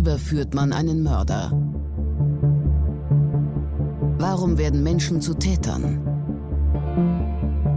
überführt 0.00 0.54
man 0.54 0.72
einen 0.72 1.02
Mörder? 1.02 1.52
Warum 4.18 4.56
werden 4.56 4.82
Menschen 4.82 5.20
zu 5.20 5.34
Tätern? 5.34 6.00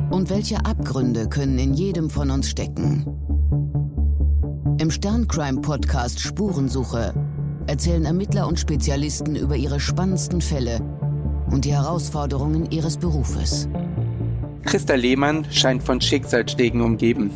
Und 0.10 0.30
welche 0.30 0.66
Abgründe 0.66 1.28
können 1.28 1.60
in 1.60 1.74
jedem 1.74 2.10
von 2.10 2.32
uns 2.32 2.48
stecken? 2.50 3.06
Im 4.78 4.90
Sterncrime-Podcast 4.90 6.22
Spurensuche 6.22 7.14
erzählen 7.68 8.06
Ermittler 8.06 8.48
und 8.48 8.58
Spezialisten 8.58 9.36
über 9.36 9.58
ihre 9.58 9.82
spannendsten 9.82 10.40
Fälle 10.40 10.80
und 11.52 11.66
die 11.66 11.74
Herausforderungen 11.74 12.72
ihres 12.72 12.96
Berufes. 12.96 13.68
Christa 14.64 14.96
Lehmann 14.96 15.46
scheint 15.52 15.84
von 15.84 16.00
Schicksalsschlägen 16.00 16.80
umgeben. 16.80 17.32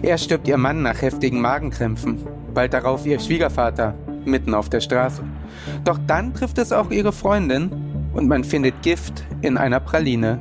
Er 0.00 0.16
stirbt 0.16 0.46
ihr 0.46 0.58
Mann 0.58 0.82
nach 0.82 1.02
heftigen 1.02 1.40
Magenkrämpfen, 1.40 2.18
bald 2.54 2.72
darauf 2.72 3.04
ihr 3.04 3.18
Schwiegervater, 3.18 3.96
mitten 4.28 4.54
auf 4.54 4.68
der 4.68 4.80
Straße. 4.80 5.22
Doch 5.84 5.98
dann 6.06 6.34
trifft 6.34 6.58
es 6.58 6.72
auch 6.72 6.90
ihre 6.90 7.12
Freundin 7.12 7.70
und 8.12 8.28
man 8.28 8.44
findet 8.44 8.82
Gift 8.82 9.24
in 9.42 9.56
einer 9.56 9.80
Praline. 9.80 10.40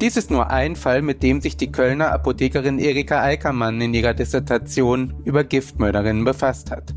Dies 0.00 0.16
ist 0.16 0.30
nur 0.30 0.50
ein 0.50 0.76
Fall, 0.76 1.02
mit 1.02 1.22
dem 1.22 1.40
sich 1.40 1.56
die 1.58 1.70
Kölner 1.70 2.12
Apothekerin 2.12 2.78
Erika 2.78 3.20
Eickermann 3.22 3.80
in 3.80 3.92
ihrer 3.92 4.14
Dissertation 4.14 5.14
über 5.24 5.44
Giftmörderinnen 5.44 6.24
befasst 6.24 6.70
hat. 6.70 6.94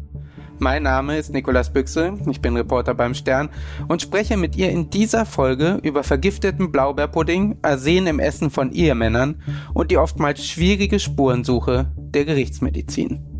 Mein 0.59 0.84
Name 0.84 1.17
ist 1.17 1.34
Nikolas 1.34 1.73
Büchse, 1.73 2.13
ich 2.30 2.39
bin 2.39 2.55
Reporter 2.55 2.94
beim 2.94 3.13
Stern 3.13 3.49
und 3.89 4.02
spreche 4.02 4.38
mit 4.38 4.55
ihr 4.55 4.70
in 4.70 4.89
dieser 4.89 5.25
Folge 5.25 5.80
über 5.83 6.03
vergifteten 6.03 6.72
Blaubeerpudding, 6.72 7.58
Arsen 7.61 8.08
im 8.08 8.20
Essen 8.20 8.49
von 8.49 8.72
Ehemännern 8.72 9.41
und 9.73 9.91
die 9.91 9.97
oftmals 9.97 10.45
schwierige 10.47 10.99
Spurensuche 10.99 11.91
der 11.97 12.23
Gerichtsmedizin. 12.23 13.33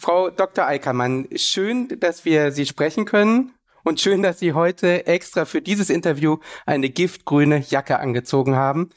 Frau 0.00 0.30
Dr. 0.30 0.64
Eickermann, 0.64 1.26
schön, 1.34 1.88
dass 1.98 2.24
wir 2.24 2.52
Sie 2.52 2.66
sprechen 2.66 3.04
können 3.04 3.52
und 3.82 4.00
schön, 4.00 4.22
dass 4.22 4.38
Sie 4.38 4.52
heute 4.52 5.08
extra 5.08 5.44
für 5.44 5.60
dieses 5.60 5.90
Interview 5.90 6.38
eine 6.66 6.88
giftgrüne 6.88 7.58
Jacke 7.68 7.98
angezogen 7.98 8.54
haben. 8.54 8.90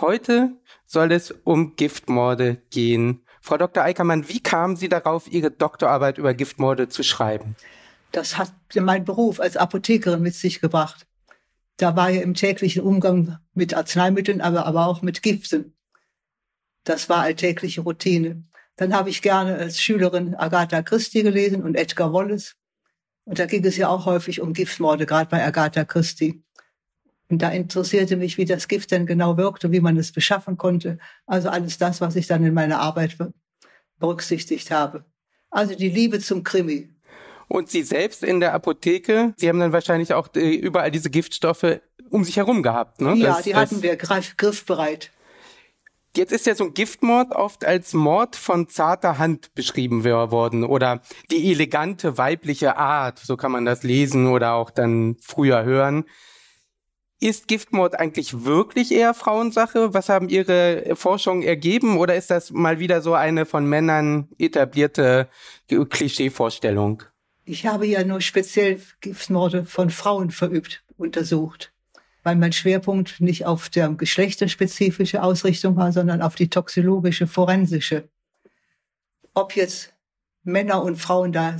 Heute 0.00 0.52
soll 0.86 1.10
es 1.10 1.32
um 1.32 1.74
Giftmorde 1.74 2.62
gehen. 2.70 3.24
Frau 3.40 3.56
Dr. 3.56 3.82
Eickermann, 3.82 4.28
wie 4.28 4.40
kamen 4.40 4.76
Sie 4.76 4.88
darauf, 4.88 5.26
Ihre 5.26 5.50
Doktorarbeit 5.50 6.18
über 6.18 6.34
Giftmorde 6.34 6.88
zu 6.88 7.02
schreiben? 7.02 7.56
Das 8.12 8.38
hat 8.38 8.52
mein 8.76 9.04
Beruf 9.04 9.40
als 9.40 9.56
Apothekerin 9.56 10.22
mit 10.22 10.36
sich 10.36 10.60
gebracht. 10.60 11.04
Da 11.78 11.96
war 11.96 12.10
ja 12.10 12.22
im 12.22 12.34
täglichen 12.34 12.84
Umgang 12.84 13.38
mit 13.54 13.74
Arzneimitteln, 13.74 14.40
aber, 14.40 14.66
aber 14.66 14.86
auch 14.86 15.02
mit 15.02 15.20
Giften. 15.20 15.74
Das 16.84 17.08
war 17.08 17.22
alltägliche 17.22 17.80
Routine. 17.80 18.44
Dann 18.76 18.94
habe 18.94 19.10
ich 19.10 19.22
gerne 19.22 19.56
als 19.56 19.80
Schülerin 19.80 20.34
Agatha 20.34 20.82
Christie 20.82 21.22
gelesen 21.22 21.62
und 21.62 21.76
Edgar 21.76 22.12
Wallace. 22.12 22.56
Und 23.24 23.38
da 23.38 23.46
ging 23.46 23.64
es 23.64 23.76
ja 23.76 23.88
auch 23.88 24.06
häufig 24.06 24.40
um 24.40 24.52
Giftmorde, 24.52 25.06
gerade 25.06 25.30
bei 25.30 25.44
Agatha 25.44 25.84
Christie. 25.84 26.42
Und 27.28 27.40
da 27.40 27.50
interessierte 27.50 28.16
mich, 28.16 28.36
wie 28.36 28.44
das 28.44 28.68
Gift 28.68 28.90
denn 28.90 29.06
genau 29.06 29.36
wirkt 29.36 29.64
und 29.64 29.72
wie 29.72 29.80
man 29.80 29.96
es 29.96 30.12
beschaffen 30.12 30.58
konnte. 30.58 30.98
Also 31.26 31.48
alles 31.48 31.78
das, 31.78 32.00
was 32.00 32.16
ich 32.16 32.26
dann 32.26 32.44
in 32.44 32.52
meiner 32.52 32.80
Arbeit 32.80 33.16
berücksichtigt 33.98 34.70
habe. 34.70 35.04
Also 35.50 35.74
die 35.74 35.88
Liebe 35.88 36.20
zum 36.20 36.42
Krimi. 36.42 36.90
Und 37.48 37.70
Sie 37.70 37.82
selbst 37.82 38.22
in 38.22 38.40
der 38.40 38.54
Apotheke, 38.54 39.34
Sie 39.36 39.48
haben 39.48 39.60
dann 39.60 39.72
wahrscheinlich 39.72 40.12
auch 40.12 40.28
äh, 40.34 40.54
überall 40.54 40.90
diese 40.90 41.10
Giftstoffe 41.10 41.80
um 42.10 42.24
sich 42.24 42.36
herum 42.36 42.62
gehabt, 42.62 43.00
ne? 43.00 43.14
Ja, 43.14 43.34
das, 43.34 43.42
die 43.42 43.54
hatten 43.54 43.82
wir 43.82 43.96
griff, 43.96 44.36
griffbereit. 44.36 45.10
Jetzt 46.16 46.32
ist 46.32 46.46
ja 46.46 46.54
so 46.54 46.64
ein 46.64 46.74
Giftmord 46.74 47.32
oft 47.32 47.64
als 47.64 47.92
Mord 47.92 48.36
von 48.36 48.68
zarter 48.68 49.18
Hand 49.18 49.52
beschrieben 49.54 50.04
worden 50.04 50.62
oder 50.62 51.02
die 51.32 51.50
elegante 51.50 52.18
weibliche 52.18 52.76
Art, 52.76 53.18
so 53.18 53.36
kann 53.36 53.50
man 53.50 53.64
das 53.64 53.82
lesen 53.82 54.28
oder 54.28 54.52
auch 54.52 54.70
dann 54.70 55.16
früher 55.20 55.64
hören. 55.64 56.04
Ist 57.20 57.48
Giftmord 57.48 57.98
eigentlich 57.98 58.44
wirklich 58.44 58.92
eher 58.92 59.12
Frauensache? 59.12 59.92
Was 59.92 60.08
haben 60.08 60.28
Ihre 60.28 60.94
Forschungen 60.94 61.42
ergeben? 61.42 61.96
Oder 61.96 62.14
ist 62.14 62.30
das 62.30 62.52
mal 62.52 62.78
wieder 62.78 63.00
so 63.00 63.14
eine 63.14 63.44
von 63.44 63.66
Männern 63.66 64.28
etablierte 64.38 65.28
Klischeevorstellung? 65.68 67.02
Ich 67.44 67.66
habe 67.66 67.86
ja 67.86 68.04
nur 68.04 68.20
speziell 68.20 68.80
Giftmorde 69.00 69.64
von 69.64 69.90
Frauen 69.90 70.30
verübt, 70.30 70.84
untersucht, 70.96 71.73
weil 72.24 72.36
mein 72.36 72.52
Schwerpunkt 72.52 73.20
nicht 73.20 73.46
auf 73.46 73.68
der 73.68 73.90
geschlechterspezifische 73.90 75.22
Ausrichtung 75.22 75.76
war, 75.76 75.92
sondern 75.92 76.22
auf 76.22 76.34
die 76.34 76.48
toxologische, 76.48 77.26
forensische. 77.26 78.08
Ob 79.34 79.54
jetzt 79.54 79.94
Männer 80.42 80.82
und 80.82 80.96
Frauen 80.96 81.32
da 81.32 81.56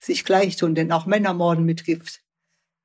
sich 0.00 0.24
gleich 0.24 0.56
tun, 0.56 0.74
denn 0.74 0.92
auch 0.92 1.06
Männer 1.06 1.32
morden 1.32 1.64
mit 1.64 1.84
Gift. 1.84 2.22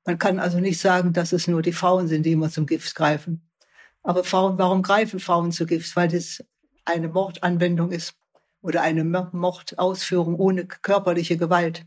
Man 0.04 0.18
kann 0.18 0.38
also 0.38 0.60
nicht 0.60 0.80
sagen, 0.80 1.12
dass 1.12 1.32
es 1.32 1.48
nur 1.48 1.62
die 1.62 1.72
Frauen 1.72 2.06
sind, 2.06 2.24
die 2.24 2.32
immer 2.32 2.48
zum 2.48 2.66
Gift 2.66 2.94
greifen. 2.94 3.48
Aber 4.02 4.22
Frauen, 4.22 4.56
warum 4.56 4.82
greifen 4.82 5.18
Frauen 5.18 5.50
zu 5.50 5.66
Gift? 5.66 5.96
Weil 5.96 6.08
das 6.08 6.44
eine 6.84 7.08
Mordanwendung 7.08 7.90
ist 7.90 8.14
oder 8.60 8.82
eine 8.82 9.02
Mordausführung 9.02 10.36
ohne 10.36 10.66
körperliche 10.66 11.36
Gewalt. 11.36 11.84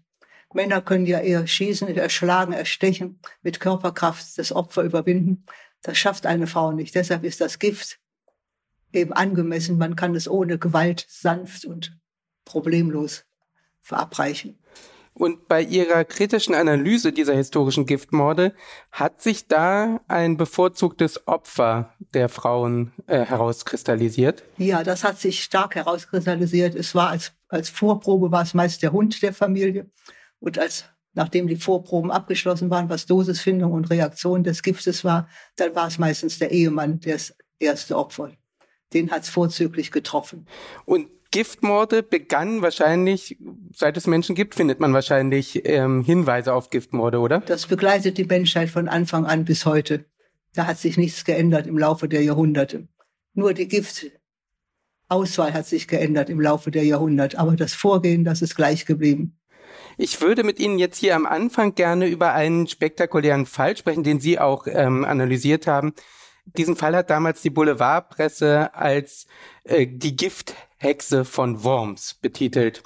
Männer 0.54 0.82
können 0.82 1.06
ja 1.06 1.20
eher 1.20 1.46
schießen, 1.46 1.88
erschlagen, 1.96 2.54
erstechen, 2.54 3.20
mit 3.42 3.60
Körperkraft 3.60 4.38
das 4.38 4.52
Opfer 4.52 4.84
überwinden. 4.84 5.46
Das 5.82 5.98
schafft 5.98 6.26
eine 6.26 6.48
Frau 6.48 6.72
nicht. 6.72 6.96
Deshalb 6.96 7.24
ist 7.24 7.42
das 7.42 7.60
Gift 7.60 8.00
eben 8.92 9.14
angemessen. 9.14 9.78
Man 9.78 9.96
kann 9.96 10.16
es 10.16 10.28
ohne 10.28 10.58
Gewalt 10.58 11.06
sanft 11.08 11.66
und 11.66 11.98
problemlos 12.46 13.26
verabreichen. 13.82 14.60
Und 15.14 15.48
bei 15.50 15.62
Ihrer 15.62 16.06
kritischen 16.06 16.56
Analyse 16.56 17.12
dieser 17.12 17.36
historischen 17.36 17.86
Giftmorde 17.86 18.54
hat 18.92 19.22
sich 19.22 19.48
da 19.48 20.00
ein 20.08 20.38
bevorzugtes 20.38 21.28
Opfer 21.28 21.94
der 22.14 22.30
Frauen 22.30 22.94
äh, 23.06 23.26
herauskristallisiert? 23.26 24.44
Ja, 24.58 24.84
das 24.84 25.04
hat 25.04 25.20
sich 25.20 25.44
stark 25.44 25.76
herauskristallisiert. 25.76 26.74
Es 26.74 26.96
war 26.96 27.10
als, 27.10 27.34
als 27.50 27.70
Vorprobe 27.70 28.32
war 28.32 28.44
es 28.44 28.54
meist 28.54 28.82
der 28.82 28.94
Hund 28.94 29.22
der 29.22 29.34
Familie. 29.34 29.90
Und 30.40 30.58
als 30.58 30.86
nachdem 31.14 31.48
die 31.48 31.56
Vorproben 31.56 32.12
abgeschlossen 32.12 32.70
waren, 32.70 32.90
was 32.90 33.06
Dosisfindung 33.06 33.74
und 33.74 33.90
Reaktion 33.90 34.44
des 34.44 34.64
Giftes 34.64 35.04
war, 35.04 35.28
dann 35.56 35.76
war 35.76 35.88
es 35.88 35.98
meistens 35.98 36.40
der 36.40 36.52
Ehemann, 36.52 37.00
das 37.00 37.36
erste 37.60 37.98
Opfer. 37.98 38.32
Den 38.94 39.12
hat 39.12 39.24
es 39.24 39.30
vorzüglich 39.30 39.92
getroffen. 39.92 40.48
Und 40.86 41.10
Giftmorde 41.32 42.02
begannen 42.02 42.62
wahrscheinlich, 42.64 43.38
seit 43.76 43.98
es 43.98 44.08
Menschen 44.08 44.34
gibt, 44.34 44.56
findet 44.56 44.80
man 44.80 44.94
wahrscheinlich 44.94 45.68
ähm, 45.68 46.04
Hinweise 46.04 46.54
auf 46.54 46.72
Giftmorde, 46.72 47.20
oder? 47.20 47.42
Das 47.42 47.68
begleitet 47.68 48.18
die 48.18 48.26
Menschheit 48.26 48.70
von 48.70 48.88
Anfang 48.88 49.26
an 49.26 49.46
bis 49.46 49.66
heute. 49.66 50.06
Da 50.54 50.66
hat 50.66 50.80
sich 50.80 50.98
nichts 50.98 51.26
geändert 51.26 51.68
im 51.68 51.78
Laufe 51.78 52.10
der 52.10 52.24
Jahrhunderte. 52.24 52.88
Nur 53.34 53.54
die 53.54 53.68
Giftauswahl 53.68 55.54
hat 55.54 55.68
sich 55.68 55.88
geändert 55.88 56.32
im 56.32 56.42
Laufe 56.42 56.72
der 56.72 56.84
Jahrhunderte, 56.84 57.38
aber 57.38 57.56
das 57.56 57.76
Vorgehen, 57.76 58.24
das 58.24 58.42
ist 58.42 58.56
gleich 58.56 58.88
geblieben. 58.88 59.39
Ich 60.02 60.22
würde 60.22 60.46
mit 60.46 60.62
Ihnen 60.62 60.80
jetzt 60.80 60.98
hier 60.98 61.14
am 61.14 61.26
Anfang 61.26 61.76
gerne 61.76 62.08
über 62.08 62.32
einen 62.34 62.68
spektakulären 62.68 63.46
Fall 63.46 63.76
sprechen, 63.76 64.06
den 64.06 64.22
Sie 64.22 64.40
auch 64.40 64.66
ähm, 64.66 65.04
analysiert 65.04 65.68
haben. 65.68 65.94
Diesen 66.46 66.78
Fall 66.78 66.96
hat 66.96 67.10
damals 67.10 67.42
die 67.42 67.50
Boulevardpresse 67.50 68.74
als 68.74 69.28
äh, 69.66 69.86
die 69.86 70.16
Gifthexe 70.16 71.26
von 71.26 71.66
Worms 71.66 72.14
betitelt. 72.14 72.82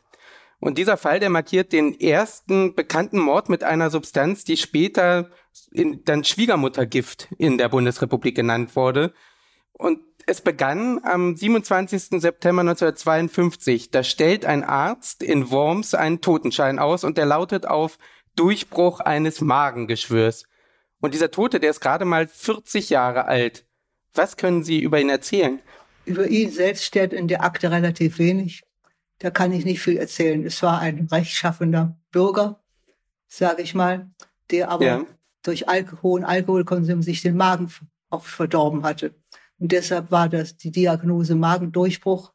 Und 0.59 0.79
dieser 0.79 0.97
Fall, 0.97 1.19
der 1.19 1.29
markiert 1.29 1.71
den 1.71 1.99
ersten 1.99 2.73
bekannten 2.73 3.19
Mord 3.19 3.47
mit 3.47 3.63
einer 3.63 3.91
Substanz, 3.91 4.43
die 4.43 4.57
später 4.57 5.29
in, 5.71 6.03
dann 6.05 6.23
Schwiegermuttergift 6.23 7.27
in 7.37 7.59
der 7.59 7.69
Bundesrepublik 7.69 8.35
genannt 8.35 8.75
wurde. 8.75 9.13
Und 9.73 9.99
es 10.25 10.41
begann 10.41 10.99
am 11.03 11.35
27. 11.35 12.21
September 12.21 12.61
1952. 12.61 13.91
Da 13.91 14.03
stellt 14.03 14.45
ein 14.45 14.63
Arzt 14.63 15.23
in 15.23 15.51
Worms 15.51 15.93
einen 15.93 16.21
Totenschein 16.21 16.79
aus 16.79 17.03
und 17.03 17.17
der 17.17 17.25
lautet 17.25 17.65
auf 17.65 17.97
Durchbruch 18.35 18.99
eines 18.99 19.41
Magengeschwürs. 19.41 20.45
Und 21.01 21.13
dieser 21.13 21.31
Tote, 21.31 21.59
der 21.59 21.69
ist 21.69 21.81
gerade 21.81 22.05
mal 22.05 22.27
40 22.27 22.89
Jahre 22.89 23.25
alt. 23.25 23.65
Was 24.13 24.37
können 24.37 24.63
Sie 24.63 24.81
über 24.81 24.99
ihn 24.99 25.09
erzählen? 25.09 25.59
Über 26.05 26.27
ihn 26.27 26.51
selbst 26.51 26.85
steht 26.85 27.13
in 27.13 27.27
der 27.27 27.43
Akte 27.43 27.71
relativ 27.71 28.19
wenig. 28.19 28.63
Da 29.19 29.29
kann 29.29 29.51
ich 29.51 29.65
nicht 29.65 29.81
viel 29.81 29.97
erzählen. 29.97 30.45
Es 30.45 30.61
war 30.63 30.79
ein 30.79 31.07
rechtschaffender 31.11 31.97
Bürger, 32.11 32.61
sage 33.27 33.61
ich 33.61 33.73
mal, 33.73 34.11
der 34.51 34.69
aber 34.69 34.85
ja. 34.85 35.05
durch 35.43 35.69
Alkohol, 35.69 36.01
hohen 36.01 36.23
Alkoholkonsum 36.23 37.01
sich 37.01 37.21
den 37.21 37.37
Magen 37.37 37.71
auch 38.09 38.25
verdorben 38.25 38.83
hatte. 38.83 39.13
Und 39.63 39.71
deshalb 39.71 40.11
war 40.11 40.27
das 40.27 40.57
die 40.57 40.71
Diagnose 40.71 41.35
Magendurchbruch 41.35 42.33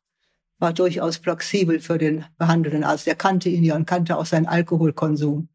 war 0.58 0.72
durchaus 0.72 1.18
plausibel 1.18 1.78
für 1.78 1.98
den 1.98 2.24
behandelnden 2.38 2.84
Arzt. 2.84 3.06
Er 3.06 3.16
kannte 3.16 3.50
ihn 3.50 3.62
ja 3.62 3.76
und 3.76 3.84
kannte 3.84 4.16
auch 4.16 4.24
seinen 4.24 4.46
Alkoholkonsum. 4.46 5.50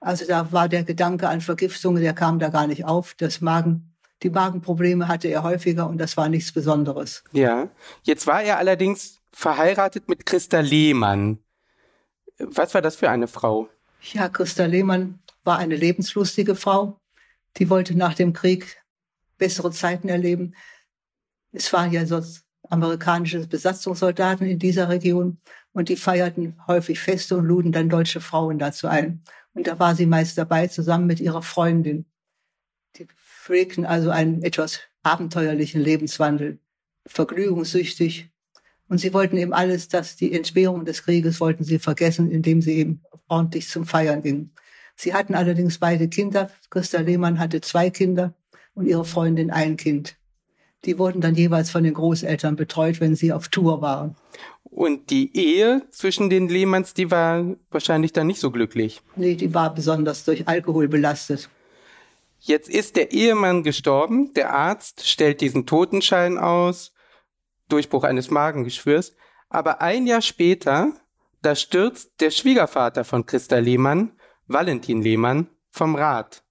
Also 0.00 0.26
da 0.26 0.52
war 0.52 0.70
der 0.70 0.82
Gedanke 0.82 1.28
an 1.28 1.42
Vergiftung, 1.42 1.96
der 1.96 2.14
kam 2.14 2.38
da 2.38 2.48
gar 2.48 2.66
nicht 2.66 2.86
auf. 2.86 3.12
Das 3.18 3.42
Magen, 3.42 3.94
die 4.22 4.30
Magenprobleme 4.30 5.06
hatte 5.06 5.28
er 5.28 5.42
häufiger 5.42 5.86
und 5.86 5.98
das 5.98 6.16
war 6.16 6.30
nichts 6.30 6.50
Besonderes. 6.50 7.24
Ja. 7.32 7.68
Jetzt 8.02 8.26
war 8.26 8.42
er 8.42 8.56
allerdings 8.56 9.20
verheiratet 9.32 10.08
mit 10.08 10.24
Christa 10.24 10.60
Lehmann. 10.60 11.40
Was 12.38 12.72
war 12.72 12.80
das 12.80 12.96
für 12.96 13.10
eine 13.10 13.28
Frau? 13.28 13.68
Ja, 14.14 14.30
Christa 14.30 14.64
Lehmann 14.64 15.18
war 15.44 15.58
eine 15.58 15.76
lebenslustige 15.76 16.54
Frau. 16.54 16.98
Die 17.58 17.68
wollte 17.68 17.94
nach 17.94 18.14
dem 18.14 18.32
Krieg 18.32 18.79
bessere 19.40 19.72
Zeiten 19.72 20.08
erleben. 20.08 20.54
Es 21.50 21.72
waren 21.72 21.90
ja 21.90 22.06
sonst 22.06 22.44
amerikanische 22.68 23.44
Besatzungssoldaten 23.48 24.46
in 24.46 24.60
dieser 24.60 24.88
Region 24.88 25.38
und 25.72 25.88
die 25.88 25.96
feierten 25.96 26.60
häufig 26.68 27.00
Feste 27.00 27.36
und 27.36 27.46
luden 27.46 27.72
dann 27.72 27.88
deutsche 27.88 28.20
Frauen 28.20 28.60
dazu 28.60 28.86
ein. 28.86 29.24
Und 29.54 29.66
da 29.66 29.80
war 29.80 29.96
sie 29.96 30.06
meist 30.06 30.38
dabei, 30.38 30.68
zusammen 30.68 31.06
mit 31.06 31.18
ihrer 31.18 31.42
Freundin. 31.42 32.04
Die 32.96 33.06
pflegten 33.06 33.84
also 33.84 34.10
einen 34.10 34.42
etwas 34.42 34.80
abenteuerlichen 35.02 35.80
Lebenswandel, 35.80 36.60
vergnügungssüchtig. 37.06 38.30
Und 38.88 38.98
sie 38.98 39.12
wollten 39.12 39.36
eben 39.36 39.54
alles, 39.54 39.88
dass 39.88 40.16
die 40.16 40.32
Entbehrung 40.32 40.84
des 40.84 41.02
Krieges 41.02 41.40
wollten 41.40 41.64
sie 41.64 41.78
vergessen, 41.78 42.30
indem 42.30 42.60
sie 42.60 42.74
eben 42.74 43.02
ordentlich 43.28 43.68
zum 43.68 43.86
Feiern 43.86 44.22
gingen. 44.22 44.52
Sie 44.96 45.14
hatten 45.14 45.34
allerdings 45.34 45.78
beide 45.78 46.08
Kinder. 46.08 46.50
Christa 46.68 47.00
Lehmann 47.00 47.38
hatte 47.38 47.60
zwei 47.60 47.88
Kinder 47.90 48.34
und 48.74 48.86
ihre 48.86 49.04
Freundin 49.04 49.50
ein 49.50 49.76
Kind. 49.76 50.16
Die 50.84 50.98
wurden 50.98 51.20
dann 51.20 51.34
jeweils 51.34 51.70
von 51.70 51.84
den 51.84 51.94
Großeltern 51.94 52.56
betreut, 52.56 53.00
wenn 53.00 53.14
sie 53.14 53.32
auf 53.32 53.48
Tour 53.48 53.82
waren. 53.82 54.16
Und 54.64 55.10
die 55.10 55.36
Ehe 55.36 55.82
zwischen 55.90 56.30
den 56.30 56.48
Lehmanns, 56.48 56.94
die 56.94 57.10
war 57.10 57.56
wahrscheinlich 57.70 58.12
dann 58.12 58.28
nicht 58.28 58.40
so 58.40 58.50
glücklich. 58.50 59.02
Nee, 59.16 59.34
die 59.34 59.52
war 59.52 59.74
besonders 59.74 60.24
durch 60.24 60.48
Alkohol 60.48 60.88
belastet. 60.88 61.50
Jetzt 62.38 62.70
ist 62.70 62.96
der 62.96 63.12
Ehemann 63.12 63.62
gestorben, 63.62 64.32
der 64.32 64.54
Arzt 64.54 65.06
stellt 65.06 65.42
diesen 65.42 65.66
Totenschein 65.66 66.38
aus, 66.38 66.94
Durchbruch 67.68 68.04
eines 68.04 68.30
Magengeschwürs, 68.30 69.14
aber 69.50 69.82
ein 69.82 70.06
Jahr 70.06 70.22
später, 70.22 70.92
da 71.42 71.54
stürzt 71.54 72.20
der 72.20 72.30
Schwiegervater 72.30 73.04
von 73.04 73.26
Christa 73.26 73.58
Lehmann, 73.58 74.12
Valentin 74.46 75.02
Lehmann, 75.02 75.48
vom 75.70 75.94
Rad. 75.94 76.42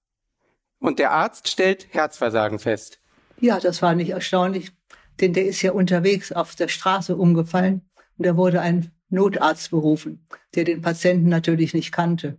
Und 0.80 1.00
der 1.00 1.12
Arzt 1.12 1.48
stellt 1.48 1.88
Herzversagen 1.94 2.60
fest. 2.60 3.00
Ja, 3.40 3.60
das 3.60 3.82
war 3.82 3.96
nicht 3.96 4.10
erstaunlich, 4.10 4.72
denn 5.20 5.34
der 5.34 5.46
ist 5.46 5.62
ja 5.62 5.72
unterwegs 5.72 6.32
auf 6.32 6.56
der 6.56 6.68
Straße 6.68 7.16
umgefallen 7.16 7.90
und 8.18 8.26
da 8.26 8.36
wurde 8.36 8.62
ein 8.62 8.92
Notarzt 9.10 9.72
berufen, 9.72 10.28
der 10.56 10.64
den 10.64 10.82
Patienten 10.82 11.30
natürlich 11.30 11.74
nicht 11.74 11.92
kannte. 11.92 12.38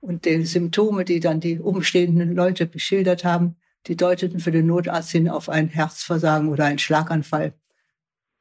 Und 0.00 0.24
die 0.24 0.44
Symptome, 0.44 1.04
die 1.04 1.20
dann 1.20 1.40
die 1.40 1.58
umstehenden 1.58 2.34
Leute 2.34 2.66
beschildert 2.66 3.24
haben, 3.24 3.56
die 3.86 3.96
deuteten 3.96 4.40
für 4.40 4.50
den 4.50 4.66
Notarzt 4.66 5.10
hin 5.10 5.28
auf 5.28 5.48
ein 5.48 5.68
Herzversagen 5.68 6.48
oder 6.48 6.64
einen 6.64 6.78
Schlaganfall. 6.78 7.54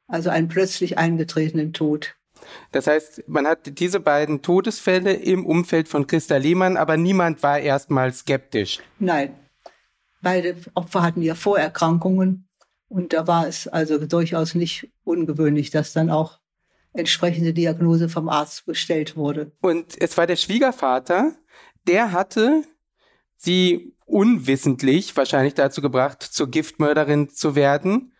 Also 0.07 0.29
einen 0.29 0.47
plötzlich 0.47 0.97
eingetretenen 0.97 1.73
Tod. 1.73 2.15
Das 2.71 2.87
heißt, 2.87 3.23
man 3.27 3.47
hat 3.47 3.79
diese 3.79 3.99
beiden 3.99 4.41
Todesfälle 4.41 5.13
im 5.13 5.45
Umfeld 5.45 5.87
von 5.87 6.07
Christa 6.07 6.37
Lehmann, 6.37 6.77
aber 6.77 6.97
niemand 6.97 7.43
war 7.43 7.59
erstmal 7.59 8.13
skeptisch. 8.13 8.79
Nein. 8.99 9.35
Beide 10.21 10.55
Opfer 10.73 11.01
hatten 11.01 11.21
ja 11.21 11.35
Vorerkrankungen 11.35 12.47
und 12.87 13.11
da 13.11 13.27
war 13.27 13.47
es 13.47 13.67
also 13.67 13.97
durchaus 14.05 14.55
nicht 14.55 14.91
ungewöhnlich, 15.03 15.69
dass 15.69 15.93
dann 15.93 16.09
auch 16.09 16.39
entsprechende 16.93 17.53
Diagnose 17.53 18.07
vom 18.07 18.29
Arzt 18.29 18.65
gestellt 18.65 19.17
wurde. 19.17 19.51
Und 19.61 19.99
es 19.99 20.17
war 20.17 20.27
der 20.27 20.35
Schwiegervater, 20.35 21.33
der 21.87 22.11
hatte 22.11 22.63
sie 23.35 23.93
unwissentlich 24.05 25.15
wahrscheinlich 25.17 25.55
dazu 25.55 25.81
gebracht, 25.81 26.23
zur 26.23 26.49
Giftmörderin 26.49 27.29
zu 27.29 27.55
werden. 27.55 28.12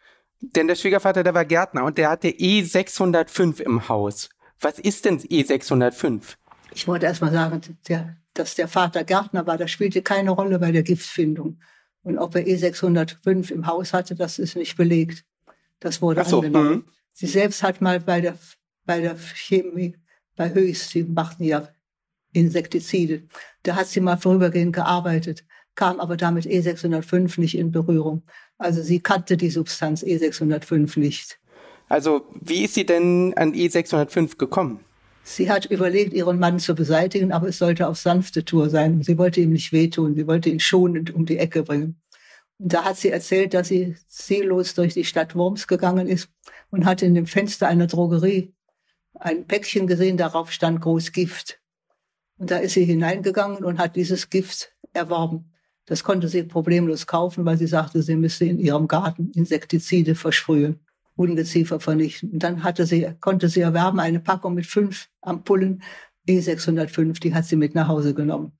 Denn 0.51 0.68
der 0.68 0.75
Schwiegervater, 0.75 1.24
der 1.24 1.34
war 1.34 1.45
Gärtner 1.45 1.86
und 1.86 1.98
der 1.98 2.10
hatte 2.10 2.28
E605 2.28 3.62
im 3.62 3.88
Haus. 3.88 4.30
Was 4.60 4.80
ist 4.80 5.06
denn 5.06 5.19
E605? 5.19 6.36
Ich 6.74 6.88
wollte 6.88 7.06
erst 7.06 7.22
mal 7.22 7.31
sagen, 7.31 7.62
der, 7.88 8.18
dass 8.34 8.56
der 8.56 8.68
Vater 8.68 9.04
Gärtner 9.04 9.48
war, 9.48 9.57
das 9.57 9.72
spielte 9.72 10.01
keine 10.01 10.31
Rolle 10.31 10.60
bei 10.60 10.72
der 10.72 10.84
Giftfindung. 10.84 11.60
Und 12.04 12.18
ob 12.18 12.36
er 12.36 12.45
E605 12.45 13.51
im 13.51 13.68
Haus 13.68 13.94
hatte, 13.94 14.16
das 14.16 14.38
ist 14.40 14.56
nicht 14.56 14.75
belegt. 14.75 15.24
Das 15.80 16.01
wurde 16.01 16.24
so, 16.25 16.38
angenommen. 16.38 16.78
Mh. 16.80 16.84
Sie 17.13 17.28
selbst 17.28 17.63
hat 17.63 17.80
mal 17.80 18.00
bei 18.00 18.19
der 18.22 18.38
bei 18.86 19.00
der 19.00 19.16
Chemie, 19.18 19.95
bei 20.36 20.54
Höchst, 20.54 20.94
die 20.94 21.04
machten 21.04 21.44
ja 21.44 21.69
Insektizide. 22.34 23.24
Da 23.63 23.75
hat 23.75 23.88
sie 23.88 24.01
mal 24.01 24.18
vorübergehend 24.18 24.74
gearbeitet, 24.74 25.45
kam 25.75 26.00
aber 26.00 26.18
damit 26.18 26.45
E605 26.45 27.40
nicht 27.40 27.57
in 27.57 27.72
Berührung. 27.72 28.24
Also 28.63 28.81
sie 28.81 29.01
kannte 29.01 29.36
die 29.36 29.50
Substanz 29.50 30.04
E605 30.04 30.98
nicht. 30.98 31.39
Also 31.89 32.25
wie 32.39 32.63
ist 32.63 32.75
sie 32.75 32.86
denn 32.86 33.33
an 33.36 33.54
E605 33.54 34.38
gekommen? 34.38 34.80
Sie 35.24 35.51
hat 35.51 35.65
überlegt, 35.65 36.13
ihren 36.13 36.39
Mann 36.39 36.60
zu 36.60 36.74
beseitigen, 36.74 37.33
aber 37.33 37.50
es 37.50 37.57
sollte 37.57 37.88
auf 37.88 37.98
sanfte 37.98 38.45
Tour 38.45 38.69
sein. 38.69 39.04
Sie 39.04 39.18
wollte 39.18 39.42
ihm 39.42 39.51
nicht 39.51 39.74
wehtun, 39.74 40.15
sie 40.15 40.27
wollte 40.27 40.50
ihn 40.50 40.62
schonend 40.62 41.13
um 41.13 41.25
die 41.25 41.38
Ecke 41.39 41.63
bringen. 41.63 42.01
Und 42.57 42.74
da 42.74 42.86
hat 42.86 42.98
sie 42.98 43.10
erzählt, 43.10 43.54
dass 43.54 43.68
sie 43.68 43.98
ziellos 44.07 44.75
durch 44.75 44.94
die 44.94 45.06
Stadt 45.06 45.36
Worms 45.36 45.68
gegangen 45.68 46.07
ist 46.07 46.30
und 46.71 46.86
hat 46.86 47.01
in 47.01 47.16
dem 47.16 47.25
Fenster 47.25 47.68
einer 47.68 47.88
Drogerie 47.88 48.54
ein 49.13 49.45
Päckchen 49.45 49.88
gesehen, 49.88 50.16
darauf 50.16 50.54
stand 50.54 50.80
groß 50.80 51.12
Gift. 51.12 51.59
Und 52.38 52.50
da 52.50 52.57
ist 52.57 52.74
sie 52.74 52.86
hineingegangen 52.86 53.63
und 53.63 53.77
hat 53.77 53.98
dieses 53.98 54.30
Gift 54.30 54.74
erworben. 54.94 55.52
Das 55.85 56.03
konnte 56.03 56.30
sie 56.30 56.44
problemlos 56.44 57.07
kaufen, 57.07 57.45
weil 57.45 57.57
sie 57.57 57.68
sagte, 57.68 58.01
sie 58.01 58.15
müsste 58.15 58.45
in 58.45 58.59
ihrem 58.59 58.88
Garten 58.88 59.31
Insektizide 59.35 60.15
versprühen, 60.15 60.80
Ungeziefer 61.15 61.80
vernichten. 61.80 62.31
Und 62.31 62.44
dann 62.44 62.63
hatte 62.63 62.85
sie, 62.85 63.13
konnte 63.19 63.50
sie 63.50 63.62
erwerben 63.62 64.00
eine 64.00 64.19
Packung 64.19 64.53
mit 64.53 64.65
fünf 64.65 65.09
Ampullen 65.21 65.83
E605, 66.27 67.19
die 67.19 67.33
hat 67.33 67.45
sie 67.45 67.57
mit 67.57 67.75
nach 67.75 67.89
Hause 67.89 68.13
genommen. 68.13 68.53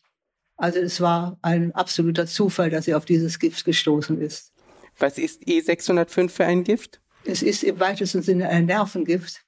Also 0.58 0.80
es 0.80 1.02
war 1.02 1.38
ein 1.42 1.72
absoluter 1.74 2.28
Zufall, 2.28 2.70
dass 2.70 2.86
sie 2.86 2.94
auf 2.94 3.06
dieses 3.06 3.40
Gift 3.40 3.66
gestoßen 3.66 4.20
ist. 4.20 4.52
Was 5.00 5.18
ist 5.18 5.44
E605 5.44 6.30
für 6.30 6.46
ein 6.46 6.64
Gift? 6.64 7.02
Es 7.26 7.42
ist 7.42 7.64
im 7.64 7.80
weitesten 7.80 8.22
Sinne 8.22 8.50
ein 8.50 8.66
Nervengift. 8.66 9.42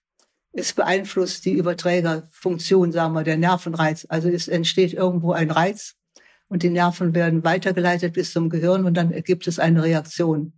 Es 0.54 0.74
beeinflusst 0.74 1.44
die 1.44 1.52
Überträgerfunktion, 1.52 2.94
sagen 2.94 3.14
wir, 3.14 3.24
der 3.24 3.38
Nervenreiz. 3.38 4.06
Also 4.10 4.30
es 4.30 4.48
entsteht 4.48 4.94
irgendwo 4.94 5.34
ein 5.34 5.52
Reiz 5.52 5.96
und 6.48 6.64
die 6.64 6.70
Nerven 6.70 7.16
werden 7.16 7.44
weitergeleitet 7.44 8.14
bis 8.14 8.32
zum 8.32 8.50
Gehirn 8.50 8.86
und 8.86 8.96
dann 8.96 9.12
ergibt 9.12 9.48
es 9.48 9.60
eine 9.60 9.84
Reaktion. 9.84 10.54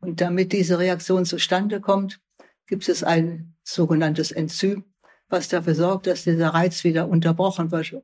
Und 0.00 0.20
damit 0.20 0.52
diese 0.52 0.78
Reaktion 0.78 1.24
zustande 1.24 1.80
kommt, 1.80 2.20
gibt 2.66 2.88
es 2.88 3.02
ein 3.02 3.54
sogenanntes 3.64 4.32
Enzym, 4.32 4.84
was 5.28 5.48
dafür 5.48 5.74
sorgt, 5.74 6.06
dass 6.06 6.24
dieser 6.24 6.48
Reiz 6.48 6.84
wieder 6.84 7.08
unterbrochen 7.08 7.70
wird, 7.70 7.94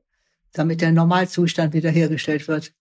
damit 0.53 0.81
der 0.81 0.93
Normalzustand 0.93 1.73
wiederhergestellt 1.73 2.49
wird. 2.49 2.73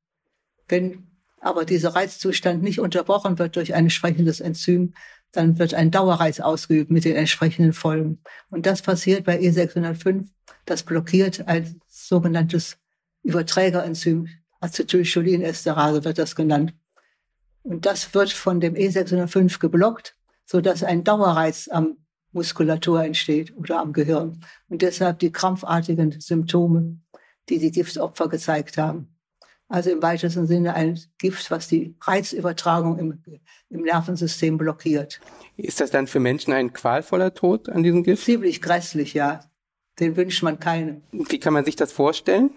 Wenn 0.67 1.07
aber 1.39 1.63
dieser 1.63 1.89
Reizzustand 1.89 2.63
nicht 2.63 2.79
unterbrochen 2.79 3.37
wird 3.37 3.55
durch 3.55 3.75
ein 3.75 3.85
entsprechendes 3.85 4.39
Enzym, 4.39 4.95
dann 5.31 5.59
wird 5.59 5.73
ein 5.73 5.91
Dauerreiz 5.91 6.39
ausgeübt 6.39 6.89
mit 6.89 7.05
den 7.05 7.15
entsprechenden 7.15 7.73
Folgen. 7.73 8.21
Und 8.49 8.65
das 8.65 8.81
passiert 8.81 9.25
bei 9.25 9.39
E605. 9.39 10.27
Das 10.65 10.83
blockiert 10.83 11.47
ein 11.47 11.81
sogenanntes 11.87 12.77
Überträgerenzym, 13.25 14.29
Acetylcholinesterase 14.61 16.03
wird 16.05 16.17
das 16.17 16.35
genannt. 16.35 16.73
Und 17.63 17.85
das 17.85 18.13
wird 18.13 18.31
von 18.31 18.59
dem 18.59 18.75
E605 18.75 19.59
geblockt, 19.59 20.15
so 20.45 20.61
dass 20.61 20.83
ein 20.83 21.03
Dauerreiz 21.03 21.67
am 21.67 21.97
Muskulatur 22.31 23.03
entsteht 23.03 23.55
oder 23.57 23.79
am 23.79 23.93
Gehirn. 23.93 24.41
Und 24.69 24.81
deshalb 24.81 25.19
die 25.19 25.31
krampfartigen 25.31 26.19
Symptome, 26.19 26.99
die 27.49 27.57
die 27.57 27.71
Giftopfer 27.71 28.29
gezeigt 28.29 28.77
haben. 28.77 29.15
Also 29.67 29.89
im 29.89 30.03
weitesten 30.03 30.45
Sinne 30.45 30.75
ein 30.75 30.99
Gift, 31.17 31.49
was 31.49 31.67
die 31.67 31.95
Reizübertragung 32.01 32.99
im, 32.99 33.23
im 33.69 33.81
Nervensystem 33.81 34.59
blockiert. 34.59 35.19
Ist 35.57 35.81
das 35.81 35.89
dann 35.89 36.05
für 36.05 36.19
Menschen 36.19 36.53
ein 36.53 36.71
qualvoller 36.71 37.33
Tod 37.33 37.69
an 37.69 37.81
diesem 37.81 38.03
Gift? 38.03 38.25
Ziemlich 38.25 38.61
grässlich, 38.61 39.15
ja. 39.15 39.39
Den 39.99 40.15
wünscht 40.15 40.43
man 40.43 40.59
keinem. 40.59 41.01
Wie 41.11 41.39
kann 41.39 41.53
man 41.53 41.65
sich 41.65 41.75
das 41.75 41.91
vorstellen? 41.91 42.51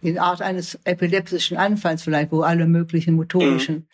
In 0.00 0.18
Art 0.18 0.42
eines 0.42 0.78
epileptischen 0.84 1.56
Anfalls 1.56 2.02
vielleicht, 2.02 2.32
wo 2.32 2.42
alle 2.42 2.66
möglichen 2.66 3.14
motorischen 3.14 3.88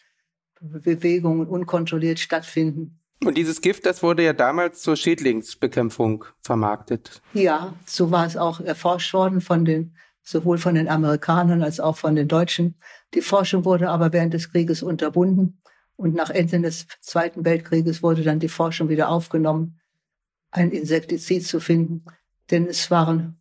mhm. 0.61 0.82
Bewegungen 0.82 1.47
unkontrolliert 1.47 2.18
stattfinden. 2.18 3.00
Und 3.25 3.38
dieses 3.38 3.61
Gift, 3.61 3.87
das 3.87 4.02
wurde 4.02 4.25
ja 4.25 4.32
damals 4.32 4.82
zur 4.82 4.97
Schädlingsbekämpfung 4.97 6.25
vermarktet. 6.40 7.23
Ja, 7.35 7.75
so 7.87 8.11
war 8.11 8.26
es 8.26 8.37
auch 8.37 8.61
erforscht 8.61 9.14
worden 9.14 9.40
von 9.40 9.64
den 9.64 9.94
sowohl 10.23 10.59
von 10.59 10.75
den 10.75 10.88
Amerikanern 10.88 11.62
als 11.62 11.80
auch 11.80 11.97
von 11.97 12.14
den 12.14 12.28
Deutschen. 12.28 12.76
Die 13.14 13.23
Forschung 13.23 13.64
wurde 13.64 13.90
aber 13.90 14.12
während 14.12 14.35
des 14.35 14.52
Krieges 14.52 14.82
unterbunden 14.82 15.61
und 15.97 16.14
nach 16.14 16.30
Ende 16.30 16.61
des 16.61 16.87
Zweiten 17.00 17.44
Weltkrieges 17.44 18.02
wurde 18.02 18.23
dann 18.23 18.38
die 18.38 18.49
Forschung 18.49 18.88
wieder 18.88 19.09
aufgenommen, 19.09 19.80
ein 20.50 20.71
Insektizid 20.71 21.47
zu 21.47 21.61
finden, 21.61 22.04
denn 22.50 22.66
es 22.66 22.90
waren 22.90 23.40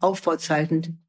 Aufbauzeiten. 0.00 1.06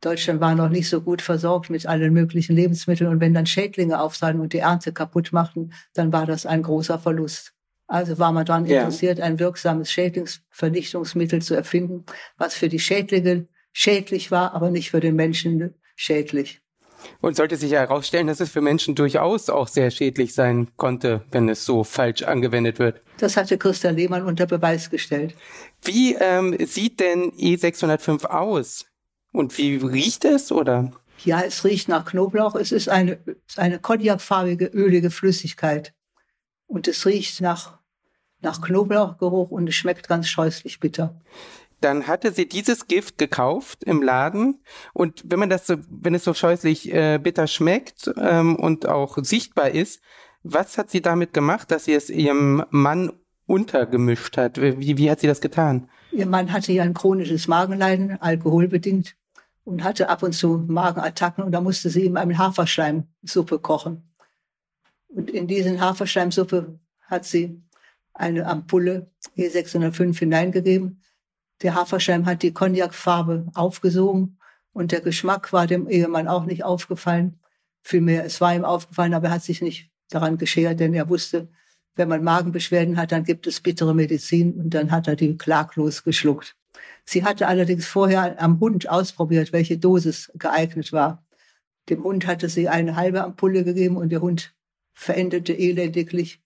Deutschland 0.00 0.40
war 0.40 0.54
noch 0.54 0.70
nicht 0.70 0.88
so 0.88 1.02
gut 1.02 1.20
versorgt 1.20 1.68
mit 1.68 1.86
allen 1.86 2.12
möglichen 2.12 2.56
Lebensmitteln 2.56 3.10
und 3.10 3.20
wenn 3.20 3.34
dann 3.34 3.46
Schädlinge 3.46 4.00
auftraten 4.00 4.40
und 4.40 4.52
die 4.52 4.58
Ernte 4.58 4.92
kaputt 4.92 5.32
machten, 5.32 5.72
dann 5.92 6.12
war 6.12 6.26
das 6.26 6.46
ein 6.46 6.62
großer 6.62 6.98
Verlust. 6.98 7.52
Also 7.86 8.18
war 8.18 8.32
man 8.32 8.46
daran 8.46 8.66
ja. 8.66 8.78
interessiert, 8.78 9.20
ein 9.20 9.38
wirksames 9.38 9.90
Schädlingsvernichtungsmittel 9.90 11.42
zu 11.42 11.54
erfinden, 11.54 12.04
was 12.38 12.54
für 12.54 12.68
die 12.68 12.78
Schädlinge 12.78 13.48
schädlich 13.72 14.30
war, 14.30 14.54
aber 14.54 14.70
nicht 14.70 14.90
für 14.90 15.00
den 15.00 15.16
Menschen 15.16 15.74
schädlich. 15.96 16.62
Und 17.20 17.36
sollte 17.36 17.56
sich 17.56 17.72
herausstellen, 17.72 18.26
dass 18.26 18.40
es 18.40 18.50
für 18.50 18.60
Menschen 18.60 18.94
durchaus 18.94 19.48
auch 19.50 19.68
sehr 19.68 19.90
schädlich 19.90 20.34
sein 20.34 20.68
konnte, 20.76 21.24
wenn 21.30 21.48
es 21.48 21.64
so 21.64 21.82
falsch 21.82 22.22
angewendet 22.22 22.78
wird. 22.78 23.02
Das 23.18 23.36
hatte 23.36 23.58
Christa 23.58 23.90
Lehmann 23.90 24.24
unter 24.24 24.46
Beweis 24.46 24.90
gestellt. 24.90 25.34
Wie 25.82 26.14
ähm, 26.14 26.56
sieht 26.66 27.00
denn 27.00 27.32
E605 27.32 28.26
aus? 28.26 28.89
Und 29.32 29.56
wie 29.58 29.76
riecht 29.76 30.24
es, 30.24 30.50
oder? 30.50 30.92
Ja, 31.24 31.42
es 31.42 31.64
riecht 31.64 31.88
nach 31.88 32.04
Knoblauch. 32.04 32.54
Es 32.54 32.72
ist 32.72 32.88
eine, 32.88 33.18
eine 33.56 33.78
cognacfarbige, 33.78 34.66
ölige 34.66 35.10
Flüssigkeit. 35.10 35.92
Und 36.66 36.88
es 36.88 37.04
riecht 37.06 37.40
nach, 37.40 37.78
nach 38.40 38.60
Knoblauchgeruch 38.60 39.50
und 39.50 39.68
es 39.68 39.74
schmeckt 39.74 40.08
ganz 40.08 40.28
scheußlich 40.28 40.80
bitter 40.80 41.20
dann 41.80 42.06
hatte 42.06 42.32
sie 42.32 42.46
dieses 42.46 42.86
Gift 42.86 43.18
gekauft 43.18 43.84
im 43.84 44.02
Laden 44.02 44.60
und 44.92 45.22
wenn 45.26 45.38
man 45.38 45.50
das 45.50 45.66
so, 45.66 45.76
wenn 45.88 46.14
es 46.14 46.24
so 46.24 46.34
scheußlich 46.34 46.92
äh, 46.92 47.18
bitter 47.18 47.46
schmeckt 47.46 48.10
ähm, 48.18 48.56
und 48.56 48.86
auch 48.86 49.18
sichtbar 49.22 49.70
ist, 49.70 50.00
was 50.42 50.78
hat 50.78 50.90
sie 50.90 51.02
damit 51.02 51.32
gemacht, 51.32 51.70
dass 51.70 51.84
sie 51.84 51.94
es 51.94 52.10
ihrem 52.10 52.64
Mann 52.70 53.12
untergemischt 53.46 54.36
hat? 54.36 54.60
Wie, 54.60 54.96
wie 54.96 55.10
hat 55.10 55.20
sie 55.20 55.26
das 55.26 55.40
getan? 55.40 55.88
Ihr 56.12 56.26
Mann 56.26 56.52
hatte 56.52 56.72
ja 56.72 56.82
ein 56.82 56.94
chronisches 56.94 57.46
Magenleiden, 57.46 58.20
alkoholbedingt, 58.20 59.16
und 59.64 59.84
hatte 59.84 60.08
ab 60.08 60.22
und 60.22 60.32
zu 60.32 60.64
Magenattacken 60.68 61.44
und 61.44 61.52
da 61.52 61.60
musste 61.60 61.90
sie 61.90 62.04
ihm 62.04 62.16
eine 62.16 62.38
Haferschleimsuppe 62.38 63.58
kochen. 63.58 64.10
Und 65.08 65.30
in 65.30 65.46
diesen 65.46 65.80
Haferschleimsuppe 65.80 66.78
hat 67.02 67.24
sie 67.24 67.62
eine 68.12 68.46
Ampulle 68.46 69.10
E605 69.36 70.18
hineingegeben 70.18 71.00
der 71.62 71.74
Haferschleim 71.74 72.26
hat 72.26 72.42
die 72.42 72.52
Cognacfarbe 72.52 73.46
aufgesogen 73.54 74.38
und 74.72 74.92
der 74.92 75.00
Geschmack 75.00 75.52
war 75.52 75.66
dem 75.66 75.88
Ehemann 75.88 76.28
auch 76.28 76.44
nicht 76.44 76.64
aufgefallen. 76.64 77.40
Vielmehr, 77.82 78.24
es 78.24 78.40
war 78.40 78.54
ihm 78.54 78.64
aufgefallen, 78.64 79.14
aber 79.14 79.28
er 79.28 79.34
hat 79.34 79.42
sich 79.42 79.60
nicht 79.60 79.90
daran 80.08 80.38
geschert, 80.38 80.80
denn 80.80 80.94
er 80.94 81.08
wusste, 81.08 81.48
wenn 81.96 82.08
man 82.08 82.24
Magenbeschwerden 82.24 82.96
hat, 82.96 83.12
dann 83.12 83.24
gibt 83.24 83.46
es 83.46 83.60
bittere 83.60 83.94
Medizin 83.94 84.54
und 84.54 84.70
dann 84.70 84.90
hat 84.90 85.06
er 85.08 85.16
die 85.16 85.36
klaglos 85.36 86.02
geschluckt. 86.02 86.56
Sie 87.04 87.24
hatte 87.24 87.48
allerdings 87.48 87.86
vorher 87.86 88.40
am 88.40 88.60
Hund 88.60 88.88
ausprobiert, 88.88 89.52
welche 89.52 89.78
Dosis 89.78 90.30
geeignet 90.34 90.92
war. 90.92 91.24
Dem 91.88 92.04
Hund 92.04 92.26
hatte 92.26 92.48
sie 92.48 92.68
eine 92.68 92.96
halbe 92.96 93.24
Ampulle 93.24 93.64
gegeben 93.64 93.96
und 93.96 94.10
der 94.10 94.20
Hund 94.20 94.54
verendete 94.92 95.52
elendiglich. 95.52 96.42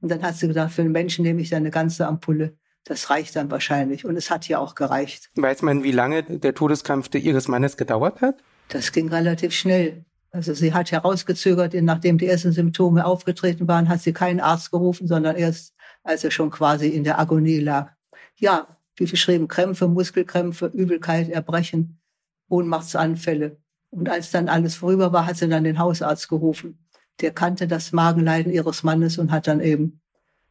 Und 0.00 0.10
dann 0.10 0.22
hat 0.22 0.36
sie 0.36 0.48
gedacht, 0.48 0.72
für 0.72 0.82
den 0.82 0.92
Menschen 0.92 1.24
nehme 1.24 1.40
ich 1.40 1.54
eine 1.54 1.70
ganze 1.70 2.06
Ampulle. 2.06 2.56
Das 2.84 3.08
reicht 3.08 3.34
dann 3.34 3.50
wahrscheinlich. 3.50 4.04
Und 4.04 4.16
es 4.16 4.30
hat 4.30 4.46
ja 4.46 4.58
auch 4.58 4.74
gereicht. 4.74 5.30
Weiß 5.36 5.62
man, 5.62 5.82
wie 5.82 5.92
lange 5.92 6.22
der 6.22 6.54
Todeskampf 6.54 7.12
ihres 7.14 7.48
Mannes 7.48 7.76
gedauert 7.76 8.20
hat? 8.20 8.36
Das 8.68 8.92
ging 8.92 9.08
relativ 9.08 9.54
schnell. 9.54 10.04
Also 10.30 10.52
sie 10.52 10.74
hat 10.74 10.92
herausgezögert, 10.92 11.74
nachdem 11.74 12.18
die 12.18 12.26
ersten 12.26 12.52
Symptome 12.52 13.06
aufgetreten 13.06 13.68
waren, 13.68 13.88
hat 13.88 14.00
sie 14.00 14.12
keinen 14.12 14.40
Arzt 14.40 14.70
gerufen, 14.70 15.06
sondern 15.06 15.36
erst, 15.36 15.74
als 16.02 16.24
er 16.24 16.30
schon 16.30 16.50
quasi 16.50 16.88
in 16.88 17.04
der 17.04 17.18
Agonie 17.18 17.60
lag. 17.60 17.92
Ja, 18.36 18.66
wie 18.96 19.06
beschrieben, 19.06 19.48
Krämpfe, 19.48 19.88
Muskelkrämpfe, 19.88 20.66
Übelkeit, 20.66 21.28
Erbrechen, 21.28 21.98
Ohnmachtsanfälle. 22.48 23.58
Und 23.90 24.08
als 24.08 24.30
dann 24.30 24.48
alles 24.48 24.76
vorüber 24.76 25.12
war, 25.12 25.26
hat 25.26 25.36
sie 25.36 25.48
dann 25.48 25.64
den 25.64 25.78
Hausarzt 25.78 26.28
gerufen. 26.28 26.78
Der 27.20 27.32
kannte 27.32 27.68
das 27.68 27.92
Magenleiden 27.92 28.52
ihres 28.52 28.82
Mannes 28.82 29.18
und 29.18 29.30
hat 29.30 29.46
dann 29.46 29.60
eben 29.60 30.00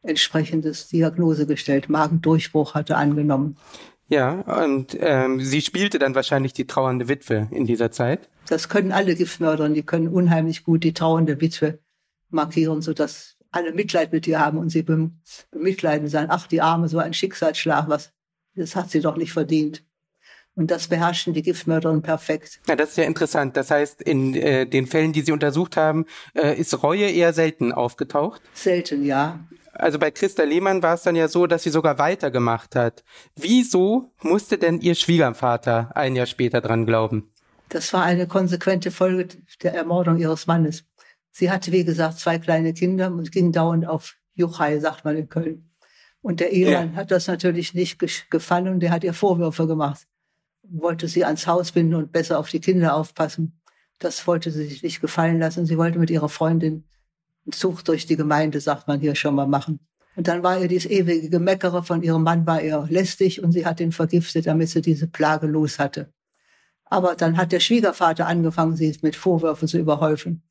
entsprechendes 0.02 0.88
Diagnose 0.88 1.46
gestellt. 1.46 1.88
Magendurchbruch 1.88 2.74
hatte 2.74 2.96
angenommen. 2.96 3.56
Ja, 4.08 4.40
und 4.62 4.96
ähm, 5.00 5.40
sie 5.40 5.62
spielte 5.62 5.98
dann 5.98 6.14
wahrscheinlich 6.14 6.52
die 6.52 6.66
trauernde 6.66 7.08
Witwe 7.08 7.48
in 7.50 7.64
dieser 7.64 7.90
Zeit. 7.90 8.28
Das 8.48 8.68
können 8.68 8.92
alle 8.92 9.14
Giftmörder, 9.14 9.68
die 9.70 9.82
können 9.82 10.08
unheimlich 10.08 10.64
gut 10.64 10.84
die 10.84 10.92
trauernde 10.92 11.40
Witwe 11.40 11.78
markieren, 12.28 12.82
sodass 12.82 13.36
alle 13.50 13.72
Mitleid 13.72 14.12
mit 14.12 14.26
ihr 14.26 14.40
haben 14.40 14.58
und 14.58 14.68
sie 14.68 14.82
bemitleiden 14.82 16.08
sagen, 16.08 16.28
ach, 16.30 16.46
die 16.46 16.60
Arme, 16.60 16.88
so 16.88 16.98
ein 16.98 17.14
Schicksalsschlag, 17.14 17.88
was, 17.88 18.12
das 18.56 18.76
hat 18.76 18.90
sie 18.90 19.00
doch 19.00 19.16
nicht 19.16 19.32
verdient. 19.32 19.84
Und 20.56 20.70
das 20.70 20.86
beherrschen 20.86 21.34
die 21.34 21.42
Giftmörderin 21.42 22.02
perfekt. 22.02 22.60
Ja, 22.68 22.76
das 22.76 22.90
ist 22.90 22.96
ja 22.96 23.04
interessant. 23.04 23.56
Das 23.56 23.72
heißt, 23.72 24.00
in 24.02 24.34
äh, 24.34 24.66
den 24.66 24.86
Fällen, 24.86 25.12
die 25.12 25.22
Sie 25.22 25.32
untersucht 25.32 25.76
haben, 25.76 26.06
äh, 26.34 26.56
ist 26.56 26.80
Reue 26.80 27.10
eher 27.10 27.32
selten 27.32 27.72
aufgetaucht? 27.72 28.40
Selten, 28.54 29.04
ja 29.04 29.40
also 29.74 29.98
bei 29.98 30.10
Christa 30.10 30.44
Lehmann 30.44 30.82
war 30.82 30.94
es 30.94 31.02
dann 31.02 31.16
ja 31.16 31.28
so, 31.28 31.46
dass 31.46 31.62
sie 31.62 31.70
sogar 31.70 31.98
weitergemacht 31.98 32.76
hat. 32.76 33.04
Wieso 33.36 34.12
musste 34.22 34.58
denn 34.58 34.80
ihr 34.80 34.94
Schwiegervater 34.94 35.90
ein 35.94 36.16
Jahr 36.16 36.26
später 36.26 36.60
dran 36.60 36.86
glauben? 36.86 37.30
Das 37.68 37.92
war 37.92 38.04
eine 38.04 38.26
konsequente 38.26 38.90
Folge 38.90 39.28
der 39.62 39.74
Ermordung 39.74 40.18
ihres 40.18 40.46
Mannes. 40.46 40.84
Sie 41.30 41.50
hatte, 41.50 41.72
wie 41.72 41.84
gesagt, 41.84 42.18
zwei 42.18 42.38
kleine 42.38 42.72
Kinder 42.72 43.08
und 43.08 43.32
ging 43.32 43.50
dauernd 43.50 43.86
auf 43.86 44.14
Juchai, 44.34 44.78
sagt 44.78 45.04
man 45.04 45.16
in 45.16 45.28
Köln. 45.28 45.70
Und 46.24 46.40
der 46.40 46.52
Ehemann 46.52 46.92
ja. 46.92 46.96
hat 46.96 47.10
das 47.10 47.26
natürlich 47.26 47.74
nicht 47.74 47.98
gefallen 48.30 48.68
und 48.68 48.80
der 48.80 48.92
hat 48.92 49.04
ihr 49.04 49.12
Vorwürfe 49.12 49.66
gemacht. 49.66 50.06
Wollte 50.62 51.06
sie 51.06 51.22
ans 51.22 51.46
Haus 51.46 51.72
binden 51.72 51.96
und 51.96 52.12
besser 52.12 52.38
auf 52.38 52.48
die 52.48 52.60
Kinder 52.60 52.96
aufpassen. 52.96 53.60
Das 53.98 54.26
wollte 54.26 54.50
sie 54.50 54.64
sich 54.64 54.82
nicht 54.82 55.02
gefallen 55.02 55.38
lassen. 55.38 55.66
Sie 55.66 55.76
wollte 55.76 55.98
mit 55.98 56.08
ihrer 56.08 56.30
Freundin 56.30 56.84
Zug 57.50 57.84
durch 57.84 58.06
die 58.06 58.16
Gemeinde, 58.16 58.58
sagt 58.62 58.88
man 58.88 59.00
hier 59.00 59.14
schon 59.14 59.34
mal 59.34 59.46
machen. 59.46 59.80
Und 60.16 60.26
dann 60.26 60.42
war 60.42 60.58
ihr 60.58 60.66
dieses 60.66 60.90
ewige 60.90 61.28
Gemeckere 61.28 61.82
von 61.82 62.02
ihrem 62.02 62.22
Mann 62.22 62.46
war 62.46 62.62
ihr 62.62 62.86
lästig 62.88 63.42
und 63.42 63.52
sie 63.52 63.66
hat 63.66 63.78
ihn 63.80 63.92
vergiftet, 63.92 64.46
damit 64.46 64.70
sie 64.70 64.80
diese 64.80 65.06
Plage 65.06 65.46
los 65.46 65.78
hatte. 65.78 66.10
Aber 66.86 67.16
dann 67.16 67.36
hat 67.36 67.52
der 67.52 67.60
Schwiegervater 67.60 68.26
angefangen, 68.26 68.76
sie 68.76 68.96
mit 69.02 69.14
Vorwürfen 69.14 69.68
zu 69.68 69.76
überhäufen. 69.76 70.42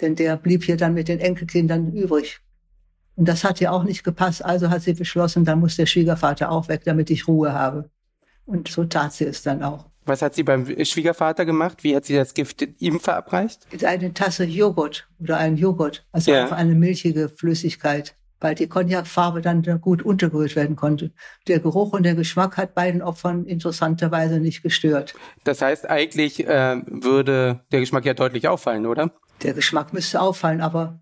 Denn 0.00 0.14
der 0.14 0.36
blieb 0.36 0.62
hier 0.62 0.76
dann 0.76 0.94
mit 0.94 1.08
den 1.08 1.18
Enkelkindern 1.18 1.92
übrig. 1.92 2.40
Und 3.16 3.28
das 3.28 3.44
hat 3.44 3.60
ihr 3.60 3.72
auch 3.72 3.84
nicht 3.84 4.04
gepasst, 4.04 4.44
also 4.44 4.70
hat 4.70 4.82
sie 4.82 4.94
beschlossen, 4.94 5.44
dann 5.44 5.60
muss 5.60 5.76
der 5.76 5.86
Schwiegervater 5.86 6.50
auch 6.50 6.68
weg, 6.68 6.82
damit 6.84 7.10
ich 7.10 7.28
Ruhe 7.28 7.52
habe. 7.52 7.90
Und 8.46 8.68
so 8.68 8.84
tat 8.84 9.12
sie 9.12 9.24
es 9.24 9.42
dann 9.42 9.62
auch. 9.62 9.86
Was 10.04 10.20
hat 10.20 10.34
sie 10.34 10.42
beim 10.42 10.66
Schwiegervater 10.84 11.44
gemacht? 11.44 11.84
Wie 11.84 11.94
hat 11.94 12.06
sie 12.06 12.16
das 12.16 12.34
Gift 12.34 12.66
ihm 12.78 12.98
verabreicht? 12.98 13.66
In 13.70 13.84
eine 13.84 14.12
Tasse 14.12 14.44
Joghurt 14.44 15.08
oder 15.20 15.36
einen 15.36 15.56
Joghurt, 15.56 16.04
also 16.10 16.32
ja. 16.32 16.48
eine 16.50 16.74
milchige 16.74 17.28
Flüssigkeit, 17.28 18.16
weil 18.40 18.56
die 18.56 18.66
Cognacfarbe 18.66 19.42
dann 19.42 19.62
gut 19.80 20.02
untergerührt 20.02 20.56
werden 20.56 20.74
konnte. 20.74 21.12
Der 21.46 21.60
Geruch 21.60 21.92
und 21.92 22.02
der 22.02 22.16
Geschmack 22.16 22.56
hat 22.56 22.74
beiden 22.74 23.00
Opfern 23.00 23.46
interessanterweise 23.46 24.40
nicht 24.40 24.64
gestört. 24.64 25.14
Das 25.44 25.62
heißt, 25.62 25.88
eigentlich 25.88 26.48
äh, 26.48 26.82
würde 26.86 27.60
der 27.70 27.78
Geschmack 27.78 28.04
ja 28.04 28.14
deutlich 28.14 28.48
auffallen, 28.48 28.86
oder? 28.86 29.12
Der 29.44 29.54
Geschmack 29.54 29.92
müsste 29.92 30.20
auffallen, 30.20 30.60
aber 30.60 31.00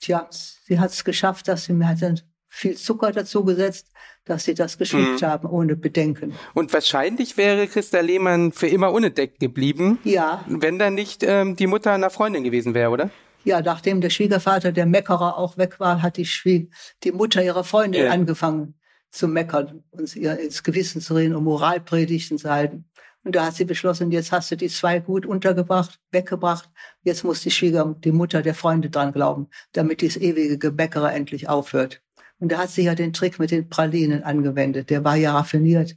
tja, 0.00 0.28
sie 0.30 0.78
hat 0.78 0.90
es 0.90 1.04
geschafft, 1.04 1.48
dass 1.48 1.64
sie 1.64 1.72
mir 1.72 1.88
hat 1.88 2.24
viel 2.48 2.76
Zucker 2.76 3.12
dazu 3.12 3.44
gesetzt, 3.44 3.86
dass 4.24 4.44
sie 4.44 4.54
das 4.54 4.76
geschluckt 4.76 5.22
mhm. 5.22 5.26
haben, 5.26 5.48
ohne 5.48 5.76
Bedenken. 5.76 6.34
Und 6.52 6.72
wahrscheinlich 6.72 7.36
wäre 7.36 7.66
Christa 7.68 8.00
Lehmann 8.00 8.52
für 8.52 8.66
immer 8.66 8.92
unentdeckt 8.92 9.38
geblieben. 9.38 9.98
Ja. 10.04 10.44
Wenn 10.48 10.78
da 10.78 10.90
nicht 10.90 11.22
ähm, 11.22 11.54
die 11.54 11.68
Mutter 11.68 11.92
einer 11.92 12.10
Freundin 12.10 12.42
gewesen 12.42 12.74
wäre, 12.74 12.90
oder? 12.90 13.10
Ja, 13.44 13.62
nachdem 13.62 14.00
der 14.00 14.10
Schwiegervater, 14.10 14.72
der 14.72 14.84
Meckerer, 14.84 15.38
auch 15.38 15.56
weg 15.56 15.80
war, 15.80 16.02
hat 16.02 16.16
die, 16.16 16.26
Schwie 16.26 16.70
die 17.04 17.12
Mutter 17.12 17.42
ihrer 17.42 17.64
Freundin 17.64 18.04
ja. 18.04 18.10
angefangen 18.10 18.74
zu 19.10 19.28
meckern 19.28 19.82
und 19.90 20.14
ihr 20.14 20.38
ins 20.38 20.62
Gewissen 20.62 21.00
zu 21.00 21.14
reden 21.14 21.34
und 21.34 21.44
Moralpredigten 21.44 22.38
zu 22.38 22.50
halten. 22.50 22.84
Und 23.22 23.36
da 23.36 23.46
hat 23.46 23.54
sie 23.54 23.66
beschlossen, 23.66 24.10
jetzt 24.10 24.32
hast 24.32 24.50
du 24.50 24.56
die 24.56 24.68
zwei 24.68 24.98
gut 24.98 25.26
untergebracht, 25.26 26.00
weggebracht. 26.10 26.70
Jetzt 27.02 27.22
muss 27.22 27.42
die 27.42 27.50
Schwieger, 27.50 27.94
die 27.98 28.12
Mutter 28.12 28.40
der 28.40 28.54
Freunde 28.54 28.88
dran 28.88 29.12
glauben, 29.12 29.48
damit 29.72 30.00
dieses 30.00 30.20
ewige 30.22 30.58
Gebäckere 30.58 31.12
endlich 31.12 31.48
aufhört. 31.48 32.02
Und 32.38 32.50
da 32.52 32.58
hat 32.58 32.70
sie 32.70 32.82
ja 32.82 32.94
den 32.94 33.12
Trick 33.12 33.38
mit 33.38 33.50
den 33.50 33.68
Pralinen 33.68 34.22
angewendet. 34.22 34.88
Der 34.88 35.04
war 35.04 35.16
ja 35.16 35.34
raffiniert, 35.34 35.96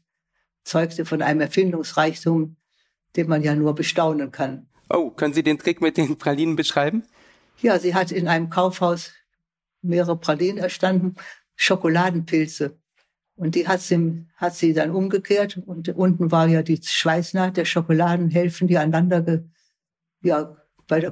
zeugte 0.66 1.06
von 1.06 1.22
einem 1.22 1.40
Erfindungsreichtum, 1.40 2.58
den 3.16 3.28
man 3.30 3.42
ja 3.42 3.56
nur 3.56 3.74
bestaunen 3.74 4.32
kann. 4.32 4.68
Oh, 4.90 5.10
können 5.10 5.34
Sie 5.34 5.44
den 5.44 5.58
Trick 5.58 5.82
mit 5.82 5.96
den 5.96 6.18
Pralinen 6.18 6.58
beschreiben? 6.58 7.04
Ja, 7.62 7.80
sie 7.80 7.96
hat 7.96 8.12
in 8.12 8.28
einem 8.28 8.50
Kaufhaus 8.50 9.14
mehrere 9.82 10.18
Pralinen 10.18 10.58
erstanden, 10.58 11.16
Schokoladenpilze. 11.56 12.78
Und 13.36 13.56
die 13.56 13.68
hat 13.68 13.82
sie, 13.82 14.26
hat 14.36 14.56
sie 14.56 14.74
dann 14.74 14.92
umgekehrt 14.92 15.58
und 15.58 15.90
unten 15.90 16.32
war 16.32 16.48
ja 16.48 16.62
die 16.62 16.80
Schweißnaht 16.82 17.58
der 17.58 17.66
Schokoladenhälften, 17.66 18.68
die 18.68 18.78
aneinander 18.78 19.22
ge, 19.22 19.44
ja, 20.22 20.56
bei 20.88 21.00
der 21.00 21.12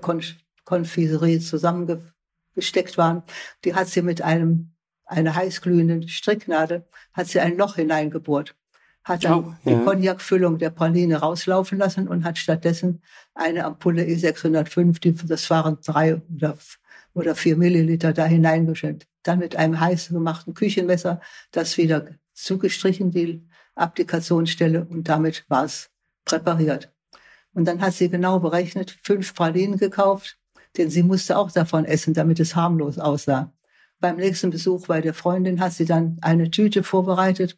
Konfiserie 0.63 1.39
zusammengesteckt 1.39 2.97
waren. 2.97 3.23
Die 3.65 3.73
hat 3.73 3.87
sie 3.87 4.01
mit 4.01 4.21
einem 4.21 4.71
eine 5.05 5.35
heißglühende 5.35 6.07
Stricknadel, 6.07 6.85
hat 7.13 7.27
sie 7.27 7.39
ein 7.39 7.57
Loch 7.57 7.75
hineingebohrt, 7.75 8.55
hat 9.03 9.25
dann 9.25 9.43
oh, 9.43 9.55
ja. 9.65 9.77
die 9.77 9.83
Cognacfüllung 9.83 10.57
der 10.57 10.69
Praline 10.69 11.17
rauslaufen 11.17 11.79
lassen 11.79 12.07
und 12.07 12.23
hat 12.23 12.37
stattdessen 12.37 13.01
eine 13.33 13.65
Ampulle 13.65 14.03
E605, 14.03 14.99
die, 15.01 15.13
das 15.13 15.49
waren 15.49 15.79
drei 15.83 16.21
oder 16.33 16.57
oder 17.13 17.35
vier 17.35 17.57
Milliliter 17.57 18.13
da 18.13 18.25
hineingeschüttet. 18.25 19.07
Dann 19.23 19.39
mit 19.39 19.55
einem 19.55 19.79
heiß 19.79 20.09
gemachten 20.09 20.53
Küchenmesser 20.53 21.21
das 21.51 21.77
wieder 21.77 22.07
zugestrichen, 22.33 23.11
die 23.11 23.47
Applikationsstelle, 23.75 24.85
und 24.85 25.07
damit 25.07 25.45
war 25.47 25.65
es 25.65 25.89
präpariert. 26.25 26.91
Und 27.53 27.65
dann 27.65 27.81
hat 27.81 27.93
sie 27.93 28.09
genau 28.09 28.39
berechnet, 28.39 28.97
fünf 29.03 29.33
Pralinen 29.33 29.77
gekauft, 29.77 30.37
denn 30.77 30.89
sie 30.89 31.03
musste 31.03 31.37
auch 31.37 31.51
davon 31.51 31.85
essen, 31.85 32.13
damit 32.13 32.39
es 32.39 32.55
harmlos 32.55 32.97
aussah. 32.97 33.53
Beim 33.99 34.15
nächsten 34.15 34.49
Besuch 34.49 34.87
bei 34.87 35.01
der 35.01 35.13
Freundin 35.13 35.59
hat 35.59 35.73
sie 35.73 35.85
dann 35.85 36.17
eine 36.21 36.49
Tüte 36.49 36.83
vorbereitet. 36.83 37.57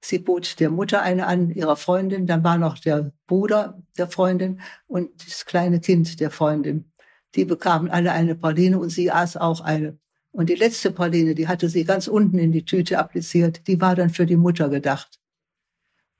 Sie 0.00 0.18
bot 0.18 0.58
der 0.58 0.70
Mutter 0.70 1.02
eine 1.02 1.26
an, 1.26 1.50
ihrer 1.50 1.76
Freundin. 1.76 2.26
Dann 2.26 2.42
war 2.42 2.56
noch 2.56 2.78
der 2.78 3.12
Bruder 3.26 3.80
der 3.98 4.08
Freundin 4.08 4.60
und 4.86 5.10
das 5.26 5.44
kleine 5.44 5.80
Kind 5.80 6.18
der 6.18 6.30
Freundin. 6.30 6.90
Die 7.34 7.44
bekamen 7.44 7.90
alle 7.90 8.12
eine 8.12 8.34
Praline 8.34 8.78
und 8.78 8.90
sie 8.90 9.10
aß 9.10 9.36
auch 9.36 9.60
eine. 9.60 9.98
Und 10.32 10.48
die 10.48 10.54
letzte 10.54 10.90
Praline, 10.90 11.34
die 11.34 11.46
hatte 11.46 11.68
sie 11.68 11.84
ganz 11.84 12.08
unten 12.08 12.38
in 12.38 12.52
die 12.52 12.64
Tüte 12.64 12.98
appliziert, 12.98 13.66
die 13.66 13.80
war 13.80 13.94
dann 13.94 14.10
für 14.10 14.26
die 14.26 14.36
Mutter 14.36 14.68
gedacht. 14.68 15.20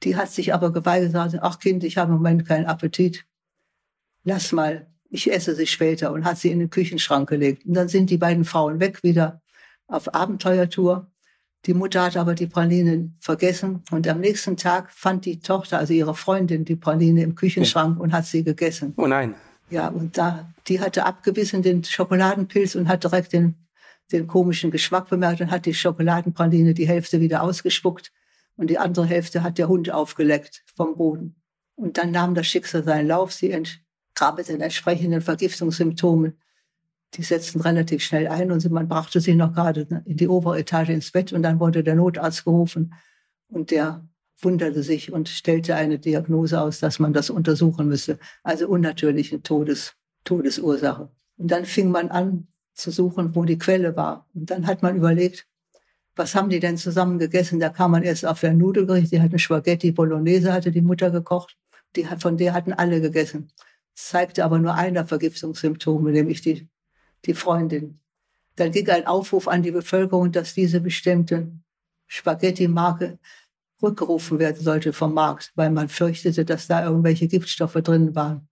Die 0.03 0.17
hat 0.17 0.31
sich 0.31 0.53
aber 0.53 0.73
geweigert, 0.73 1.13
sagte, 1.13 1.43
ach 1.43 1.59
Kind, 1.59 1.83
ich 1.85 1.97
habe 1.97 2.11
im 2.11 2.19
Moment 2.19 2.47
keinen 2.47 2.67
Appetit. 2.67 3.25
Lass 4.25 4.53
mal, 4.53 4.87
ich 5.09 5.33
esse 5.33 5.55
sie 5.55 5.67
später 5.67 6.13
und 6.13 6.25
hat 6.25 6.39
sie 6.39 6.51
in 6.51 6.59
den 6.59 6.71
Küchenschrank 6.71 7.29
gelegt. 7.29 7.65
Und 7.67 7.75
dann 7.75 7.89
sind 7.89 8.11
die 8.11 8.19
beiden 8.19 8.45
Frauen 8.45 8.81
weg 8.81 9.03
wieder 9.03 9.41
auf 9.87 10.15
Abenteuertour. 10.15 11.11
Die 11.67 11.75
Mutter 11.75 12.03
hat 12.03 12.17
aber 12.17 12.35
die 12.35 12.49
Pralinen 12.49 13.17
vergessen 13.21 13.83
und 13.93 14.09
am 14.09 14.21
nächsten 14.21 14.57
Tag 14.57 14.91
fand 14.91 15.25
die 15.25 15.39
Tochter, 15.39 15.79
also 15.79 15.93
ihre 15.93 16.15
Freundin, 16.15 16.65
die 16.65 16.75
Praline 16.75 17.23
im 17.23 17.37
Küchenschrank 17.37 18.01
und 18.01 18.13
hat 18.13 18.27
sie 18.27 18.43
gegessen. 18.43 18.95
Oh 18.97 19.07
nein. 19.07 19.37
Ja, 19.71 19.89
und 19.89 20.19
da, 20.19 20.53
die 20.67 20.81
hatte 20.81 21.07
abgebissen 21.07 21.63
den 21.63 21.85
Schokoladenpilz 21.85 22.75
und 22.75 22.89
hat 22.89 23.05
direkt 23.05 23.33
den, 23.33 23.55
den 24.13 24.27
komischen 24.27 24.71
Geschmack 24.71 25.09
bemerkt 25.09 25.41
und 25.41 25.51
hat 25.51 25.67
die 25.67 25.75
Schokoladenpraline 25.75 26.75
die 26.75 26.87
Hälfte 26.87 27.21
wieder 27.21 27.43
ausgespuckt 27.43 28.13
und 28.57 28.69
die 28.69 28.79
andere 28.79 29.07
Hälfte 29.07 29.43
hat 29.43 29.59
der 29.59 29.69
Hund 29.69 29.91
aufgeleckt 29.91 30.63
vom 30.75 30.97
Boden. 30.97 31.37
Und 31.75 31.99
dann 31.99 32.11
nahm 32.11 32.35
das 32.35 32.47
Schicksal 32.47 32.85
seinen 32.85 33.09
Lauf. 33.09 33.33
Sie 33.33 33.57
kam 34.15 34.37
mit 34.37 34.49
den 34.49 34.61
entsprechenden 34.61 35.21
Vergiftungssymptomen. 35.21 36.39
Die 37.15 37.23
setzten 37.23 37.61
relativ 37.61 38.03
schnell 38.03 38.29
ein 38.29 38.53
und 38.53 38.71
man 38.71 38.89
brachte 38.89 39.21
sie 39.21 39.35
noch 39.35 39.53
gerade 39.53 39.87
in 40.07 40.17
die 40.17 40.29
obere 40.29 40.59
Etage 40.59 40.91
ins 40.91 41.11
Bett 41.11 41.33
und 41.33 41.43
dann 41.43 41.61
wurde 41.61 41.83
der 41.83 41.95
Notarzt 41.95 42.45
gerufen 42.45 42.95
und 43.49 43.71
der 43.71 44.07
wunderte 44.41 44.83
sich 44.83 45.13
und 45.13 45.29
stellte 45.29 45.75
eine 45.77 45.99
Diagnose 45.99 46.61
aus, 46.61 46.81
dass 46.81 46.99
man 46.99 47.13
das 47.13 47.31
untersuchen 47.31 47.89
müsse. 47.89 48.19
Also 48.43 48.67
unnatürliche 48.69 49.43
Todes, 49.43 49.95
Todesursache. 50.25 51.11
Und 51.37 51.51
dann 51.51 51.65
fing 51.65 51.91
man 51.91 52.09
an 52.09 52.49
zu 52.75 52.91
suchen, 52.91 53.35
wo 53.35 53.45
die 53.45 53.59
Quelle 53.59 53.97
war. 53.97 54.27
Und 54.35 54.51
dann 54.51 54.67
hat 54.67 54.83
man 54.83 54.97
überlegt, 54.97 55.47
was 56.15 56.35
haben 56.35 56.51
die 56.51 56.61
denn 56.61 56.77
zusammen 56.77 57.19
gegessen? 57.19 57.61
Da 57.61 57.71
kam 57.71 57.93
man 57.93 58.03
erst 58.03 58.27
auf 58.27 58.41
der 58.41 58.55
Nudelgericht, 58.55 59.13
die 59.13 59.21
hatten 59.21 59.39
Spaghetti 59.39 59.93
Bolognese, 59.93 60.53
hatte 60.53 60.71
die 60.71 60.83
Mutter 60.83 61.11
gekocht. 61.11 61.57
Die, 61.97 62.05
von 62.05 62.37
der 62.37 62.55
hatten 62.55 62.73
alle 62.73 63.01
gegessen. 63.01 63.51
Das 63.95 64.09
zeigte 64.09 64.45
aber 64.45 64.59
nur 64.59 64.75
einer 64.75 65.07
Vergiftungssymptome, 65.07 66.11
nämlich 66.11 66.41
die, 66.41 66.69
die 67.25 67.35
Freundin. 67.35 68.01
Dann 68.57 68.73
ging 68.73 68.89
ein 68.91 69.07
Aufruf 69.07 69.49
an 69.49 69.63
die 69.63 69.71
Bevölkerung, 69.71 70.33
dass 70.33 70.55
diese 70.55 70.81
bestimmte 70.81 71.51
Spaghetti-Marke 72.07 73.19
rückgerufen 73.83 74.39
werden 74.39 74.63
sollte 74.63 74.93
vom 74.93 75.15
Markt, 75.15 75.53
weil 75.55 75.71
man 75.71 75.89
fürchtete, 75.89 76.45
dass 76.45 76.67
da 76.67 76.85
irgendwelche 76.85 77.29
Giftstoffe 77.29 77.75
drin 77.75 78.15
waren. 78.15 78.49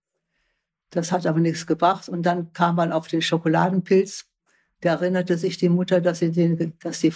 Das 0.90 1.12
hat 1.12 1.26
aber 1.26 1.40
nichts 1.40 1.66
gebracht. 1.66 2.09
Und 2.09 2.25
dann 2.25 2.52
kam 2.52 2.76
man 2.76 2.92
auf 2.92 3.09
den 3.09 3.23
Schokoladenpilz. 3.23 4.26
Da 4.80 4.90
erinnerte 4.90 5.38
sich 5.38 5.56
die 5.56 5.68
Mutter, 5.68 6.00
dass, 6.00 6.18
sie 6.18 6.30
den, 6.30 6.75
dass 6.80 7.00
die 7.00 7.12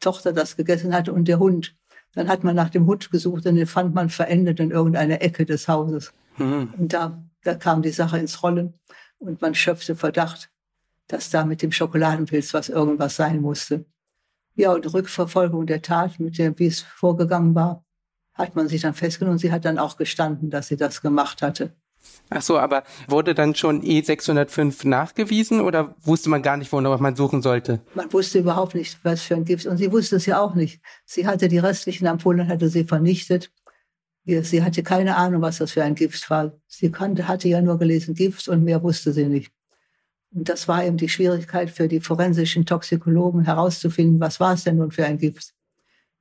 Tochter 0.00 0.32
das 0.32 0.56
gegessen 0.56 0.94
hatte 0.94 1.12
und 1.12 1.28
der 1.28 1.38
Hund. 1.38 1.76
Dann 2.14 2.28
hat 2.28 2.42
man 2.44 2.56
nach 2.56 2.70
dem 2.70 2.86
Hund 2.86 3.10
gesucht 3.10 3.46
und 3.46 3.54
den 3.54 3.66
fand 3.66 3.94
man 3.94 4.08
verendet 4.08 4.58
in 4.58 4.70
irgendeiner 4.70 5.22
Ecke 5.22 5.44
des 5.44 5.68
Hauses. 5.68 6.12
Mhm. 6.38 6.74
Und 6.76 6.92
da, 6.92 7.22
da 7.44 7.54
kam 7.54 7.82
die 7.82 7.90
Sache 7.90 8.18
ins 8.18 8.42
Rollen 8.42 8.74
und 9.18 9.40
man 9.40 9.54
schöpfte 9.54 9.94
Verdacht, 9.94 10.50
dass 11.06 11.30
da 11.30 11.44
mit 11.44 11.62
dem 11.62 11.72
Schokoladenpilz 11.72 12.54
was 12.54 12.68
irgendwas 12.68 13.16
sein 13.16 13.40
musste. 13.40 13.84
Ja, 14.54 14.72
und 14.72 14.92
Rückverfolgung 14.92 15.66
der 15.66 15.82
Tat, 15.82 16.18
mit 16.18 16.38
der, 16.38 16.58
wie 16.58 16.66
es 16.66 16.80
vorgegangen 16.80 17.54
war, 17.54 17.84
hat 18.34 18.56
man 18.56 18.68
sich 18.68 18.82
dann 18.82 18.94
festgenommen. 18.94 19.38
Sie 19.38 19.52
hat 19.52 19.64
dann 19.64 19.78
auch 19.78 19.96
gestanden, 19.96 20.50
dass 20.50 20.68
sie 20.68 20.76
das 20.76 21.02
gemacht 21.02 21.42
hatte. 21.42 21.74
Ach 22.32 22.42
so, 22.42 22.58
aber 22.58 22.84
wurde 23.08 23.34
dann 23.34 23.56
schon 23.56 23.82
E605 23.82 24.86
nachgewiesen 24.86 25.60
oder 25.60 25.96
wusste 26.02 26.30
man 26.30 26.42
gar 26.42 26.56
nicht, 26.56 26.70
wonach 26.70 27.00
man 27.00 27.16
suchen 27.16 27.42
sollte? 27.42 27.80
Man 27.94 28.12
wusste 28.12 28.38
überhaupt 28.38 28.76
nicht, 28.76 29.00
was 29.02 29.22
für 29.22 29.34
ein 29.34 29.44
Gift. 29.44 29.66
Und 29.66 29.78
sie 29.78 29.90
wusste 29.90 30.14
es 30.16 30.26
ja 30.26 30.40
auch 30.40 30.54
nicht. 30.54 30.80
Sie 31.04 31.26
hatte 31.26 31.48
die 31.48 31.58
restlichen 31.58 32.06
Ampullen, 32.06 32.48
hatte 32.48 32.68
sie 32.68 32.84
vernichtet. 32.84 33.50
Sie 34.24 34.62
hatte 34.62 34.84
keine 34.84 35.16
Ahnung, 35.16 35.42
was 35.42 35.58
das 35.58 35.72
für 35.72 35.82
ein 35.82 35.96
Gift 35.96 36.30
war. 36.30 36.52
Sie 36.68 36.92
kannte, 36.92 37.26
hatte 37.26 37.48
ja 37.48 37.60
nur 37.60 37.78
gelesen 37.78 38.14
Gift 38.14 38.46
und 38.46 38.62
mehr 38.62 38.80
wusste 38.80 39.12
sie 39.12 39.26
nicht. 39.26 39.50
Und 40.32 40.48
das 40.48 40.68
war 40.68 40.84
eben 40.84 40.98
die 40.98 41.08
Schwierigkeit 41.08 41.68
für 41.68 41.88
die 41.88 42.00
forensischen 42.00 42.64
Toxikologen 42.64 43.44
herauszufinden, 43.44 44.20
was 44.20 44.38
war 44.38 44.54
es 44.54 44.62
denn 44.62 44.76
nun 44.76 44.92
für 44.92 45.04
ein 45.04 45.18
Gift. 45.18 45.52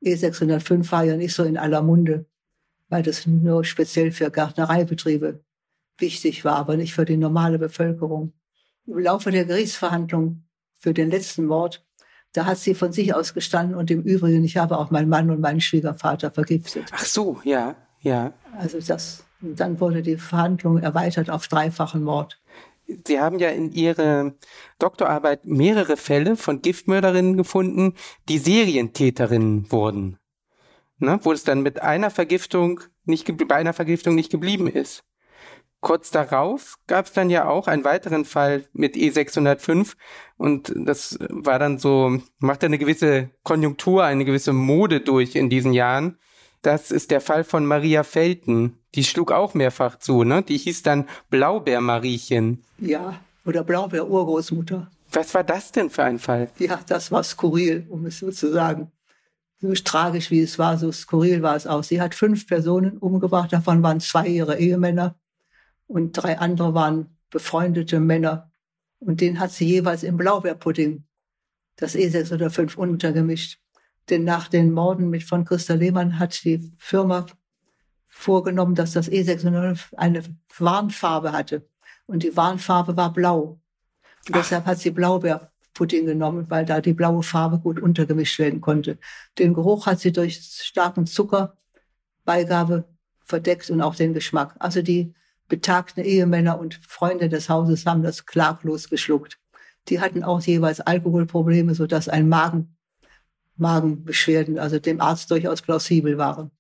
E605 0.04 0.92
war 0.92 1.04
ja 1.04 1.16
nicht 1.18 1.36
so 1.36 1.44
in 1.44 1.58
aller 1.58 1.84
Munde, 1.84 2.26
weil 2.88 3.04
das 3.04 3.28
nur 3.28 3.64
speziell 3.64 4.12
für 4.12 4.32
Gärtnereibetriebe 4.32 5.44
wichtig 6.02 6.46
war, 6.46 6.56
aber 6.56 6.78
nicht 6.78 6.94
für 6.94 7.06
die 7.06 7.18
normale 7.18 7.60
Bevölkerung. 7.60 8.34
Im 8.86 9.00
Laufe 9.00 9.32
der 9.32 9.46
Gerichtsverhandlung 9.46 10.44
für 10.78 10.94
den 10.94 11.10
letzten 11.10 11.46
Mord, 11.46 11.86
da 12.34 12.46
hat 12.46 12.58
sie 12.58 12.76
von 12.76 12.92
sich 12.92 13.14
aus 13.14 13.34
gestanden 13.34 13.76
und 13.76 13.90
im 13.92 14.02
Übrigen, 14.02 14.44
ich 14.44 14.58
habe 14.58 14.78
auch 14.78 14.92
meinen 14.92 15.10
Mann 15.10 15.30
und 15.30 15.42
meinen 15.42 15.62
Schwiegervater 15.62 16.32
vergiftet. 16.32 16.86
Ach 16.92 17.06
so, 17.06 17.40
ja, 17.44 17.76
ja. 18.02 18.34
Also 18.58 18.80
das, 18.80 19.24
und 19.42 19.60
dann 19.60 19.80
wurde 19.80 20.02
die 20.02 20.18
Verhandlung 20.18 20.78
erweitert 20.78 21.30
auf 21.30 21.48
dreifachen 21.48 22.04
Mord. 22.04 22.40
Sie 23.06 23.20
haben 23.20 23.40
ja 23.40 23.50
in 23.50 23.72
Ihrer 23.72 24.34
Doktorarbeit 24.80 25.46
mehrere 25.46 25.96
Fälle 25.96 26.36
von 26.36 26.62
Giftmörderinnen 26.62 27.38
gefunden, 27.38 27.94
die 28.28 28.40
Serientäterinnen 28.40 29.72
wurden. 29.72 30.18
Ne? 30.98 31.20
Wo 31.22 31.32
es 31.32 31.44
dann 31.44 31.62
mit 31.62 31.82
einer 31.82 32.10
Vergiftung 32.10 32.82
nicht, 33.06 33.32
bei 33.48 33.56
einer 33.56 33.74
Vergiftung 33.74 34.16
nicht 34.16 34.32
geblieben 34.32 34.68
ist. 34.68 35.04
Kurz 35.82 36.12
darauf 36.12 36.76
gab 36.88 37.06
es 37.06 37.14
dann 37.14 37.30
ja 37.30 37.48
auch 37.48 37.68
einen 37.68 37.86
weiteren 37.86 38.26
Fall 38.26 38.66
mit 38.74 38.96
E605 38.96 39.94
und 40.38 40.74
das 40.76 41.18
war 41.30 41.58
dann 41.58 41.78
so, 41.78 42.22
machte 42.40 42.66
eine 42.66 42.78
gewisse 42.78 43.30
Konjunktur, 43.44 44.04
eine 44.04 44.26
gewisse 44.26 44.52
Mode 44.52 45.00
durch 45.00 45.36
in 45.36 45.50
diesen 45.50 45.72
Jahren. 45.72 46.18
Das 46.62 46.92
ist 46.92 47.12
der 47.12 47.22
Fall 47.22 47.46
von 47.46 47.66
Maria 47.66 48.04
Felten. 48.04 48.78
Die 48.94 49.06
schlug 49.06 49.32
auch 49.32 49.54
mehrfach 49.54 49.98
zu, 49.98 50.26
ne? 50.26 50.44
Die 50.44 50.58
hieß 50.58 50.84
dann 50.84 51.08
Blaubeer-Mariechen. 51.30 52.62
Ja, 52.80 53.22
oder 53.46 53.64
Blaubeer-Urgroßmutter. 53.64 54.92
Was 55.14 55.34
war 55.34 55.46
das 55.46 55.72
denn 55.72 55.90
für 55.90 56.04
ein 56.04 56.20
Fall? 56.20 56.50
Ja, 56.60 56.82
das 56.88 57.10
war 57.10 57.24
skurril, 57.24 57.88
um 57.90 58.06
es 58.06 58.20
so 58.20 58.30
zu 58.32 58.52
sagen. 58.52 58.92
So 59.62 59.74
tragisch 59.74 60.30
wie 60.30 60.42
es 60.42 60.60
war, 60.60 60.78
so 60.78 60.92
skurril 60.92 61.42
war 61.42 61.56
es 61.56 61.68
auch. 61.68 61.84
Sie 61.84 62.02
hat 62.02 62.16
fünf 62.16 62.48
Personen 62.48 62.98
umgebracht, 62.98 63.54
davon 63.54 63.82
waren 63.82 64.02
zwei 64.02 64.28
ihre 64.28 64.60
Ehemänner 64.60 65.16
und 65.90 66.12
drei 66.14 66.38
andere 66.38 66.74
waren 66.76 67.18
befreundete 67.32 68.00
Männer. 68.00 68.52
Und 69.00 69.22
den 69.22 69.40
hat 69.40 69.52
sie 69.52 69.66
jeweils 69.66 70.04
im 70.04 70.18
Blaubeerpudding 70.18 71.04
das 71.78 71.96
E6 71.96 72.34
oder 72.34 72.52
5 72.52 72.78
untergemischt. 72.78 73.60
Denn 74.10 74.24
nach 74.24 74.50
den 74.50 74.72
Morden 74.72 75.10
mit 75.10 75.24
von 75.24 75.46
Christa 75.46 75.74
Lehmann 75.74 76.20
hat 76.20 76.44
die 76.44 76.72
Firma 76.78 77.26
vorgenommen, 78.06 78.76
dass 78.76 78.94
das 78.94 79.10
E605 79.10 79.96
eine 79.96 80.24
Warnfarbe 80.58 81.32
hatte. 81.32 81.68
Und 82.06 82.22
die 82.22 82.38
Warnfarbe 82.38 82.96
war 82.96 83.12
blau. 83.12 83.60
Und 84.28 84.36
deshalb 84.36 84.66
hat 84.66 84.78
sie 84.78 84.92
Blaubeerpudding 84.92 86.06
genommen, 86.06 86.46
weil 86.50 86.66
da 86.66 86.82
die 86.82 86.94
blaue 86.94 87.24
Farbe 87.24 87.60
gut 87.60 87.80
untergemischt 87.80 88.38
werden 88.38 88.62
konnte. 88.62 89.00
Den 89.40 89.56
Geruch 89.56 89.88
hat 89.88 90.00
sie 90.00 90.12
durch 90.12 90.40
starken 90.40 91.08
Zuckerbeigabe 91.08 92.88
verdeckt 93.24 93.72
und 93.72 93.82
auch 93.82 93.96
den 93.96 94.14
Geschmack. 94.14 94.56
Also 94.60 94.84
die 94.84 95.16
betagten 95.50 96.04
Ehemänner 96.04 96.60
und 96.60 96.80
Freunde 96.88 97.28
des 97.28 97.50
Hauses 97.50 97.86
haben 97.86 98.04
das 98.04 98.26
klaglos 98.26 98.90
geschluckt. 98.90 99.38
Die 99.90 100.00
hatten 100.00 100.24
auch 100.24 100.42
jeweils 100.42 100.80
Alkoholprobleme, 100.80 101.76
sodass 101.76 102.08
ein 102.08 102.30
Magen, 102.30 102.78
Magenbeschwerden, 103.58 104.60
also 104.60 104.80
dem 104.80 105.02
Arzt 105.02 105.30
durchaus 105.32 105.62
plausibel 105.62 106.18
waren. 106.18 106.52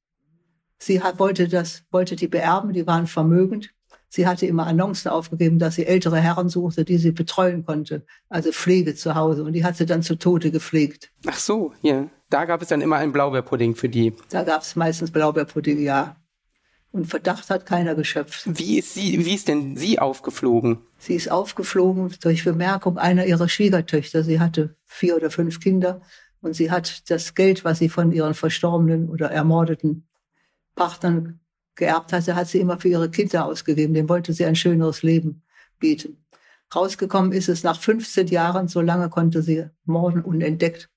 Sie 0.79 1.01
hat, 1.01 1.19
wollte 1.19 1.47
das, 1.47 1.83
wollte 1.91 2.15
die 2.15 2.27
beerben, 2.27 2.73
die 2.73 2.87
waren 2.87 3.07
vermögend. 3.07 3.69
Sie 4.11 4.25
hatte 4.25 4.47
immer 4.47 4.65
Annoncen 4.65 5.11
aufgegeben, 5.11 5.59
dass 5.59 5.75
sie 5.75 5.85
ältere 5.85 6.17
Herren 6.17 6.49
suchte, 6.49 6.83
die 6.83 6.97
sie 6.97 7.11
betreuen 7.11 7.63
konnte. 7.63 8.05
Also 8.27 8.51
Pflege 8.51 8.95
zu 8.95 9.13
Hause. 9.13 9.43
Und 9.43 9.53
die 9.53 9.63
hat 9.63 9.77
sie 9.77 9.85
dann 9.85 10.01
zu 10.01 10.15
Tode 10.15 10.49
gepflegt. 10.49 11.11
Ach 11.27 11.37
so, 11.37 11.73
ja. 11.81 12.09
Da 12.31 12.45
gab 12.45 12.61
es 12.61 12.69
dann 12.69 12.81
immer 12.81 12.97
einen 12.97 13.11
Blaubeerpudding 13.11 13.75
für 13.75 13.89
die. 13.89 14.13
Da 14.29 14.43
gab 14.43 14.61
es 14.61 14.75
meistens 14.75 15.11
Blaubeerpudding, 15.11 15.79
ja. 15.79 16.15
Und 16.91 17.05
Verdacht 17.05 17.49
hat 17.51 17.65
keiner 17.65 17.93
geschöpft. 17.93 18.43
Wie 18.45 18.79
ist 18.79 18.95
sie, 18.95 19.23
wie 19.23 19.35
ist 19.35 19.47
denn 19.47 19.75
sie 19.75 19.99
aufgeflogen? 19.99 20.79
Sie 20.97 21.13
ist 21.13 21.29
aufgeflogen 21.29 22.15
durch 22.21 22.43
Bemerkung 22.43 22.97
einer 22.97 23.25
ihrer 23.25 23.47
Schwiegertöchter. 23.47 24.23
Sie 24.23 24.39
hatte 24.39 24.75
vier 24.85 25.15
oder 25.15 25.29
fünf 25.29 25.59
Kinder 25.59 26.01
und 26.41 26.55
sie 26.55 26.71
hat 26.71 27.09
das 27.11 27.35
Geld, 27.35 27.63
was 27.63 27.79
sie 27.79 27.89
von 27.89 28.11
ihren 28.11 28.33
verstorbenen 28.33 29.09
oder 29.09 29.29
ermordeten 29.29 30.07
Partnern 30.75 31.39
geerbt 31.75 32.11
hatte, 32.11 32.35
hat 32.35 32.47
sie 32.47 32.59
immer 32.59 32.79
für 32.79 32.89
ihre 32.89 33.11
Kinder 33.11 33.45
ausgegeben. 33.45 33.93
Dem 33.93 34.09
wollte 34.09 34.33
sie 34.33 34.45
ein 34.45 34.55
schöneres 34.55 35.03
Leben 35.03 35.43
bieten. 35.79 36.25
Rausgekommen 36.75 37.31
ist 37.31 37.49
es 37.49 37.63
nach 37.63 37.79
15 37.79 38.27
Jahren, 38.27 38.67
so 38.67 38.81
lange 38.81 39.09
konnte 39.09 39.41
sie 39.41 39.65
morden 39.85 40.21
unentdeckt. 40.21 40.89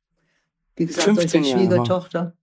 Wie 0.77 0.87
gesagt, 0.87 1.17
durch 1.17 1.33
die 1.33 1.45
Schwiegertochter, 1.45 2.37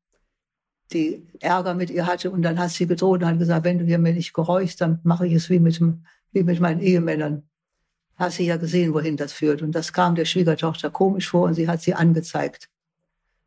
die 0.93 1.27
Ärger 1.39 1.73
mit 1.73 1.89
ihr 1.89 2.07
hatte 2.07 2.31
und 2.31 2.41
dann 2.41 2.59
hat 2.59 2.71
sie 2.71 2.87
gedroht 2.87 3.21
und 3.21 3.27
hat 3.27 3.39
gesagt, 3.39 3.65
wenn 3.65 3.79
du 3.79 3.85
hier 3.85 3.99
mir 3.99 4.13
nicht 4.13 4.33
gehorchst, 4.33 4.81
dann 4.81 4.99
mache 5.03 5.27
ich 5.27 5.33
es 5.33 5.49
wie 5.49 5.59
mit, 5.59 5.81
wie 6.31 6.43
mit 6.43 6.59
meinen 6.59 6.79
Ehemännern. 6.79 7.43
Hast 8.15 8.37
sie 8.37 8.45
ja 8.45 8.57
gesehen, 8.57 8.93
wohin 8.93 9.15
das 9.15 9.31
führt. 9.31 9.61
Und 9.61 9.71
das 9.73 9.93
kam 9.93 10.15
der 10.15 10.25
Schwiegertochter 10.25 10.89
komisch 10.89 11.29
vor 11.29 11.43
und 11.43 11.53
sie 11.53 11.67
hat 11.67 11.81
sie 11.81 11.93
angezeigt. 11.93 12.69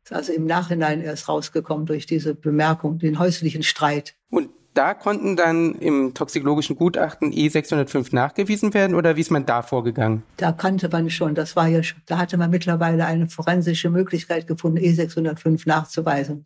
Ist 0.03 0.13
also 0.13 0.33
im 0.33 0.45
Nachhinein 0.45 1.01
erst 1.01 1.29
rausgekommen 1.29 1.85
durch 1.85 2.05
diese 2.05 2.33
Bemerkung, 2.33 2.97
den 2.97 3.19
häuslichen 3.19 3.63
Streit. 3.63 4.15
Und 4.29 4.49
da 4.73 4.93
konnten 4.95 5.35
dann 5.35 5.75
im 5.75 6.13
toxikologischen 6.13 6.75
Gutachten 6.75 7.31
E605 7.31 8.13
nachgewiesen 8.15 8.73
werden 8.73 8.95
oder 8.95 9.15
wie 9.15 9.21
ist 9.21 9.31
man 9.31 9.45
da 9.45 9.61
vorgegangen? 9.61 10.23
Da 10.37 10.51
kannte 10.51 10.89
man 10.89 11.09
schon, 11.09 11.35
das 11.35 11.55
war 11.55 11.67
ja, 11.67 11.81
da 12.07 12.17
hatte 12.17 12.37
man 12.37 12.49
mittlerweile 12.49 13.05
eine 13.05 13.27
forensische 13.27 13.89
Möglichkeit 13.91 14.47
gefunden, 14.47 14.79
E605 14.79 15.63
nachzuweisen. 15.67 16.45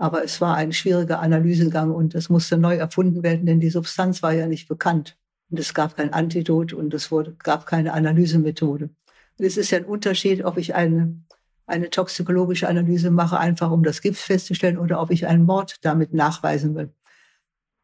Aber 0.00 0.24
es 0.24 0.40
war 0.40 0.56
ein 0.56 0.72
schwieriger 0.72 1.20
Analysegang 1.20 1.90
und 1.90 2.14
es 2.14 2.30
musste 2.30 2.56
neu 2.56 2.76
erfunden 2.76 3.22
werden, 3.22 3.46
denn 3.46 3.60
die 3.60 3.70
Substanz 3.70 4.22
war 4.22 4.32
ja 4.32 4.46
nicht 4.46 4.68
bekannt. 4.68 5.18
Und 5.50 5.58
es 5.58 5.74
gab 5.74 5.96
kein 5.96 6.12
Antidot 6.12 6.72
und 6.72 6.94
es 6.94 7.10
wurde, 7.10 7.34
gab 7.38 7.66
keine 7.66 7.92
Analysemethode. 7.92 8.84
Und 9.38 9.44
es 9.44 9.56
ist 9.56 9.70
ja 9.70 9.78
ein 9.78 9.84
Unterschied, 9.84 10.44
ob 10.44 10.56
ich 10.56 10.74
eine, 10.74 11.20
eine 11.66 11.90
toxikologische 11.90 12.68
Analyse 12.68 13.10
mache, 13.10 13.38
einfach 13.38 13.70
um 13.70 13.82
das 13.82 14.00
Gift 14.00 14.20
festzustellen, 14.20 14.78
oder 14.78 15.00
ob 15.00 15.10
ich 15.10 15.26
einen 15.26 15.44
Mord 15.44 15.76
damit 15.82 16.14
nachweisen 16.14 16.74
will 16.74 16.92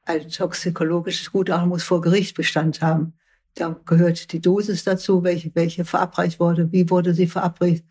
ein 0.07 0.29
toxikologisches 0.29 1.33
Gutachten 1.33 1.68
muss 1.68 1.83
vor 1.83 2.00
Gericht 2.00 2.37
Bestand 2.37 2.81
haben. 2.81 3.14
Da 3.55 3.79
gehört 3.85 4.33
die 4.33 4.40
Dosis 4.40 4.85
dazu, 4.85 5.24
welche, 5.24 5.55
welche 5.55 5.85
verabreicht 5.85 6.40
wurde, 6.40 6.70
wie 6.72 6.88
wurde 6.88 7.12
sie 7.12 7.26
verabreicht 7.26 7.85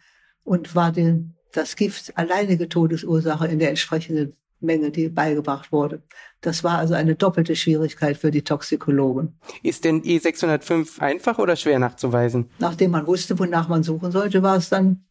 und 0.43 0.75
war 0.75 0.91
denn 0.91 1.34
das 1.57 1.75
Gift 1.75 2.17
alleinige 2.17 2.69
Todesursache 2.69 3.47
in 3.47 3.59
der 3.59 3.69
entsprechenden 3.69 4.35
Menge, 4.59 4.91
die 4.91 5.09
beigebracht 5.09 5.71
wurde. 5.71 6.01
Das 6.41 6.63
war 6.63 6.77
also 6.77 6.93
eine 6.93 7.15
doppelte 7.15 7.55
Schwierigkeit 7.55 8.17
für 8.17 8.31
die 8.31 8.43
Toxikologen. 8.43 9.37
Ist 9.63 9.83
denn 9.83 10.01
E605 10.01 10.99
einfach 10.99 11.39
oder 11.39 11.55
schwer 11.55 11.79
nachzuweisen? 11.79 12.49
Nachdem 12.59 12.91
man 12.91 13.05
wusste, 13.07 13.37
wonach 13.37 13.67
man 13.67 13.83
suchen 13.83 14.11
sollte, 14.11 14.43
war 14.43 14.57
es 14.57 14.69
dann 14.69 15.05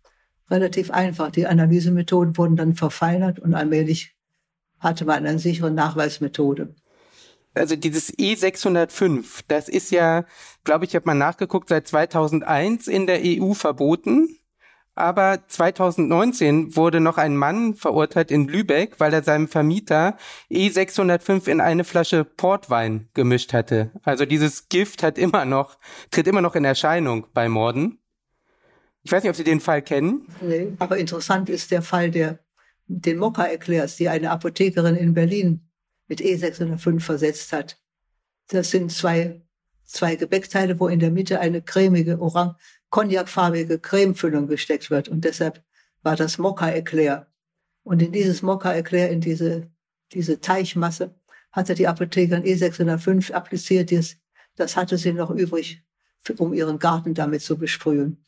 relativ 0.51 0.91
einfach. 0.91 1.31
Die 1.31 1.47
Analysemethoden 1.47 2.37
wurden 2.37 2.57
dann 2.57 2.75
verfeinert 2.75 3.39
und 3.39 3.55
allmählich 3.55 4.17
hatte 4.81 5.05
man 5.05 5.27
eine 5.27 5.39
sichere 5.39 5.71
Nachweismethode 5.71 6.75
also 7.55 7.77
dieses 7.77 8.13
E605, 8.13 9.45
das 9.49 9.69
ist 9.69 9.91
ja, 9.91 10.25
glaube 10.65 10.85
ich, 10.85 10.91
ich 10.91 10.97
habe 10.97 11.07
mal 11.07 11.15
nachgeguckt, 11.15 11.69
seit 11.69 11.87
2001 11.89 12.89
in 12.89 13.07
der 13.07 13.21
EU 13.23 13.55
verboten. 13.55 14.37
Aber 14.97 15.41
2019 15.49 16.77
wurde 16.77 17.01
noch 17.01 17.19
ein 17.19 17.37
Mann 17.37 17.75
verurteilt 17.75 18.31
in 18.31 18.47
Lübeck, 18.47 19.01
weil 19.01 19.13
er 19.13 19.25
seinem 19.25 19.49
Vermieter 19.49 20.17
E605 20.51 21.49
in 21.49 21.61
eine 21.61 21.83
Flasche 21.83 22.25
Portwein 22.25 23.09
gemischt 23.13 23.53
hatte. 23.53 23.91
Also 24.05 24.25
dieses 24.25 24.69
Gift 24.69 25.03
hat 25.03 25.19
immer 25.19 25.45
noch, 25.45 25.79
tritt 26.11 26.29
immer 26.29 26.41
noch 26.41 26.55
in 26.55 26.65
Erscheinung 26.65 27.27
bei 27.35 27.49
Morden. 27.49 27.99
Ich 29.03 29.11
weiß 29.11 29.23
nicht, 29.23 29.31
ob 29.31 29.37
Sie 29.37 29.45
den 29.45 29.61
Fall 29.61 29.83
kennen. 29.83 30.29
Nee, 30.41 30.73
aber 30.79 30.97
interessant 30.97 31.51
ist 31.51 31.73
der 31.73 31.83
Fall, 31.83 32.11
der 32.11 32.39
den 32.87 33.19
Mokka 33.19 33.45
erklärst, 33.45 33.99
die 33.99 34.09
eine 34.09 34.31
Apothekerin 34.31 34.97
in 34.97 35.13
Berlin 35.13 35.69
mit 36.07 36.21
E605 36.21 37.01
versetzt 37.01 37.53
hat. 37.53 37.79
Das 38.49 38.71
sind 38.71 38.93
zwei, 38.93 39.43
zwei 39.85 40.17
Gebäckteile, 40.17 40.79
wo 40.79 40.89
in 40.89 41.01
der 41.01 41.11
Mitte 41.11 41.41
eine 41.41 41.63
cremige, 41.63 42.21
orang 42.21 42.57
cognacfarbige 42.95 43.81
Cremefüllung 43.81 44.47
gesteckt 44.47 44.89
wird. 44.89 45.09
Und 45.09 45.25
deshalb 45.25 45.65
war 46.05 46.15
das 46.15 46.39
Mokka-Eclair. 46.39 47.27
Und 47.83 48.01
in 48.01 48.13
dieses 48.13 48.41
Mokka-Eclair, 48.41 49.11
in 49.11 49.21
diese, 49.21 49.69
diese 50.13 50.41
Teichmasse, 50.41 51.13
hatte 51.51 51.75
die 51.75 51.89
Apothekerin 51.89 52.45
E605 52.45 53.33
appliziert. 53.33 53.91
Das, 53.91 54.15
das 54.55 54.77
hatte 54.77 54.97
sie 54.97 55.13
noch 55.13 55.33
übrig, 55.33 55.83
um 56.39 56.55
ihren 56.55 56.79
Garten 56.79 57.15
damit 57.15 57.43
zu 57.43 57.59
besprühen. 57.59 58.25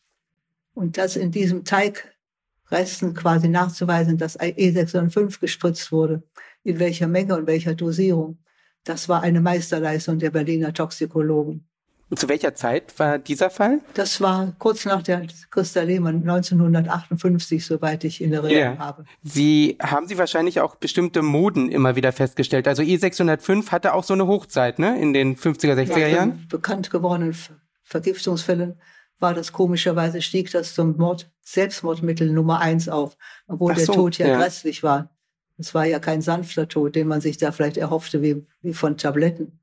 Und 0.74 0.98
das 0.98 1.14
in 1.14 1.30
diesem 1.30 1.62
Teigresten 1.64 3.14
quasi 3.14 3.46
nachzuweisen, 3.46 4.18
dass 4.18 4.36
E605 4.36 5.38
gespritzt 5.38 5.92
wurde, 5.92 6.24
in 6.64 6.80
welcher 6.80 7.06
Menge 7.06 7.36
und 7.36 7.46
welcher 7.46 7.76
Dosierung. 7.76 8.38
Das 8.82 9.08
war 9.08 9.22
eine 9.22 9.40
Meisterleistung 9.40 10.18
der 10.18 10.30
Berliner 10.30 10.74
Toxikologen. 10.74 11.68
Und 12.08 12.20
zu 12.20 12.28
welcher 12.28 12.54
Zeit 12.54 12.96
war 13.00 13.18
dieser 13.18 13.50
Fall? 13.50 13.80
Das 13.94 14.20
war 14.20 14.52
kurz 14.60 14.84
nach 14.84 15.02
der 15.02 15.26
Christa 15.50 15.82
Lehmann 15.82 16.22
1958, 16.22 17.66
soweit 17.66 18.04
ich 18.04 18.20
in 18.20 18.32
Erinnerung 18.32 18.56
yeah. 18.56 18.78
habe. 18.78 19.04
Sie 19.24 19.76
haben 19.82 20.06
Sie 20.06 20.16
wahrscheinlich 20.16 20.60
auch 20.60 20.76
bestimmte 20.76 21.22
Moden 21.22 21.68
immer 21.68 21.96
wieder 21.96 22.12
festgestellt. 22.12 22.68
Also 22.68 22.82
E605 22.82 23.72
hatte 23.72 23.92
auch 23.92 24.04
so 24.04 24.14
eine 24.14 24.28
Hochzeit, 24.28 24.78
ne? 24.78 25.00
In 25.00 25.12
den 25.12 25.36
50er, 25.36 25.74
60er 25.74 25.98
ja, 25.98 26.08
Jahren? 26.08 26.46
Bekannt 26.48 26.90
gewordenen 26.90 27.36
Vergiftungsfällen 27.82 28.78
war 29.18 29.34
das 29.34 29.52
komischerweise 29.52 30.22
stieg 30.22 30.50
das 30.52 30.74
zum 30.74 30.96
Mord, 30.96 31.30
Selbstmordmittel 31.42 32.30
Nummer 32.30 32.60
eins 32.60 32.88
auf, 32.88 33.16
obwohl 33.46 33.74
so, 33.76 33.86
der 33.86 33.94
Tod 33.94 34.18
ja, 34.18 34.28
ja 34.28 34.38
grässlich 34.38 34.82
war. 34.82 35.10
Es 35.58 35.74
war 35.74 35.86
ja 35.86 35.98
kein 35.98 36.20
sanfter 36.20 36.68
Tod, 36.68 36.94
den 36.96 37.08
man 37.08 37.20
sich 37.20 37.38
da 37.38 37.50
vielleicht 37.50 37.78
erhoffte, 37.78 38.20
wie, 38.20 38.46
wie 38.60 38.74
von 38.74 38.96
Tabletten. 38.96 39.60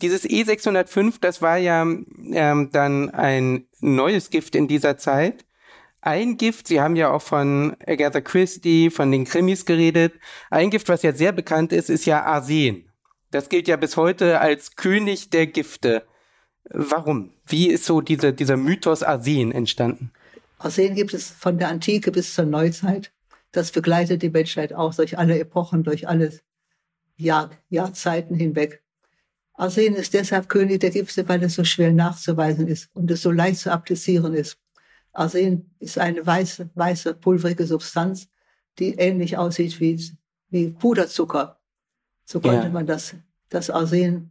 Dieses 0.00 0.24
E605, 0.24 1.16
das 1.20 1.42
war 1.42 1.56
ja 1.56 1.82
ähm, 1.82 2.70
dann 2.72 3.10
ein 3.10 3.66
neues 3.80 4.30
Gift 4.30 4.54
in 4.54 4.68
dieser 4.68 4.96
Zeit. 4.96 5.44
Ein 6.00 6.36
Gift, 6.36 6.68
Sie 6.68 6.80
haben 6.80 6.96
ja 6.96 7.10
auch 7.10 7.22
von 7.22 7.76
Agatha 7.86 8.20
Christie, 8.20 8.90
von 8.90 9.10
den 9.10 9.24
Krimis 9.24 9.66
geredet. 9.66 10.14
Ein 10.50 10.70
Gift, 10.70 10.88
was 10.88 11.02
ja 11.02 11.12
sehr 11.12 11.32
bekannt 11.32 11.72
ist, 11.72 11.90
ist 11.90 12.06
ja 12.06 12.22
Arsen. 12.22 12.90
Das 13.30 13.48
gilt 13.48 13.68
ja 13.68 13.76
bis 13.76 13.96
heute 13.96 14.40
als 14.40 14.76
König 14.76 15.30
der 15.30 15.48
Gifte. 15.48 16.04
Warum? 16.70 17.32
Wie 17.46 17.68
ist 17.68 17.84
so 17.84 18.00
diese, 18.00 18.32
dieser 18.32 18.56
Mythos 18.56 19.02
Arsen 19.02 19.52
entstanden? 19.52 20.12
Arsen 20.58 20.94
gibt 20.94 21.14
es 21.14 21.30
von 21.30 21.58
der 21.58 21.68
Antike 21.68 22.12
bis 22.12 22.34
zur 22.34 22.44
Neuzeit 22.44 23.12
das 23.52 23.72
begleitet 23.72 24.22
die 24.22 24.30
Menschheit 24.30 24.72
auch 24.72 24.94
durch 24.94 25.18
alle 25.18 25.38
Epochen, 25.38 25.82
durch 25.82 26.08
alle 26.08 26.38
Jahr, 27.16 27.50
Jahrzeiten 27.68 28.34
hinweg. 28.34 28.82
Arsen 29.58 29.96
ist 29.96 30.14
deshalb 30.14 30.48
König 30.48 30.78
der 30.80 30.90
Gifte, 30.90 31.28
weil 31.28 31.42
es 31.42 31.54
so 31.54 31.64
schwer 31.64 31.92
nachzuweisen 31.92 32.68
ist 32.68 32.88
und 32.94 33.10
es 33.10 33.22
so 33.22 33.32
leicht 33.32 33.58
zu 33.58 33.72
applizieren 33.72 34.32
ist. 34.32 34.56
Arsen 35.12 35.74
ist 35.80 35.98
eine 35.98 36.24
weiße, 36.24 36.70
weiße, 36.74 37.14
pulverige 37.14 37.66
Substanz, 37.66 38.28
die 38.78 38.94
ähnlich 38.94 39.36
aussieht 39.36 39.80
wie, 39.80 40.00
wie 40.50 40.70
Puderzucker. 40.70 41.58
So 42.24 42.40
konnte 42.40 42.66
ja. 42.66 42.72
man 42.72 42.86
das, 42.86 43.16
das 43.48 43.68
Arsen 43.68 44.30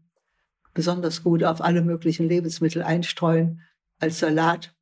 besonders 0.73 1.23
gut 1.23 1.43
auf 1.43 1.59
alle 1.59 1.81
möglichen 1.81 2.29
Lebensmittel 2.29 2.81
einstreuen, 2.81 3.61
als 3.99 4.19
Salat 4.19 4.73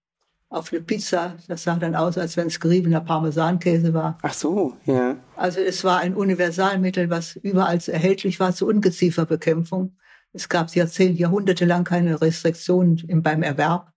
auf 0.50 0.72
eine 0.72 0.82
Pizza. 0.82 1.38
Das 1.48 1.64
sah 1.64 1.78
dann 1.78 1.96
aus, 1.96 2.20
als 2.20 2.38
wenn 2.38 2.48
es 2.48 2.60
geriebener 2.60 3.02
Parmesankäse 3.02 3.96
war. 3.96 4.20
Ach 4.22 4.34
so, 4.34 4.78
ja. 4.86 5.16
Also 5.38 5.60
es 5.60 5.84
war 5.84 6.02
ein 6.02 6.14
Universalmittel, 6.14 7.10
was 7.10 7.36
überall 7.36 7.80
erhältlich 7.88 8.40
war 8.40 8.54
zur 8.54 8.68
Ungezieferbekämpfung. 8.68 9.96
Es 10.36 10.50
gab 10.50 10.76
Jahrzehnte, 10.76 11.22
Jahrhunderte 11.22 11.64
lang 11.64 11.86
keine 11.86 12.20
Restriktionen 12.22 13.24
beim 13.24 13.42
Erwerb. 13.42 13.94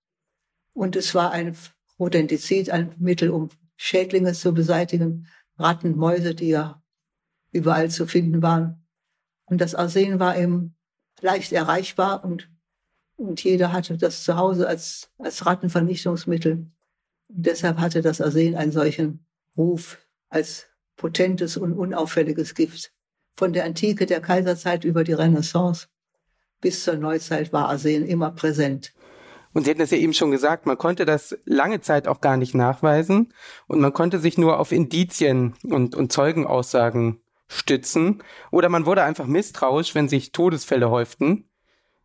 Und 0.73 0.95
es 0.95 1.13
war 1.17 1.33
ein 1.33 1.57
Rodentizid, 1.99 2.71
ein 2.71 2.95
Mittel, 2.99 3.31
um 3.31 3.49
Schädlinge 3.77 4.33
zu 4.35 4.55
beseitigen, 4.55 5.27
Ratten, 5.59 5.97
Mäuse, 5.97 6.37
die 6.37 6.51
ja 6.51 6.81
überall 7.51 7.91
zu 7.91 8.07
finden 8.07 8.41
waren. 8.41 8.87
Und 9.47 9.61
das 9.61 9.75
Arsen 9.75 10.21
war 10.21 10.39
eben 10.39 10.77
leicht 11.21 11.53
erreichbar 11.53 12.25
und 12.25 12.49
und 13.17 13.43
jeder 13.43 13.73
hatte 13.73 13.99
das 13.99 14.23
zu 14.23 14.37
Hause 14.37 14.69
als, 14.69 15.11
als 15.19 15.45
Rattenvernichtungsmittel. 15.45 16.53
Und 16.53 17.47
deshalb 17.47 17.79
hatte 17.79 18.01
das 18.01 18.21
Arsen 18.21 18.55
einen 18.55 18.71
solchen 18.71 19.27
Ruf 19.57 19.99
als 20.29 20.69
potentes 20.95 21.57
und 21.57 21.73
unauffälliges 21.73 22.55
Gift. 22.55 22.93
Von 23.35 23.53
der 23.53 23.65
Antike 23.65 24.07
der 24.07 24.21
Kaiserzeit 24.21 24.85
über 24.85 25.03
die 25.03 25.15
Renaissance 25.15 25.89
bis 26.61 26.85
zur 26.85 26.97
Neuzeit 26.97 27.53
war 27.53 27.69
Arsen 27.69 28.07
immer 28.07 28.31
präsent. 28.31 28.93
Und 29.55 29.65
Sie 29.65 29.71
hatten 29.71 29.81
es 29.81 29.91
ja 29.91 29.99
eben 29.99 30.13
schon 30.13 30.31
gesagt, 30.31 30.67
man 30.67 30.79
konnte 30.79 31.05
das 31.05 31.37
lange 31.45 31.81
Zeit 31.81 32.07
auch 32.07 32.21
gar 32.21 32.37
nicht 32.37 32.55
nachweisen 32.55 33.33
und 33.67 33.81
man 33.81 33.93
konnte 33.93 34.19
sich 34.19 34.39
nur 34.39 34.59
auf 34.59 34.73
Indizien 34.73 35.55
und, 35.65 35.95
und 35.95 36.13
Zeugenaussagen 36.13 37.21
stützen 37.49 38.23
oder 38.51 38.69
man 38.69 38.87
wurde 38.87 39.03
einfach 39.03 39.27
misstrauisch, 39.27 39.95
wenn 39.95 40.09
sich 40.09 40.33
Todesfälle 40.33 40.91
häuften 40.91 41.49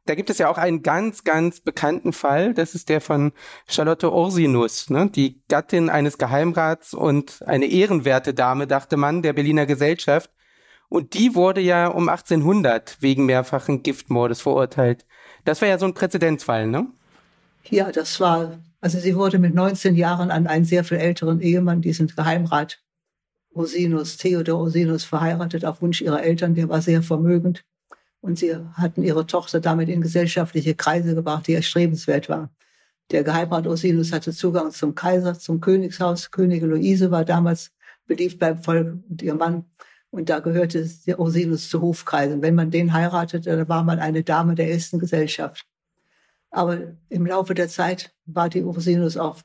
Da 0.05 0.15
gibt 0.15 0.29
es 0.29 0.37
ja 0.37 0.49
auch 0.49 0.57
einen 0.57 0.83
ganz, 0.83 1.23
ganz 1.25 1.59
bekannten 1.59 2.13
Fall. 2.13 2.53
Das 2.53 2.75
ist 2.75 2.89
der 2.89 3.01
von 3.01 3.33
Charlotte 3.67 4.11
Ursinus, 4.11 4.89
ne? 4.89 5.09
die 5.09 5.41
Gattin 5.49 5.89
eines 5.89 6.17
Geheimrats 6.17 6.93
und 6.93 7.43
eine 7.45 7.65
ehrenwerte 7.65 8.33
Dame, 8.33 8.67
dachte 8.67 8.97
man, 8.97 9.21
der 9.21 9.33
Berliner 9.33 9.65
Gesellschaft. 9.65 10.31
Und 10.93 11.15
die 11.15 11.33
wurde 11.33 11.59
ja 11.59 11.87
um 11.87 12.07
1800 12.07 12.97
wegen 12.99 13.25
mehrfachen 13.25 13.81
Giftmordes 13.81 14.41
verurteilt. 14.41 15.07
Das 15.43 15.59
war 15.59 15.67
ja 15.67 15.79
so 15.79 15.87
ein 15.87 15.95
Präzedenzfall, 15.95 16.67
ne? 16.67 16.85
Ja, 17.71 17.91
das 17.91 18.19
war, 18.19 18.59
also 18.79 18.99
sie 18.99 19.15
wurde 19.15 19.39
mit 19.39 19.55
19 19.55 19.95
Jahren 19.95 20.29
an 20.29 20.45
einen 20.45 20.65
sehr 20.65 20.83
viel 20.83 20.97
älteren 20.97 21.41
Ehemann, 21.41 21.81
diesen 21.81 22.09
Geheimrat 22.09 22.79
Ursinus, 23.55 24.17
Theodor 24.17 24.59
Ursinus, 24.59 25.03
verheiratet 25.03 25.65
auf 25.65 25.81
Wunsch 25.81 25.99
ihrer 25.99 26.21
Eltern. 26.21 26.53
Der 26.53 26.69
war 26.69 26.83
sehr 26.83 27.01
vermögend. 27.01 27.65
Und 28.21 28.37
sie 28.37 28.55
hatten 28.73 29.01
ihre 29.01 29.25
Tochter 29.25 29.59
damit 29.61 29.89
in 29.89 29.99
gesellschaftliche 29.99 30.75
Kreise 30.75 31.15
gebracht, 31.15 31.47
die 31.47 31.53
erstrebenswert 31.53 32.29
war. 32.29 32.51
Der 33.09 33.23
Geheimrat 33.23 33.65
Ursinus 33.65 34.11
hatte 34.11 34.31
Zugang 34.31 34.69
zum 34.69 34.93
Kaiser, 34.93 35.39
zum 35.39 35.59
Königshaus. 35.59 36.29
Königin 36.29 36.69
Luise 36.69 37.09
war 37.09 37.25
damals 37.25 37.71
beliebt 38.05 38.37
beim 38.37 38.61
Volk 38.61 38.99
und 39.09 39.23
ihr 39.23 39.33
Mann. 39.33 39.65
Und 40.13 40.29
da 40.29 40.41
gehörte 40.41 40.87
der 41.07 41.19
Ursinus 41.19 41.69
zu 41.69 41.81
Hofkreisen. 41.81 42.43
Wenn 42.43 42.53
man 42.53 42.69
den 42.69 42.93
heiratete, 42.93 43.57
dann 43.57 43.67
war 43.67 43.83
man 43.83 43.97
eine 43.97 44.21
Dame 44.21 44.53
der 44.53 44.69
ersten 44.69 44.99
Gesellschaft. 44.99 45.65
Aber 46.51 46.77
im 47.09 47.25
Laufe 47.25 47.55
der 47.55 47.67
Zeit 47.67 48.13
war 48.27 48.47
die 48.47 48.61
Ursinus 48.61 49.17
auch 49.17 49.41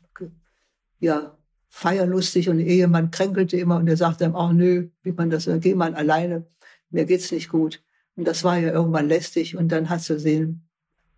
ja, 1.00 1.38
feierlustig 1.70 2.50
und 2.50 2.60
Ehemann 2.60 3.10
kränkelte 3.10 3.56
immer 3.56 3.76
und 3.76 3.88
er 3.88 3.96
sagte 3.96 4.26
ihm, 4.26 4.34
oh 4.34 4.52
nö, 4.52 4.90
wie 5.02 5.12
man 5.12 5.30
das, 5.30 5.48
geh 5.60 5.74
mal 5.74 5.94
alleine, 5.94 6.46
mir 6.90 7.06
geht's 7.06 7.32
nicht 7.32 7.48
gut. 7.48 7.82
Und 8.16 8.28
das 8.28 8.44
war 8.44 8.58
ja 8.58 8.70
irgendwann 8.70 9.08
lästig 9.08 9.56
und 9.56 9.72
dann 9.72 9.88
hat 9.88 10.02
sie 10.02 10.18
ihn 10.30 10.68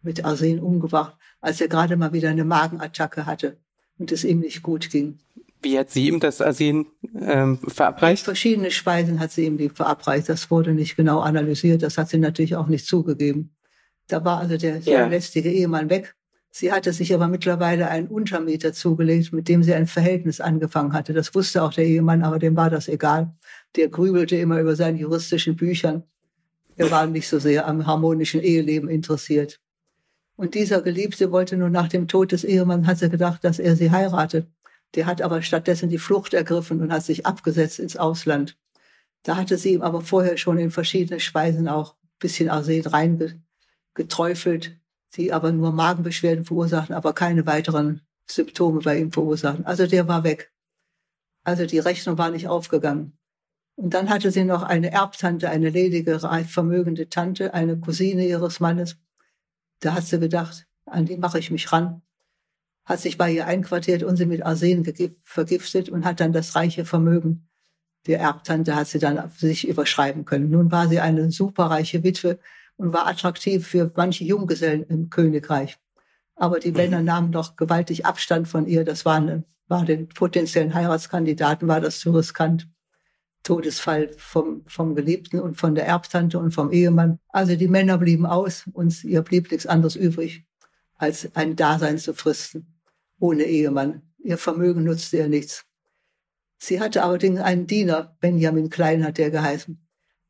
mit 0.01 0.25
Arsen 0.25 0.61
umgebracht, 0.61 1.17
als 1.41 1.61
er 1.61 1.67
gerade 1.67 1.97
mal 1.97 2.13
wieder 2.13 2.31
eine 2.31 2.45
Magenattacke 2.45 3.27
hatte 3.27 3.57
und 3.99 4.13
es 4.13 4.23
ihm 4.23 4.39
nicht 4.39 4.63
gut 4.63 4.91
ging. 4.91 5.19
Wie 5.63 5.79
hat 5.79 5.91
sie 5.91 6.09
ihm 6.09 6.21
das 6.21 6.41
Arsen 6.41 6.87
ähm, 7.21 7.59
verabreicht? 7.59 8.25
Verschiedene 8.25 8.71
Speisen 8.71 9.21
hat 9.21 9.31
sie 9.31 9.45
ihm 9.45 9.59
die 9.59 9.69
verabreicht. 9.69 10.29
Das 10.29 10.51
wurde 10.51 10.73
nicht 10.73 10.97
genau 10.97 11.21
analysiert. 11.21 11.83
Das 11.83 11.99
hat 11.99 12.09
sie 12.09 12.19
natürlich 12.19 12.57
auch 12.57 12.67
nicht 12.67 12.87
zugegeben. 12.87 13.55
Da 14.09 14.25
war 14.25 14.39
also 14.39 14.57
der, 14.57 14.79
ja. 14.79 15.07
lästige 15.07 15.51
Ehemann 15.51 15.91
weg. 15.91 16.15
Sie 16.51 16.73
hatte 16.73 16.93
sich 16.93 17.15
aber 17.15 17.29
mittlerweile 17.29 17.89
einen 17.89 18.09
Untermieter 18.09 18.73
zugelegt, 18.73 19.33
mit 19.33 19.49
dem 19.49 19.63
sie 19.63 19.73
ein 19.73 19.87
Verhältnis 19.87 20.41
angefangen 20.41 20.93
hatte. 20.93 21.13
Das 21.13 21.35
wusste 21.35 21.63
auch 21.63 21.73
der 21.73 21.85
Ehemann, 21.85 22.23
aber 22.23 22.39
dem 22.41 22.57
war 22.57 22.71
das 22.71 22.89
egal. 22.89 23.33
Der 23.77 23.89
grübelte 23.89 24.37
immer 24.37 24.61
über 24.61 24.75
seine 24.75 24.99
juristischen 24.99 25.55
Büchern. 25.55 26.03
Er 26.77 26.91
war 26.91 27.07
nicht 27.07 27.29
so 27.29 27.39
sehr 27.39 27.69
am 27.69 27.87
harmonischen 27.87 28.41
Eheleben 28.41 28.89
interessiert. 28.89 29.61
Und 30.35 30.55
dieser 30.55 30.81
Geliebte 30.81 31.31
wollte 31.31 31.57
nur 31.57 31.69
nach 31.69 31.89
dem 31.89 32.09
Tod 32.09 32.33
des 32.33 32.43
Ehemanns, 32.45 32.87
hat 32.87 32.99
sie 32.99 33.11
gedacht, 33.11 33.45
dass 33.45 33.59
er 33.59 33.77
sie 33.77 33.91
heiratet. 33.91 34.49
Der 34.95 35.07
hat 35.07 35.23
aber 35.23 35.43
stattdessen 35.43 35.89
die 35.89 35.99
Flucht 35.99 36.35
ergriffen 36.35 36.81
und 36.81 36.93
hat 36.93 37.05
sich 37.05 37.27
abgesetzt 37.27 37.79
ins 37.79 37.97
Ausland. 37.97 38.59
Da 39.23 39.37
hatte 39.37 39.59
sie 39.59 39.75
ihm 39.75 39.83
aber 39.83 40.01
vorher 40.01 40.37
schon 40.37 40.59
in 40.59 40.71
verschiedene 40.71 41.21
Speisen 41.21 41.69
auch 41.69 41.95
ein 41.95 42.19
bisschen 42.19 42.49
Arsen 42.49 42.87
reingeträufelt 42.87 44.81
die 45.17 45.33
aber 45.33 45.53
nur 45.53 45.73
Magenbeschwerden 45.73 46.45
verursachen, 46.45 46.95
aber 46.95 47.13
keine 47.13 47.47
weiteren 47.47 48.03
Symptome 48.27 48.81
bei 48.81 48.99
ihm 48.99 49.13
verursachen. 49.13 49.67
Also 49.67 49.87
der 49.87 50.07
war 50.07 50.25
weg. 50.25 50.53
Also 51.43 51.67
die 51.67 51.79
Rechnung 51.79 52.19
war 52.19 52.31
nicht 52.31 52.49
aufgegangen. 52.49 53.17
Und 53.77 53.95
dann 53.95 54.11
hatte 54.11 54.31
sie 54.31 54.45
noch 54.45 54.63
eine 54.63 54.93
Erbtante, 54.93 55.49
eine 55.49 55.71
ledige, 55.71 56.21
vermögende 56.47 57.09
Tante, 57.09 57.55
eine 57.55 57.79
Cousine 57.79 58.27
ihres 58.27 58.61
Mannes. 58.61 58.99
Da 59.81 59.95
hat 59.95 60.05
sie 60.05 60.21
gedacht, 60.21 60.67
an 60.85 61.07
die 61.07 61.17
mache 61.17 61.39
ich 61.39 61.51
mich 61.51 61.73
ran. 61.73 62.03
Hat 62.91 63.01
sich 63.01 63.17
bei 63.17 63.31
ihr 63.31 63.47
einquartiert 63.47 64.03
und 64.03 64.17
sie 64.17 64.27
mit 64.27 64.45
Arsen 64.45 64.85
vergiftet 65.23 65.89
und 65.89 66.05
hat 66.05 66.21
dann 66.21 66.33
das 66.33 66.57
reiche 66.57 66.85
Vermögen 66.85 67.47
der 68.07 68.19
Erbtante 68.21 68.75
hat 68.75 68.87
sie 68.87 68.99
dann 68.99 69.31
sich 69.37 69.69
überschreiben 69.69 70.25
können. 70.25 70.49
Nun 70.49 70.73
war 70.73 70.89
sie 70.89 71.01
eine 71.01 71.31
superreiche 71.31 72.03
Witwe, 72.03 72.39
und 72.81 72.95
war 72.95 73.07
attraktiv 73.07 73.67
für 73.67 73.93
manche 73.95 74.25
Junggesellen 74.25 74.85
im 74.85 75.11
Königreich. 75.11 75.79
Aber 76.35 76.59
die 76.59 76.73
Männer 76.73 77.03
nahmen 77.03 77.31
doch 77.31 77.57
gewaltig 77.57 78.07
Abstand 78.07 78.49
von 78.49 78.67
ihr. 78.67 78.85
Das 78.85 79.05
war, 79.05 79.17
eine, 79.17 79.45
war 79.69 79.85
den 79.85 80.09
potenziellen 80.09 80.73
Heiratskandidaten, 80.73 81.69
war 81.69 81.83
das 81.83 82.01
zu 82.01 82.11
riskant. 82.13 82.69
Todesfall 83.43 84.11
vom, 84.17 84.63
vom 84.67 84.95
Geliebten 84.95 85.41
und 85.41 85.57
von 85.57 85.75
der 85.75 85.87
Erbtante 85.87 86.39
und 86.39 86.53
vom 86.53 86.73
Ehemann. 86.73 87.19
Also 87.29 87.55
die 87.57 87.69
Männer 87.69 87.99
blieben 87.99 88.27
aus 88.27 88.65
und 88.73 89.05
ihr 89.05 89.23
blieb 89.23 89.51
nichts 89.51 89.67
anderes 89.67 89.97
übrig, 89.97 90.47
als 90.97 91.35
ein 91.37 91.57
Dasein 91.57 91.99
zu 91.99 92.15
fristen, 92.15 92.70
ohne 93.21 93.45
Ehemann. 93.45 94.03
Ihr 94.19 94.37
Vermögen 94.37 94.83
nutzte 94.83 95.19
ihr 95.19 95.29
nichts. 95.29 95.65
Sie 96.59 96.81
hatte 96.81 97.05
allerdings 97.05 97.41
einen 97.41 97.69
Diener, 97.69 98.17
Benjamin 98.21 98.69
Klein 98.69 99.05
hat 99.05 99.17
der 99.17 99.31
geheißen 99.31 99.81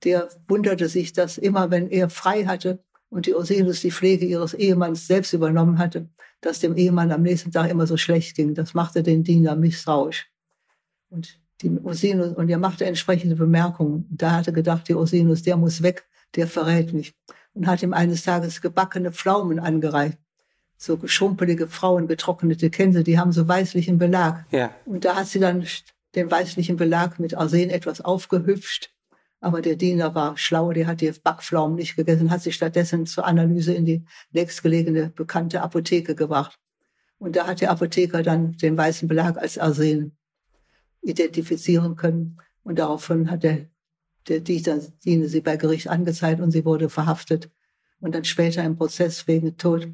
der 0.04 0.28
wunderte 0.48 0.88
sich, 0.88 1.12
dass 1.12 1.38
immer, 1.38 1.70
wenn 1.70 1.88
er 1.88 2.10
frei 2.10 2.44
hatte 2.44 2.82
und 3.08 3.26
die 3.26 3.34
Ursinus 3.34 3.80
die 3.80 3.90
Pflege 3.90 4.24
ihres 4.24 4.54
Ehemanns 4.54 5.06
selbst 5.06 5.32
übernommen 5.32 5.78
hatte, 5.78 6.08
dass 6.40 6.60
dem 6.60 6.76
Ehemann 6.76 7.12
am 7.12 7.22
nächsten 7.22 7.50
Tag 7.50 7.70
immer 7.70 7.86
so 7.86 7.96
schlecht 7.96 8.36
ging. 8.36 8.54
Das 8.54 8.74
machte 8.74 9.02
den 9.02 9.24
Diener 9.24 9.56
misstrauisch. 9.56 10.30
Und 11.10 11.38
die 11.60 11.70
Ursinus, 11.70 12.34
und 12.34 12.48
er 12.48 12.58
machte 12.58 12.86
entsprechende 12.86 13.36
Bemerkungen. 13.36 14.06
Da 14.10 14.32
hatte 14.32 14.52
gedacht, 14.52 14.88
die 14.88 14.94
Ursinus, 14.94 15.42
der 15.42 15.56
muss 15.56 15.82
weg, 15.82 16.08
der 16.36 16.46
verrät 16.46 16.94
mich. 16.94 17.14
Und 17.52 17.66
hat 17.66 17.82
ihm 17.82 17.92
eines 17.92 18.22
Tages 18.22 18.62
gebackene 18.62 19.12
Pflaumen 19.12 19.58
angereicht. 19.58 20.18
So 20.82 20.96
geschrumpelige 20.96 21.68
Frauen, 21.68 22.08
getrocknete 22.08 22.70
Känse, 22.70 23.04
die 23.04 23.18
haben 23.18 23.32
so 23.32 23.46
weißlichen 23.46 23.98
Belag. 23.98 24.46
Ja. 24.50 24.74
Und 24.86 25.04
da 25.04 25.16
hat 25.16 25.26
sie 25.26 25.38
dann 25.38 25.66
den 26.14 26.30
weißlichen 26.30 26.76
Belag 26.76 27.18
mit 27.18 27.36
Arsen 27.36 27.68
etwas 27.68 28.00
aufgehübscht 28.00 28.90
aber 29.40 29.62
der 29.62 29.76
Diener 29.76 30.14
war 30.14 30.36
schlau, 30.36 30.72
der 30.72 30.86
hat 30.86 31.00
die 31.00 31.10
Backpflaumen 31.10 31.76
nicht 31.76 31.96
gegessen, 31.96 32.30
hat 32.30 32.42
sich 32.42 32.54
stattdessen 32.54 33.06
zur 33.06 33.24
Analyse 33.24 33.72
in 33.72 33.86
die 33.86 34.04
nächstgelegene 34.32 35.10
bekannte 35.10 35.62
Apotheke 35.62 36.14
gebracht. 36.14 36.58
Und 37.18 37.36
da 37.36 37.46
hat 37.46 37.62
der 37.62 37.70
Apotheker 37.70 38.22
dann 38.22 38.52
den 38.52 38.76
weißen 38.76 39.08
Belag 39.08 39.38
als 39.38 39.56
Arsen 39.56 40.16
identifizieren 41.00 41.96
können. 41.96 42.38
Und 42.62 42.78
daraufhin 42.78 43.30
hat 43.30 43.42
der, 43.42 43.66
der 44.28 44.40
Diener 44.40 45.28
sie 45.28 45.40
bei 45.40 45.56
Gericht 45.56 45.88
angezeigt 45.88 46.40
und 46.40 46.50
sie 46.50 46.66
wurde 46.66 46.90
verhaftet. 46.90 47.50
Und 48.00 48.14
dann 48.14 48.24
später 48.24 48.62
im 48.62 48.76
Prozess 48.76 49.26
wegen 49.26 49.56
Tod, 49.56 49.88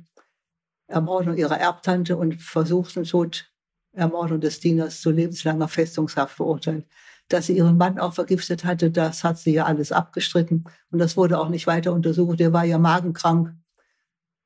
Ermordung 0.89 1.37
ihrer 1.37 1.59
Erbtante 1.59 2.17
und 2.17 2.41
versuchten 2.41 3.05
Tod, 3.05 3.51
Ermordung 3.93 4.41
des 4.41 4.61
Dieners 4.61 5.01
zu 5.01 5.11
lebenslanger 5.11 5.69
Festungshaft 5.69 6.37
verurteilt 6.37 6.87
dass 7.29 7.47
sie 7.47 7.57
ihren 7.57 7.77
Mann 7.77 7.99
auch 7.99 8.15
vergiftet 8.15 8.65
hatte, 8.65 8.91
das 8.91 9.25
hat 9.25 9.39
sie 9.39 9.53
ja 9.53 9.65
alles 9.65 9.93
abgestritten. 9.93 10.65
Und 10.91 10.99
das 10.99 11.17
wurde 11.17 11.39
auch 11.39 11.49
nicht 11.49 11.67
weiter 11.67 11.93
untersucht. 11.93 12.41
Er 12.41 12.53
war 12.53 12.65
ja 12.65 12.79
magenkrank. 12.79 13.55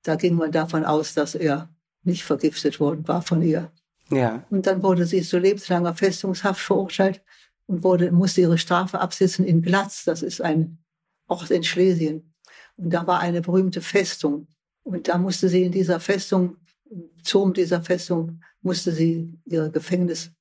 Da 0.02 0.14
ging 0.16 0.36
man 0.36 0.50
davon 0.50 0.84
aus, 0.84 1.14
dass 1.14 1.34
er 1.34 1.68
nicht 2.02 2.24
vergiftet 2.24 2.80
worden 2.80 3.06
war 3.06 3.20
von 3.20 3.42
ihr. 3.42 3.70
Ja. 4.10 4.44
Und 4.50 4.66
dann 4.66 4.82
wurde 4.82 5.04
sie 5.04 5.22
zu 5.22 5.38
lebenslanger 5.38 5.94
Festungshaft 5.94 6.60
verurteilt 6.60 7.22
und 7.66 7.84
wurde, 7.84 8.10
musste 8.10 8.40
ihre 8.40 8.58
Strafe 8.58 8.98
absitzen 9.00 9.44
in 9.44 9.60
Glatz. 9.62 10.04
Das 10.04 10.22
ist 10.22 10.40
ein 10.40 10.78
Ort 11.28 11.50
in 11.50 11.62
Schlesien. 11.62 12.34
Und 12.76 12.90
da 12.90 13.06
war 13.06 13.20
eine 13.20 13.42
berühmte 13.42 13.82
Festung. 13.82 14.48
Und 14.82 15.08
da 15.08 15.18
musste 15.18 15.48
sie 15.48 15.64
in 15.64 15.72
dieser 15.72 16.00
Festung, 16.00 16.56
im 16.90 17.10
Turm 17.24 17.52
dieser 17.52 17.82
Festung, 17.82 18.40
musste 18.62 18.92
sie 18.92 19.38
ihr 19.44 19.68
Gefängnis 19.68 20.32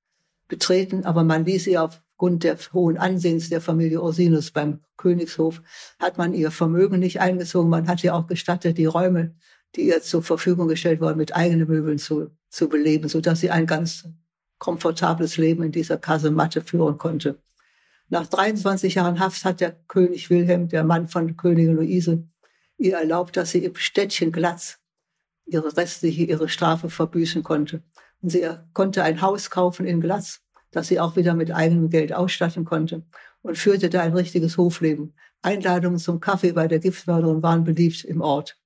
betreten, 0.47 1.06
aber 1.06 1.23
man 1.23 1.45
ließ 1.45 1.65
sie 1.65 1.78
auf 1.78 2.02
aufgrund 2.19 2.43
der 2.43 2.58
hohen 2.73 2.97
Ansehens 2.97 3.47
der 3.47 3.62
Familie 3.62 4.02
Ursinus 4.02 4.52
beim 4.52 4.82
Königshof 4.97 5.62
hat 5.99 6.17
man 6.17 6.34
ihr 6.34 6.52
Vermögen 6.52 6.99
nicht 6.99 7.21
eingezogen. 7.21 7.69
Man 7.69 7.88
hat 7.88 8.04
ihr 8.04 8.13
auch 8.13 8.28
gestattet, 8.28 8.78
die 8.78 8.88
Räume, 8.88 9.36
die 9.78 9.88
ihr 9.88 10.02
zur 10.02 10.21
Verfügung 10.21 10.67
gestellt 10.67 10.99
wurden, 10.99 11.15
mit 11.15 11.34
eigenen 11.34 11.69
Möbeln 11.69 11.97
zu, 11.97 12.32
zu 12.49 12.67
beleben, 12.67 13.08
sodass 13.08 13.39
sie 13.39 13.52
ein 13.52 13.65
ganz 13.65 14.10
komfortables 14.58 15.38
Leben 15.38 15.63
in 15.63 15.71
dieser 15.71 15.97
Kasematte 15.97 16.62
führen 16.62 16.97
konnte. 16.97 17.41
Nach 18.10 18.28
23 18.28 18.95
Jahren 18.95 19.21
Haft 19.21 19.45
hat 19.45 19.62
der 19.62 19.78
König 19.88 20.30
Wilhelm, 20.30 20.67
der 20.67 20.84
Mann 20.84 21.08
von 21.08 21.38
Königin 21.38 21.78
Luise, 21.78 22.28
ihr 22.79 22.97
erlaubt, 22.97 23.37
dass 23.37 23.51
sie 23.51 23.63
im 23.63 23.75
Städtchen 23.75 24.31
Glatz 24.31 24.79
ihre 25.45 25.77
restliche, 25.77 26.23
ihre 26.23 26.49
Strafe 26.49 26.89
verbüßen 26.89 27.43
konnte. 27.43 27.83
Und 28.21 28.29
sie 28.29 28.47
konnte 28.73 29.03
ein 29.03 29.21
Haus 29.21 29.51
kaufen 29.51 29.85
in 29.85 30.01
Glatz 30.01 30.41
das 30.71 30.87
sie 30.87 30.99
auch 30.99 31.15
wieder 31.15 31.33
mit 31.33 31.51
eigenem 31.51 31.89
Geld 31.89 32.13
ausstatten 32.13 32.65
konnte 32.65 33.03
und 33.41 33.57
führte 33.57 33.89
da 33.89 34.01
ein 34.01 34.13
richtiges 34.13 34.57
Hofleben. 34.57 35.13
Einladungen 35.41 35.99
zum 35.99 36.19
Kaffee 36.19 36.51
bei 36.51 36.67
der 36.67 36.79
Giftmörderin 36.79 37.41
waren 37.41 37.63
beliebt 37.63 38.03
im 38.03 38.21
Ort. 38.21 38.57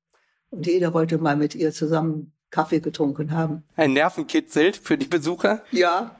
Und 0.50 0.66
jeder 0.66 0.94
wollte 0.94 1.18
mal 1.18 1.36
mit 1.36 1.56
ihr 1.56 1.72
zusammen 1.72 2.34
Kaffee 2.50 2.80
getrunken 2.80 3.32
haben. 3.32 3.64
Ein 3.76 3.94
Nervenkitzel 3.94 4.74
für 4.74 4.98
die 4.98 5.08
Besucher? 5.08 5.64
Ja. 5.72 6.16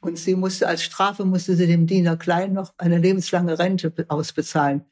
Und 0.00 0.18
sie 0.18 0.34
musste 0.34 0.68
als 0.68 0.82
Strafe 0.82 1.24
musste 1.24 1.54
sie 1.54 1.66
dem 1.66 1.86
Diener 1.86 2.16
Klein 2.16 2.52
noch 2.52 2.74
eine 2.76 2.98
lebenslange 2.98 3.58
Rente 3.58 3.92
ausbezahlen. 4.08 4.84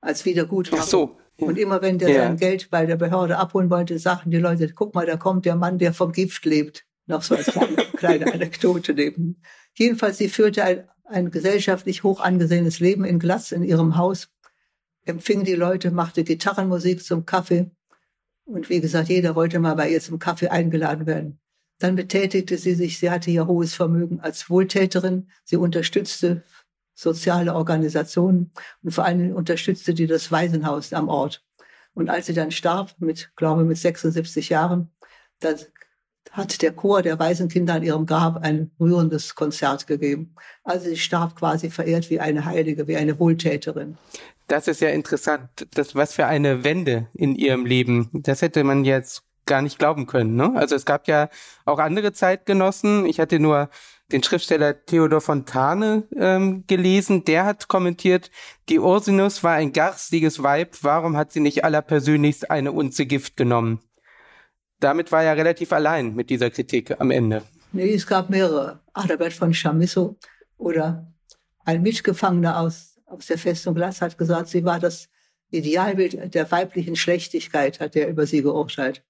Als 0.00 0.24
Wiedergutmachung. 0.24 0.80
Ach 0.84 0.88
so. 0.88 1.18
Und 1.40 1.56
immer 1.56 1.82
wenn 1.82 1.98
der 1.98 2.10
ja. 2.10 2.22
sein 2.24 2.36
Geld 2.36 2.68
bei 2.70 2.84
der 2.84 2.96
Behörde 2.96 3.38
abholen 3.38 3.70
wollte, 3.70 3.98
sagten 3.98 4.30
die 4.30 4.38
Leute, 4.38 4.68
guck 4.74 4.94
mal, 4.94 5.06
da 5.06 5.16
kommt 5.16 5.44
der 5.44 5.54
Mann, 5.54 5.78
der 5.78 5.94
vom 5.94 6.12
Gift 6.12 6.44
lebt. 6.44 6.84
Noch 7.06 7.22
so 7.22 7.36
als 7.36 7.46
kleine, 7.46 7.76
kleine 7.96 8.32
Anekdote 8.32 8.92
neben. 8.92 9.40
Jedenfalls, 9.74 10.18
sie 10.18 10.28
führte 10.28 10.64
ein, 10.64 10.88
ein 11.04 11.30
gesellschaftlich 11.30 12.02
hoch 12.02 12.20
angesehenes 12.20 12.80
Leben 12.80 13.04
in 13.04 13.20
Glatz 13.20 13.52
in 13.52 13.62
ihrem 13.62 13.96
Haus, 13.96 14.28
empfing 15.04 15.44
die 15.44 15.54
Leute, 15.54 15.90
machte 15.90 16.24
Gitarrenmusik 16.24 17.02
zum 17.02 17.24
Kaffee. 17.24 17.70
Und 18.44 18.68
wie 18.68 18.80
gesagt, 18.80 19.08
jeder 19.08 19.36
wollte 19.36 19.60
mal 19.60 19.74
bei 19.74 19.90
ihr 19.90 20.00
zum 20.00 20.18
Kaffee 20.18 20.48
eingeladen 20.48 21.06
werden. 21.06 21.38
Dann 21.78 21.94
betätigte 21.94 22.58
sie 22.58 22.74
sich, 22.74 22.98
sie 22.98 23.10
hatte 23.10 23.30
ja 23.30 23.46
hohes 23.46 23.74
Vermögen 23.74 24.20
als 24.20 24.50
Wohltäterin. 24.50 25.30
Sie 25.44 25.56
unterstützte 25.56 26.42
soziale 26.98 27.54
Organisationen 27.54 28.50
und 28.82 28.90
vor 28.90 29.04
allem 29.04 29.32
unterstützte 29.32 29.94
die 29.94 30.08
das 30.08 30.32
Waisenhaus 30.32 30.92
am 30.92 31.08
Ort. 31.08 31.44
Und 31.94 32.10
als 32.10 32.26
sie 32.26 32.34
dann 32.34 32.50
starb, 32.50 32.94
mit, 32.98 33.30
glaube 33.36 33.62
mit 33.64 33.78
76 33.78 34.48
Jahren, 34.48 34.90
da 35.38 35.54
hat 36.32 36.60
der 36.60 36.72
Chor 36.72 37.02
der 37.02 37.18
Waisenkinder 37.18 37.74
an 37.74 37.84
ihrem 37.84 38.04
Grab 38.04 38.42
ein 38.42 38.72
rührendes 38.80 39.36
Konzert 39.36 39.86
gegeben. 39.86 40.34
Also 40.64 40.88
sie 40.88 40.96
starb 40.96 41.36
quasi 41.36 41.70
verehrt 41.70 42.10
wie 42.10 42.18
eine 42.18 42.44
Heilige, 42.44 42.88
wie 42.88 42.96
eine 42.96 43.18
Wohltäterin. 43.18 43.96
Das 44.48 44.66
ist 44.66 44.80
ja 44.80 44.88
interessant. 44.88 45.48
Das, 45.74 45.94
was 45.94 46.14
für 46.14 46.26
eine 46.26 46.64
Wende 46.64 47.06
in 47.14 47.36
ihrem 47.36 47.64
Leben. 47.64 48.10
Das 48.12 48.42
hätte 48.42 48.64
man 48.64 48.84
jetzt 48.84 49.22
gar 49.48 49.62
nicht 49.62 49.80
glauben 49.80 50.06
können. 50.06 50.36
Ne? 50.36 50.52
Also 50.54 50.76
es 50.76 50.84
gab 50.84 51.08
ja 51.08 51.28
auch 51.64 51.80
andere 51.80 52.12
Zeitgenossen. 52.12 53.04
Ich 53.06 53.18
hatte 53.18 53.40
nur 53.40 53.68
den 54.12 54.22
Schriftsteller 54.22 54.84
Theodor 54.84 55.20
Fontane 55.20 56.04
ähm, 56.16 56.64
gelesen. 56.68 57.24
Der 57.24 57.44
hat 57.44 57.66
kommentiert, 57.66 58.30
die 58.68 58.78
Ursinus 58.78 59.42
war 59.42 59.54
ein 59.54 59.72
garstiges 59.72 60.42
Weib. 60.42 60.76
Warum 60.82 61.16
hat 61.16 61.32
sie 61.32 61.40
nicht 61.40 61.64
allerpersönlichst 61.64 62.50
eine 62.50 62.70
Unze 62.70 63.06
Gift 63.06 63.36
genommen? 63.36 63.80
Damit 64.80 65.10
war 65.10 65.24
er 65.24 65.36
relativ 65.36 65.72
allein 65.72 66.14
mit 66.14 66.30
dieser 66.30 66.50
Kritik 66.50 67.00
am 67.00 67.10
Ende. 67.10 67.42
Nee, 67.72 67.92
es 67.92 68.06
gab 68.06 68.30
mehrere. 68.30 68.80
Adalbert 68.92 69.32
von 69.32 69.52
Chamisso 69.52 70.16
oder 70.56 71.12
ein 71.64 71.82
Mitgefangener 71.82 72.60
aus, 72.60 72.98
aus 73.04 73.26
der 73.26 73.38
Festung 73.38 73.74
Glas 73.74 74.00
hat 74.00 74.16
gesagt, 74.16 74.48
sie 74.48 74.64
war 74.64 74.78
das 74.78 75.08
Idealbild 75.50 76.34
der 76.34 76.50
weiblichen 76.50 76.96
Schlechtigkeit, 76.96 77.80
hat 77.80 77.96
er 77.96 78.08
über 78.08 78.26
sie 78.26 78.42
geurteilt. 78.42 79.02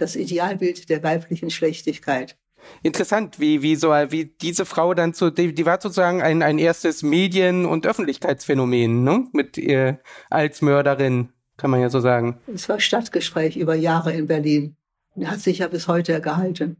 Das 0.00 0.16
Idealbild 0.16 0.88
der 0.88 1.02
weiblichen 1.02 1.50
Schlechtigkeit. 1.50 2.38
Interessant, 2.82 3.38
wie, 3.38 3.60
wie 3.60 3.76
so, 3.76 3.88
wie 3.88 4.24
diese 4.24 4.64
Frau 4.64 4.94
dann 4.94 5.12
zu, 5.12 5.30
die, 5.30 5.52
die 5.52 5.66
war 5.66 5.78
sozusagen 5.78 6.22
ein, 6.22 6.42
ein 6.42 6.58
erstes 6.58 7.02
Medien- 7.02 7.66
und 7.66 7.86
Öffentlichkeitsphänomen, 7.86 9.04
ne? 9.04 9.26
Mit 9.32 9.58
ihr 9.58 10.00
als 10.30 10.62
Mörderin, 10.62 11.28
kann 11.58 11.70
man 11.70 11.82
ja 11.82 11.90
so 11.90 12.00
sagen. 12.00 12.40
Es 12.52 12.66
war 12.70 12.80
Stadtgespräch 12.80 13.58
über 13.58 13.74
Jahre 13.74 14.12
in 14.12 14.26
Berlin. 14.26 14.76
Hat 15.22 15.40
sich 15.40 15.58
ja 15.58 15.68
bis 15.68 15.86
heute 15.86 16.18
gehalten. 16.22 16.78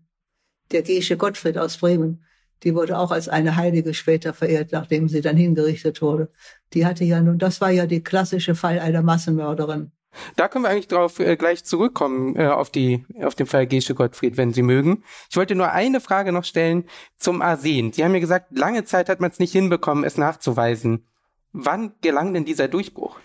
Der 0.72 0.80
Gesche 0.80 1.18
Gottfried 1.18 1.58
aus 1.58 1.76
Bremen, 1.76 2.24
die 2.62 2.74
wurde 2.74 2.98
auch 2.98 3.10
als 3.10 3.28
eine 3.28 3.56
Heilige 3.56 3.92
später 3.92 4.32
verehrt, 4.32 4.72
nachdem 4.72 5.10
sie 5.10 5.20
dann 5.20 5.36
hingerichtet 5.36 6.00
wurde. 6.00 6.30
Die 6.72 6.86
hatte 6.86 7.04
ja 7.04 7.20
nun, 7.20 7.38
das 7.38 7.60
war 7.60 7.70
ja 7.70 7.84
der 7.84 8.00
klassische 8.00 8.54
Fall 8.54 8.78
einer 8.78 9.02
Massenmörderin. 9.02 9.92
Da 10.36 10.48
können 10.48 10.64
wir 10.64 10.70
eigentlich 10.70 10.88
drauf 10.88 11.20
äh, 11.20 11.36
gleich 11.36 11.64
zurückkommen 11.64 12.36
äh, 12.36 12.48
auf 12.48 12.70
die 12.70 13.04
auf 13.22 13.34
den 13.34 13.46
Fall 13.46 13.66
Gesche 13.66 13.94
Gottfried, 13.94 14.36
wenn 14.36 14.52
Sie 14.52 14.62
mögen. 14.62 15.04
Ich 15.28 15.36
wollte 15.36 15.54
nur 15.54 15.70
eine 15.70 16.00
Frage 16.00 16.32
noch 16.32 16.44
stellen 16.44 16.84
zum 17.16 17.42
Arsen. 17.42 17.92
Sie 17.92 18.02
haben 18.02 18.12
mir 18.12 18.20
gesagt, 18.20 18.56
lange 18.56 18.84
Zeit 18.84 19.08
hat 19.08 19.20
man 19.20 19.30
es 19.30 19.38
nicht 19.38 19.52
hinbekommen, 19.52 20.04
es 20.04 20.16
nachzuweisen. 20.16 21.06
Wann 21.52 21.94
gelang 22.00 22.34
denn 22.34 22.44
dieser 22.44 22.68
Durchbruch? 22.68 23.18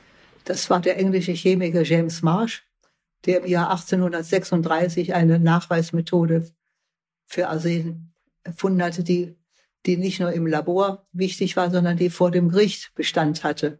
Das 0.45 0.69
war 0.69 0.79
der 0.79 0.97
englische 0.97 1.31
Chemiker 1.31 1.83
James 1.83 2.21
Marsh, 2.21 2.65
der 3.25 3.41
im 3.41 3.47
Jahr 3.47 3.71
1836 3.71 5.13
eine 5.15 5.39
Nachweismethode 5.39 6.51
für 7.25 7.49
Arsen 7.49 8.13
erfunden 8.43 8.83
hatte, 8.83 9.03
die, 9.03 9.35
die 9.87 9.97
nicht 9.97 10.19
nur 10.19 10.31
im 10.31 10.45
Labor 10.45 11.07
wichtig 11.11 11.57
war, 11.57 11.71
sondern 11.71 11.97
die 11.97 12.11
vor 12.11 12.29
dem 12.29 12.49
Gericht 12.49 12.93
Bestand 12.93 13.43
hatte. 13.43 13.79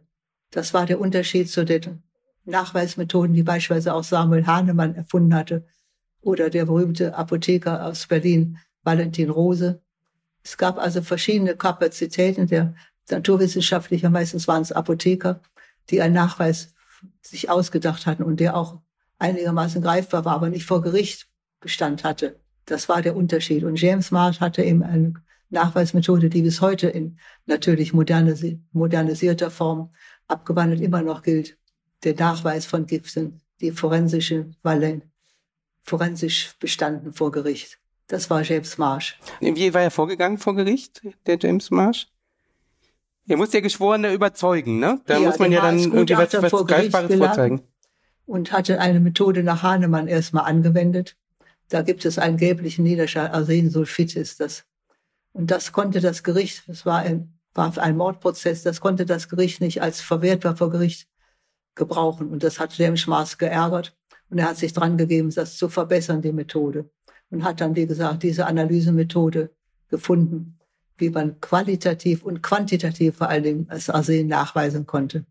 Das 0.50 0.74
war 0.74 0.86
der 0.86 1.00
Unterschied 1.00 1.48
zu 1.48 1.64
den 1.64 2.02
Nachweismethoden, 2.46 3.34
die 3.34 3.42
beispielsweise 3.42 3.94
auch 3.94 4.04
Samuel 4.04 4.46
Hahnemann 4.46 4.94
erfunden 4.94 5.34
hatte 5.34 5.66
oder 6.20 6.48
der 6.48 6.66
berühmte 6.66 7.14
Apotheker 7.16 7.84
aus 7.84 8.06
Berlin, 8.06 8.58
Valentin 8.82 9.30
Rose. 9.30 9.82
Es 10.42 10.56
gab 10.56 10.78
also 10.78 11.02
verschiedene 11.02 11.56
Kapazitäten 11.56 12.46
der 12.46 12.74
Naturwissenschaftlicher, 13.10 14.10
meistens 14.10 14.48
waren 14.48 14.62
es 14.62 14.72
Apotheker, 14.72 15.40
die 15.90 16.00
einen 16.00 16.14
Nachweis 16.14 16.74
sich 17.20 17.50
ausgedacht 17.50 18.06
hatten 18.06 18.22
und 18.22 18.40
der 18.40 18.56
auch 18.56 18.80
einigermaßen 19.18 19.82
greifbar 19.82 20.24
war, 20.24 20.34
aber 20.34 20.50
nicht 20.50 20.66
vor 20.66 20.82
Gericht 20.82 21.28
Bestand 21.60 22.04
hatte. 22.04 22.40
Das 22.64 22.88
war 22.88 23.02
der 23.02 23.16
Unterschied. 23.16 23.64
Und 23.64 23.80
James 23.80 24.10
Marsh 24.10 24.40
hatte 24.40 24.62
eben 24.62 24.82
eine 24.82 25.14
Nachweismethode, 25.50 26.28
die 26.28 26.42
bis 26.42 26.60
heute 26.60 26.88
in 26.88 27.18
natürlich 27.46 27.92
modernis 27.92 28.44
modernisierter 28.72 29.50
Form 29.50 29.92
abgewandelt 30.26 30.80
immer 30.80 31.02
noch 31.02 31.22
gilt 31.22 31.56
der 32.04 32.14
Nachweis 32.14 32.66
von 32.66 32.86
Giften, 32.86 33.40
die 33.60 33.72
forensische 33.72 34.50
Wallen, 34.62 35.02
forensisch 35.82 36.54
bestanden 36.58 37.12
vor 37.12 37.30
Gericht. 37.30 37.78
Das 38.06 38.30
war 38.30 38.42
James 38.42 38.78
Marsh. 38.78 39.18
Wie 39.40 39.74
war 39.74 39.82
er 39.82 39.90
vorgegangen 39.90 40.38
vor 40.38 40.54
Gericht, 40.54 41.02
der 41.26 41.38
James 41.40 41.70
Marsh? 41.70 42.06
Er 43.28 43.36
muss 43.36 43.52
ja 43.52 43.60
Geschworene 43.60 44.12
überzeugen, 44.12 44.78
ne? 44.78 45.00
Da 45.06 45.18
ja, 45.18 45.26
muss 45.26 45.38
man 45.38 45.50
ja 45.50 45.60
dann 45.60 45.78
irgendwie 45.78 46.16
was, 46.16 46.32
was 46.34 46.66
Greifbares 46.66 47.16
vorzeigen. 47.16 47.62
Und 48.24 48.52
hatte 48.52 48.80
eine 48.80 49.00
Methode 49.00 49.42
nach 49.42 49.62
Hahnemann 49.62 50.06
erstmal 50.06 50.44
angewendet. 50.44 51.16
Da 51.68 51.82
gibt 51.82 52.04
es 52.04 52.18
einen 52.18 52.36
gelblichen 52.36 52.84
Niederschall, 52.84 53.28
Arsensulfit 53.28 54.14
ist 54.14 54.38
das. 54.38 54.64
Und 55.32 55.50
das 55.50 55.72
konnte 55.72 56.00
das 56.00 56.22
Gericht, 56.22 56.62
das 56.68 56.86
war 56.86 57.00
ein, 57.00 57.38
war 57.54 57.76
ein 57.78 57.96
Mordprozess, 57.96 58.62
das 58.62 58.80
konnte 58.80 59.04
das 59.06 59.28
Gericht 59.28 59.60
nicht 59.60 59.82
als 59.82 60.00
verwertbar 60.00 60.56
vor 60.56 60.70
Gericht 60.70 61.08
gebrauchen. 61.76 62.28
Und 62.30 62.42
das 62.42 62.58
hat 62.58 62.76
James 62.76 63.06
Mars 63.06 63.38
geärgert. 63.38 63.96
Und 64.28 64.38
er 64.38 64.48
hat 64.48 64.56
sich 64.56 64.72
dran 64.72 64.96
gegeben, 64.96 65.32
das 65.32 65.56
zu 65.56 65.68
verbessern, 65.68 66.22
die 66.22 66.32
Methode. 66.32 66.90
Und 67.30 67.44
hat 67.44 67.60
dann, 67.60 67.76
wie 67.76 67.86
gesagt, 67.86 68.22
diese 68.22 68.46
Analysemethode 68.46 69.50
gefunden, 69.88 70.58
wie 70.96 71.10
man 71.10 71.40
qualitativ 71.40 72.24
und 72.24 72.42
quantitativ 72.42 73.16
vor 73.16 73.28
allen 73.28 73.42
Dingen 73.42 73.68
das 73.68 73.90
Arsen 73.90 74.26
nachweisen 74.26 74.86
konnte. 74.86 75.24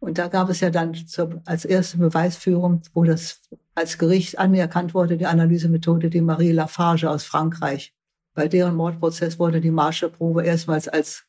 Und 0.00 0.16
da 0.16 0.28
gab 0.28 0.48
es 0.48 0.60
ja 0.60 0.70
dann 0.70 0.94
zur, 0.94 1.42
als 1.44 1.64
erste 1.64 1.98
Beweisführung, 1.98 2.80
wo 2.94 3.04
das 3.04 3.42
als 3.74 3.98
Gericht 3.98 4.38
anerkannt 4.38 4.94
wurde, 4.94 5.18
die 5.18 5.26
Analysemethode, 5.26 6.08
die 6.08 6.22
Marie 6.22 6.52
Lafarge 6.52 7.10
aus 7.10 7.24
Frankreich. 7.24 7.94
Bei 8.34 8.48
deren 8.48 8.76
Mordprozess 8.76 9.38
wurde 9.38 9.60
die 9.60 9.70
Marshallprobe 9.70 10.44
erstmals 10.44 10.88
als 10.88 11.24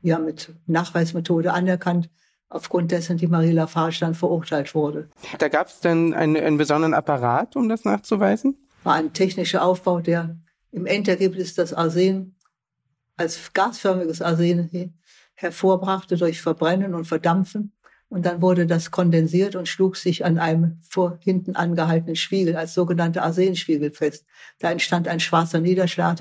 ja 0.00 0.18
mit 0.18 0.54
Nachweismethode 0.66 1.52
anerkannt 1.52 2.08
aufgrund 2.48 2.90
dessen 2.90 3.16
die 3.16 3.26
Marie 3.26 3.52
Lafarge 3.52 3.98
dann 4.00 4.14
verurteilt 4.14 4.74
wurde. 4.74 5.08
Da 5.38 5.48
gab 5.48 5.68
es 5.68 5.80
dann 5.80 6.14
einen, 6.14 6.36
einen 6.36 6.56
besonderen 6.56 6.94
Apparat, 6.94 7.56
um 7.56 7.68
das 7.68 7.84
nachzuweisen? 7.84 8.56
War 8.84 8.94
ein 8.94 9.12
technischer 9.12 9.62
Aufbau, 9.62 10.00
der 10.00 10.38
im 10.72 10.86
Endergebnis 10.86 11.54
das 11.54 11.74
Arsen 11.74 12.36
als 13.16 13.52
gasförmiges 13.52 14.22
Arsen 14.22 14.94
hervorbrachte 15.34 16.16
durch 16.16 16.40
Verbrennen 16.40 16.94
und 16.94 17.04
Verdampfen. 17.04 17.72
Und 18.08 18.24
dann 18.24 18.40
wurde 18.40 18.66
das 18.66 18.90
kondensiert 18.90 19.54
und 19.54 19.68
schlug 19.68 19.96
sich 19.96 20.24
an 20.24 20.38
einem 20.38 20.80
vor 20.88 21.18
hinten 21.22 21.56
angehaltenen 21.56 22.16
Spiegel 22.16 22.56
als 22.56 22.72
sogenannter 22.72 23.22
Arsenspiegel 23.22 23.90
fest. 23.90 24.24
Da 24.58 24.70
entstand 24.70 25.08
ein 25.08 25.20
schwarzer 25.20 25.60
Niederschlag, 25.60 26.18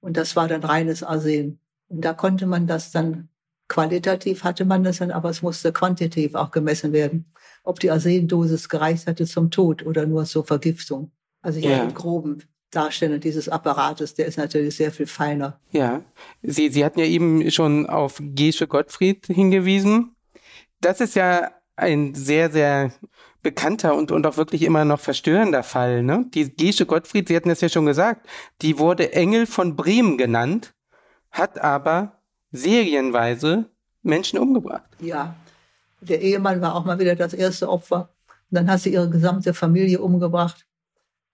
und 0.00 0.16
das 0.16 0.36
war 0.36 0.46
dann 0.46 0.62
reines 0.62 1.02
Arsen. 1.02 1.58
Und 1.88 2.04
da 2.04 2.12
konnte 2.12 2.46
man 2.46 2.68
das 2.68 2.92
dann 2.92 3.28
Qualitativ 3.68 4.44
hatte 4.44 4.64
man 4.64 4.82
das 4.82 4.98
dann, 4.98 5.10
aber 5.10 5.28
es 5.30 5.42
musste 5.42 5.72
quantitativ 5.72 6.34
auch 6.34 6.50
gemessen 6.50 6.92
werden, 6.92 7.26
ob 7.64 7.80
die 7.80 7.90
Arsendosis 7.90 8.68
gereicht 8.68 9.06
hatte 9.06 9.26
zum 9.26 9.50
Tod 9.50 9.84
oder 9.84 10.06
nur 10.06 10.24
zur 10.24 10.44
Vergiftung. 10.44 11.12
Also 11.42 11.60
hier 11.60 11.72
ja. 11.72 11.82
im 11.82 11.94
groben 11.94 12.42
Darstellen 12.70 13.20
dieses 13.20 13.48
Apparates, 13.48 14.14
der 14.14 14.26
ist 14.26 14.38
natürlich 14.38 14.76
sehr 14.76 14.90
viel 14.90 15.06
feiner. 15.06 15.60
Ja, 15.70 16.02
Sie, 16.42 16.68
Sie 16.70 16.84
hatten 16.84 16.98
ja 16.98 17.06
eben 17.06 17.50
schon 17.50 17.86
auf 17.86 18.20
Gesche 18.20 18.66
Gottfried 18.66 19.26
hingewiesen. 19.26 20.16
Das 20.80 21.00
ist 21.00 21.14
ja 21.14 21.50
ein 21.76 22.14
sehr, 22.14 22.50
sehr 22.50 22.92
bekannter 23.42 23.94
und, 23.94 24.10
und 24.10 24.26
auch 24.26 24.36
wirklich 24.36 24.62
immer 24.62 24.84
noch 24.84 25.00
verstörender 25.00 25.62
Fall. 25.62 26.02
Ne? 26.02 26.26
Die 26.34 26.54
Gesche 26.54 26.86
Gottfried, 26.86 27.28
Sie 27.28 27.36
hatten 27.36 27.50
es 27.50 27.60
ja 27.60 27.68
schon 27.68 27.86
gesagt, 27.86 28.26
die 28.62 28.78
wurde 28.78 29.12
Engel 29.12 29.46
von 29.46 29.76
Bremen 29.76 30.18
genannt, 30.18 30.74
hat 31.30 31.60
aber 31.60 32.17
serienweise 32.52 33.66
Menschen 34.02 34.38
umgebracht. 34.38 34.88
Ja, 35.00 35.36
der 36.00 36.20
Ehemann 36.20 36.60
war 36.60 36.74
auch 36.74 36.84
mal 36.84 36.98
wieder 36.98 37.16
das 37.16 37.34
erste 37.34 37.68
Opfer. 37.68 38.14
Und 38.50 38.56
dann 38.56 38.70
hat 38.70 38.80
sie 38.80 38.92
ihre 38.92 39.10
gesamte 39.10 39.52
Familie 39.54 40.00
umgebracht. 40.00 40.66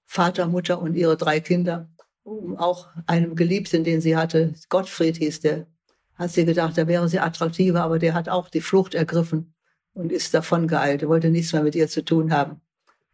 Vater, 0.06 0.46
Mutter 0.46 0.80
und 0.80 0.94
ihre 0.94 1.16
drei 1.16 1.40
Kinder. 1.40 1.88
Um 2.22 2.56
auch 2.56 2.88
einem 3.06 3.36
Geliebten, 3.36 3.84
den 3.84 4.00
sie 4.00 4.16
hatte, 4.16 4.54
Gottfried 4.70 5.18
hieß 5.18 5.40
der, 5.40 5.66
hat 6.14 6.30
sie 6.30 6.44
gedacht, 6.44 6.78
da 6.78 6.86
wäre 6.86 7.08
sie 7.08 7.18
attraktiver, 7.18 7.82
aber 7.82 7.98
der 7.98 8.14
hat 8.14 8.28
auch 8.28 8.48
die 8.48 8.62
Flucht 8.62 8.94
ergriffen 8.94 9.54
und 9.92 10.10
ist 10.10 10.32
davon 10.32 10.66
geeilt. 10.66 11.02
Er 11.02 11.08
wollte 11.08 11.28
nichts 11.28 11.52
mehr 11.52 11.62
mit 11.62 11.74
ihr 11.74 11.88
zu 11.88 12.04
tun 12.04 12.32
haben. 12.32 12.60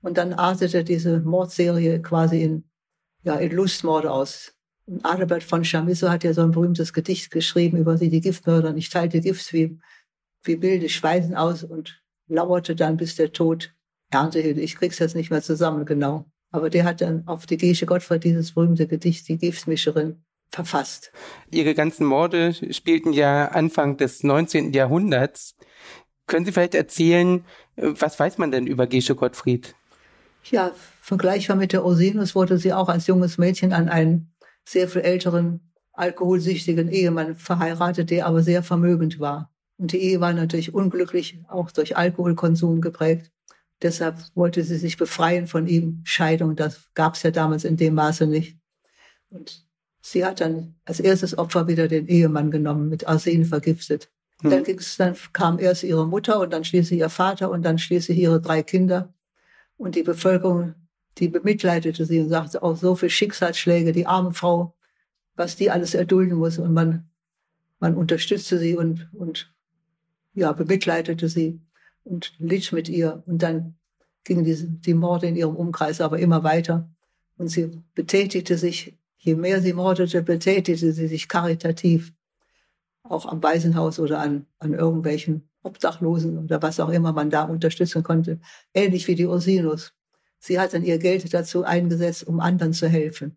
Und 0.02 0.16
dann 0.16 0.32
artete 0.32 0.84
diese 0.84 1.20
Mordserie 1.20 2.00
quasi 2.00 2.42
in, 2.42 2.64
ja, 3.22 3.34
in 3.34 3.52
Lustmorde 3.52 4.10
aus. 4.10 4.54
Und 4.90 5.04
Adalbert 5.04 5.44
von 5.44 5.62
Chamisso 5.62 6.08
hat 6.10 6.24
ja 6.24 6.34
so 6.34 6.42
ein 6.42 6.50
berühmtes 6.50 6.92
Gedicht 6.92 7.30
geschrieben 7.30 7.76
über 7.76 7.96
sie, 7.96 8.10
die 8.10 8.20
Giftmörder. 8.20 8.74
Ich 8.76 8.90
teilte 8.90 9.20
Gift 9.20 9.52
wie, 9.52 9.78
wie 10.42 10.60
wilde 10.60 10.88
Schweisen 10.88 11.36
aus 11.36 11.62
und 11.62 12.02
lauerte 12.26 12.74
dann, 12.74 12.96
bis 12.96 13.14
der 13.14 13.32
Tod 13.32 13.72
Ernte 14.10 14.40
hielt. 14.40 14.58
Ich 14.58 14.74
krieg's 14.74 14.98
jetzt 14.98 15.14
nicht 15.14 15.30
mehr 15.30 15.42
zusammen, 15.42 15.84
genau. 15.84 16.26
Aber 16.50 16.70
der 16.70 16.84
hat 16.84 17.00
dann 17.02 17.22
auf 17.28 17.46
die 17.46 17.56
Gesche 17.56 17.86
Gottfried 17.86 18.24
dieses 18.24 18.52
berühmte 18.52 18.88
Gedicht, 18.88 19.28
die 19.28 19.38
Giftmischerin, 19.38 20.24
verfasst. 20.50 21.12
Ihre 21.52 21.74
ganzen 21.74 22.04
Morde 22.04 22.52
spielten 22.74 23.12
ja 23.12 23.46
Anfang 23.46 23.96
des 23.96 24.24
19. 24.24 24.72
Jahrhunderts. 24.72 25.54
Können 26.26 26.44
Sie 26.44 26.50
vielleicht 26.50 26.74
erzählen, 26.74 27.44
was 27.76 28.18
weiß 28.18 28.38
man 28.38 28.50
denn 28.50 28.66
über 28.66 28.88
Gesche 28.88 29.14
Gottfried? 29.14 29.76
Ja, 30.50 30.72
vergleichbar 31.00 31.56
mit 31.56 31.72
der 31.72 31.84
Ursinus 31.84 32.34
wurde 32.34 32.58
sie 32.58 32.72
auch 32.72 32.88
als 32.88 33.06
junges 33.06 33.38
Mädchen 33.38 33.72
an 33.72 33.88
einen 33.88 34.29
sehr 34.70 34.88
viel 34.88 35.02
älteren, 35.02 35.72
alkoholsüchtigen 35.92 36.88
Ehemann 36.88 37.34
verheiratet, 37.34 38.10
der 38.10 38.26
aber 38.26 38.42
sehr 38.42 38.62
vermögend 38.62 39.18
war. 39.18 39.52
Und 39.76 39.92
die 39.92 39.98
Ehe 39.98 40.20
war 40.20 40.32
natürlich 40.32 40.72
unglücklich, 40.72 41.40
auch 41.48 41.72
durch 41.72 41.96
Alkoholkonsum 41.96 42.80
geprägt. 42.80 43.32
Deshalb 43.82 44.18
wollte 44.34 44.62
sie 44.62 44.76
sich 44.76 44.96
befreien 44.96 45.48
von 45.48 45.66
ihm. 45.66 46.02
Scheidung, 46.04 46.54
das 46.54 46.88
gab 46.94 47.14
es 47.14 47.22
ja 47.24 47.30
damals 47.32 47.64
in 47.64 47.76
dem 47.76 47.94
Maße 47.94 48.26
nicht. 48.26 48.58
Und 49.30 49.66
sie 50.02 50.24
hat 50.24 50.40
dann 50.40 50.76
als 50.84 51.00
erstes 51.00 51.36
Opfer 51.36 51.66
wieder 51.66 51.88
den 51.88 52.06
Ehemann 52.06 52.50
genommen, 52.50 52.88
mit 52.88 53.08
Arsen 53.08 53.44
vergiftet. 53.44 54.10
Hm. 54.42 54.50
Dann, 54.50 54.64
ging's, 54.64 54.96
dann 54.98 55.16
kam 55.32 55.58
erst 55.58 55.82
ihre 55.82 56.06
Mutter 56.06 56.38
und 56.38 56.52
dann 56.52 56.64
schließlich 56.64 57.00
ihr 57.00 57.08
Vater 57.08 57.50
und 57.50 57.62
dann 57.62 57.78
schließlich 57.78 58.18
ihre 58.18 58.40
drei 58.40 58.62
Kinder. 58.62 59.14
Und 59.76 59.96
die 59.96 60.04
Bevölkerung, 60.04 60.74
die 61.18 61.28
bemitleidete 61.28 62.04
sie 62.04 62.20
und 62.20 62.28
sagte 62.28 62.62
auch 62.62 62.76
so 62.76 62.94
viele 62.94 63.10
Schicksalsschläge, 63.10 63.92
die 63.92 64.06
arme 64.06 64.32
Frau, 64.32 64.74
was 65.36 65.56
die 65.56 65.70
alles 65.70 65.94
erdulden 65.94 66.38
muss. 66.38 66.58
Und 66.58 66.72
man, 66.72 67.08
man 67.78 67.94
unterstützte 67.94 68.58
sie 68.58 68.76
und, 68.76 69.08
und 69.12 69.52
ja, 70.34 70.52
bemitleidete 70.52 71.28
sie 71.28 71.60
und 72.04 72.34
litt 72.38 72.72
mit 72.72 72.88
ihr. 72.88 73.22
Und 73.26 73.42
dann 73.42 73.76
gingen 74.24 74.44
die, 74.44 74.56
die 74.56 74.94
Morde 74.94 75.26
in 75.26 75.36
ihrem 75.36 75.56
Umkreis 75.56 76.00
aber 76.00 76.18
immer 76.18 76.42
weiter. 76.42 76.88
Und 77.36 77.48
sie 77.48 77.82
betätigte 77.94 78.58
sich, 78.58 78.98
je 79.18 79.34
mehr 79.34 79.60
sie 79.60 79.72
mordete, 79.72 80.22
betätigte 80.22 80.92
sie 80.92 81.08
sich 81.08 81.28
karitativ. 81.28 82.12
Auch 83.02 83.26
am 83.26 83.42
Waisenhaus 83.42 83.98
oder 83.98 84.20
an, 84.20 84.46
an 84.58 84.74
irgendwelchen 84.74 85.48
Obdachlosen 85.62 86.38
oder 86.38 86.62
was 86.62 86.80
auch 86.80 86.90
immer 86.90 87.12
man 87.12 87.30
da 87.30 87.44
unterstützen 87.44 88.02
konnte. 88.02 88.40
Ähnlich 88.72 89.08
wie 89.08 89.14
die 89.14 89.26
Ursinus. 89.26 89.92
Sie 90.40 90.58
hat 90.58 90.74
dann 90.74 90.82
ihr 90.82 90.98
Geld 90.98 91.32
dazu 91.32 91.64
eingesetzt, 91.64 92.26
um 92.26 92.40
anderen 92.40 92.72
zu 92.72 92.88
helfen. 92.88 93.36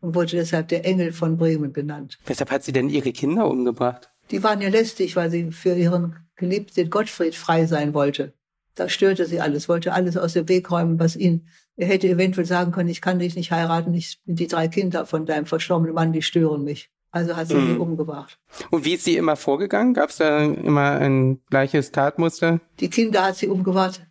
Und 0.00 0.14
wurde 0.14 0.36
deshalb 0.36 0.68
der 0.68 0.84
Engel 0.84 1.12
von 1.12 1.38
Bremen 1.38 1.72
genannt. 1.72 2.18
Weshalb 2.26 2.50
hat 2.50 2.62
sie 2.62 2.72
denn 2.72 2.90
ihre 2.90 3.12
Kinder 3.12 3.48
umgebracht? 3.48 4.10
Die 4.30 4.42
waren 4.42 4.60
ja 4.60 4.68
lästig, 4.68 5.16
weil 5.16 5.30
sie 5.30 5.50
für 5.50 5.74
ihren 5.74 6.16
geliebten 6.36 6.90
Gottfried 6.90 7.34
frei 7.34 7.66
sein 7.66 7.94
wollte. 7.94 8.34
Da 8.74 8.88
störte 8.88 9.24
sie 9.24 9.40
alles, 9.40 9.68
wollte 9.68 9.92
alles 9.92 10.16
aus 10.16 10.34
dem 10.34 10.48
Weg 10.48 10.70
räumen, 10.70 10.98
was 10.98 11.16
ihn, 11.16 11.46
er 11.76 11.86
hätte 11.86 12.08
eventuell 12.08 12.46
sagen 12.46 12.72
können, 12.72 12.88
ich 12.88 13.00
kann 13.00 13.18
dich 13.18 13.36
nicht 13.36 13.50
heiraten, 13.50 13.94
ich, 13.94 14.20
die 14.24 14.46
drei 14.46 14.68
Kinder 14.68 15.06
von 15.06 15.26
deinem 15.26 15.46
verstorbenen 15.46 15.94
Mann, 15.94 16.12
die 16.12 16.22
stören 16.22 16.64
mich. 16.64 16.90
Also 17.10 17.36
hat 17.36 17.48
sie 17.48 17.54
mhm. 17.54 17.70
ihn 17.70 17.78
umgebracht. 17.78 18.40
Und 18.70 18.84
wie 18.84 18.94
ist 18.94 19.04
sie 19.04 19.16
immer 19.16 19.36
vorgegangen? 19.36 19.94
Gab 19.94 20.10
es 20.10 20.16
da 20.16 20.42
immer 20.42 20.98
ein 20.98 21.40
gleiches 21.48 21.92
Tatmuster? 21.92 22.60
Die 22.80 22.90
Kinder 22.90 23.22
hat 23.22 23.36
sie 23.36 23.46
umgebracht. 23.46 24.04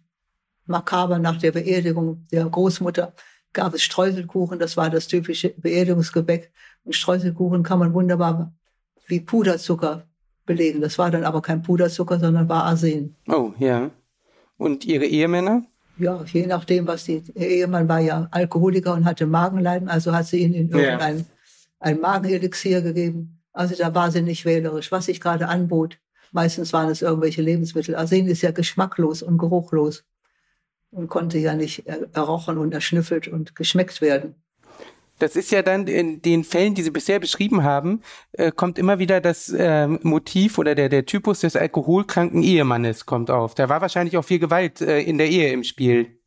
Makaber 0.66 1.20
nach 1.20 1.38
der 1.38 1.51
Beerdigung 1.51 2.26
der 2.32 2.45
Großmutter 2.45 3.14
gab 3.51 3.74
es 3.74 3.84
Streuselkuchen. 3.84 4.59
Das 4.59 4.78
war 4.78 4.89
das 4.89 5.07
typische 5.07 5.49
Beerdigungsgebäck. 5.49 6.51
Und 6.84 6.95
Streuselkuchen 6.95 7.64
kann 7.64 7.80
man 7.80 7.93
wunderbar 7.93 8.53
wie 9.07 9.20
Puderzucker 9.20 10.07
belegen. 10.45 10.82
Das 10.82 10.97
war 10.97 11.11
dann 11.11 11.24
aber 11.24 11.41
kein 11.41 11.61
Puderzucker, 11.61 12.20
sondern 12.20 12.49
war 12.49 12.64
Arsen. 12.64 13.16
Oh, 13.28 13.53
ja. 13.59 13.91
Und 14.57 14.86
ihre 14.86 15.05
Ehemänner? 15.05 15.64
Ja, 15.97 16.24
je 16.24 16.47
nachdem, 16.47 16.88
was 16.88 17.03
die, 17.03 17.24
ihr 17.36 17.47
Ehemann 17.47 17.88
war 17.88 17.99
ja 17.99 18.28
Alkoholiker 18.32 18.93
und 18.93 19.05
hatte 19.05 19.28
Magenleiden, 19.28 19.89
also 19.89 20.11
hat 20.11 20.26
sie 20.26 20.39
ihn 20.39 20.53
in 20.53 20.70
irgendein 20.70 21.20
ja 21.20 21.26
ein 21.84 21.99
Magenelixier 21.99 22.82
gegeben. 22.82 23.41
Also 23.51 23.76
da 23.76 23.93
war 23.93 24.09
sie 24.09 24.22
nicht 24.22 24.45
wählerisch, 24.45 24.91
was 24.91 25.05
sich 25.05 25.22
gerade 25.22 25.47
anbot. 25.47 25.99
Meistens 26.32 26.74
waren 26.74 26.89
es 26.89 27.03
irgendwelche 27.03 27.41
Lebensmittel. 27.41 27.95
Arsen 27.95 28.28
ist 28.28 28.41
ja 28.41 28.51
geschmacklos 28.51 29.22
und 29.22 29.38
geruchlos 29.38 30.05
konnte 31.07 31.37
ja 31.37 31.53
nicht 31.53 31.85
errochen 32.13 32.57
und 32.57 32.73
erschnüffelt 32.73 33.27
und 33.27 33.55
geschmeckt 33.55 34.01
werden. 34.01 34.35
Das 35.19 35.35
ist 35.35 35.51
ja 35.51 35.61
dann 35.61 35.87
in 35.87 36.21
den 36.21 36.43
Fällen, 36.43 36.73
die 36.73 36.81
Sie 36.81 36.91
bisher 36.91 37.19
beschrieben 37.19 37.63
haben, 37.63 38.01
äh, 38.33 38.51
kommt 38.51 38.77
immer 38.77 38.99
wieder 38.99 39.21
das 39.21 39.49
äh, 39.49 39.87
Motiv 39.87 40.57
oder 40.57 40.75
der, 40.75 40.89
der 40.89 41.05
Typus 41.05 41.41
des 41.41 41.55
alkoholkranken 41.55 42.43
Ehemannes 42.43 43.05
kommt 43.05 43.29
auf. 43.29 43.55
Da 43.55 43.69
war 43.69 43.79
wahrscheinlich 43.79 44.17
auch 44.17 44.25
viel 44.25 44.39
Gewalt 44.39 44.81
äh, 44.81 45.01
in 45.01 45.17
der 45.17 45.29
Ehe 45.29 45.51
im 45.51 45.63
Spiel. 45.63 46.17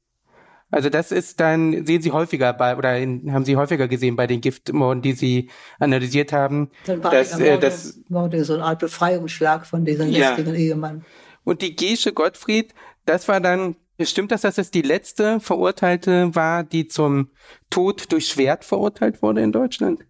Also 0.70 0.88
das 0.88 1.12
ist 1.12 1.38
dann, 1.40 1.86
sehen 1.86 2.02
Sie 2.02 2.10
häufiger 2.10 2.52
bei, 2.52 2.76
oder 2.76 2.98
in, 2.98 3.32
haben 3.32 3.44
Sie 3.44 3.56
häufiger 3.56 3.86
gesehen 3.86 4.16
bei 4.16 4.26
den 4.26 4.40
Giftmorden, 4.40 5.00
die 5.00 5.12
Sie 5.12 5.50
analysiert 5.78 6.32
haben. 6.32 6.70
Dann 6.86 7.04
war 7.04 7.12
dass, 7.12 7.32
Morde, 7.32 7.50
äh, 7.50 7.58
das, 7.58 8.00
Morde 8.08 8.44
so 8.44 8.54
eine 8.54 8.64
Art 8.64 8.80
Befreiungsschlag 8.80 9.66
von 9.66 9.84
diesem 9.84 10.10
ja. 10.10 10.30
lästigen 10.30 10.54
Ehemann. 10.54 11.04
Und 11.44 11.62
die 11.62 11.76
Gesche 11.76 12.12
Gottfried, 12.12 12.74
das 13.04 13.28
war 13.28 13.40
dann, 13.40 13.76
stimmt 14.05 14.30
das, 14.30 14.42
dass 14.42 14.59
es 14.59 14.70
die 14.70 14.82
letzte 14.82 15.40
Verurteilte 15.40 16.34
war, 16.34 16.64
die 16.64 16.86
zum 16.88 17.30
Tod 17.70 18.12
durch 18.12 18.28
Schwert 18.28 18.64
verurteilt 18.64 19.22
wurde 19.22 19.42
in 19.42 19.53
Deutschland? 19.53 20.05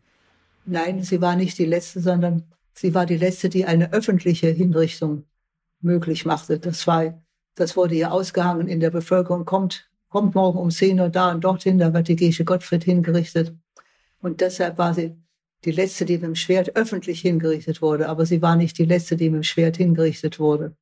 Nein, 0.64 1.02
sie 1.02 1.20
war 1.20 1.36
nicht 1.36 1.58
die 1.58 1.66
letzte, 1.66 2.00
sondern 2.00 2.44
sie 2.74 2.94
war 2.94 3.06
die 3.06 3.16
letzte, 3.16 3.48
die 3.48 3.64
eine 3.64 3.92
öffentliche 3.92 4.48
Hinrichtung 4.48 5.24
möglich 5.80 6.26
machte. 6.26 6.58
Das 6.58 6.86
war, 6.86 7.22
das 7.54 7.76
wurde 7.76 7.94
ihr 7.94 8.12
ausgehangen 8.12 8.66
in 8.66 8.80
der 8.80 8.90
Bevölkerung, 8.90 9.44
kommt 9.44 9.88
kommt 10.08 10.34
morgen 10.34 10.58
um 10.58 10.70
10 10.70 10.98
Uhr 10.98 11.08
da 11.10 11.30
und 11.30 11.44
dorthin, 11.44 11.78
da 11.78 11.92
wird 11.92 12.08
die 12.08 12.16
Gesche 12.16 12.44
Gottfried 12.44 12.84
hingerichtet. 12.84 13.54
Und 14.20 14.40
deshalb 14.40 14.78
war 14.78 14.94
sie 14.94 15.14
die 15.66 15.72
letzte, 15.72 16.06
die 16.06 16.14
mit 16.14 16.22
dem 16.22 16.34
Schwert 16.34 16.74
öffentlich 16.74 17.20
hingerichtet 17.20 17.82
wurde, 17.82 18.08
aber 18.08 18.24
sie 18.24 18.40
war 18.40 18.56
nicht 18.56 18.78
die 18.78 18.86
letzte, 18.86 19.16
die 19.16 19.28
mit 19.28 19.40
dem 19.40 19.42
Schwert 19.42 19.76
hingerichtet 19.76 20.38
wurde. 20.38 20.74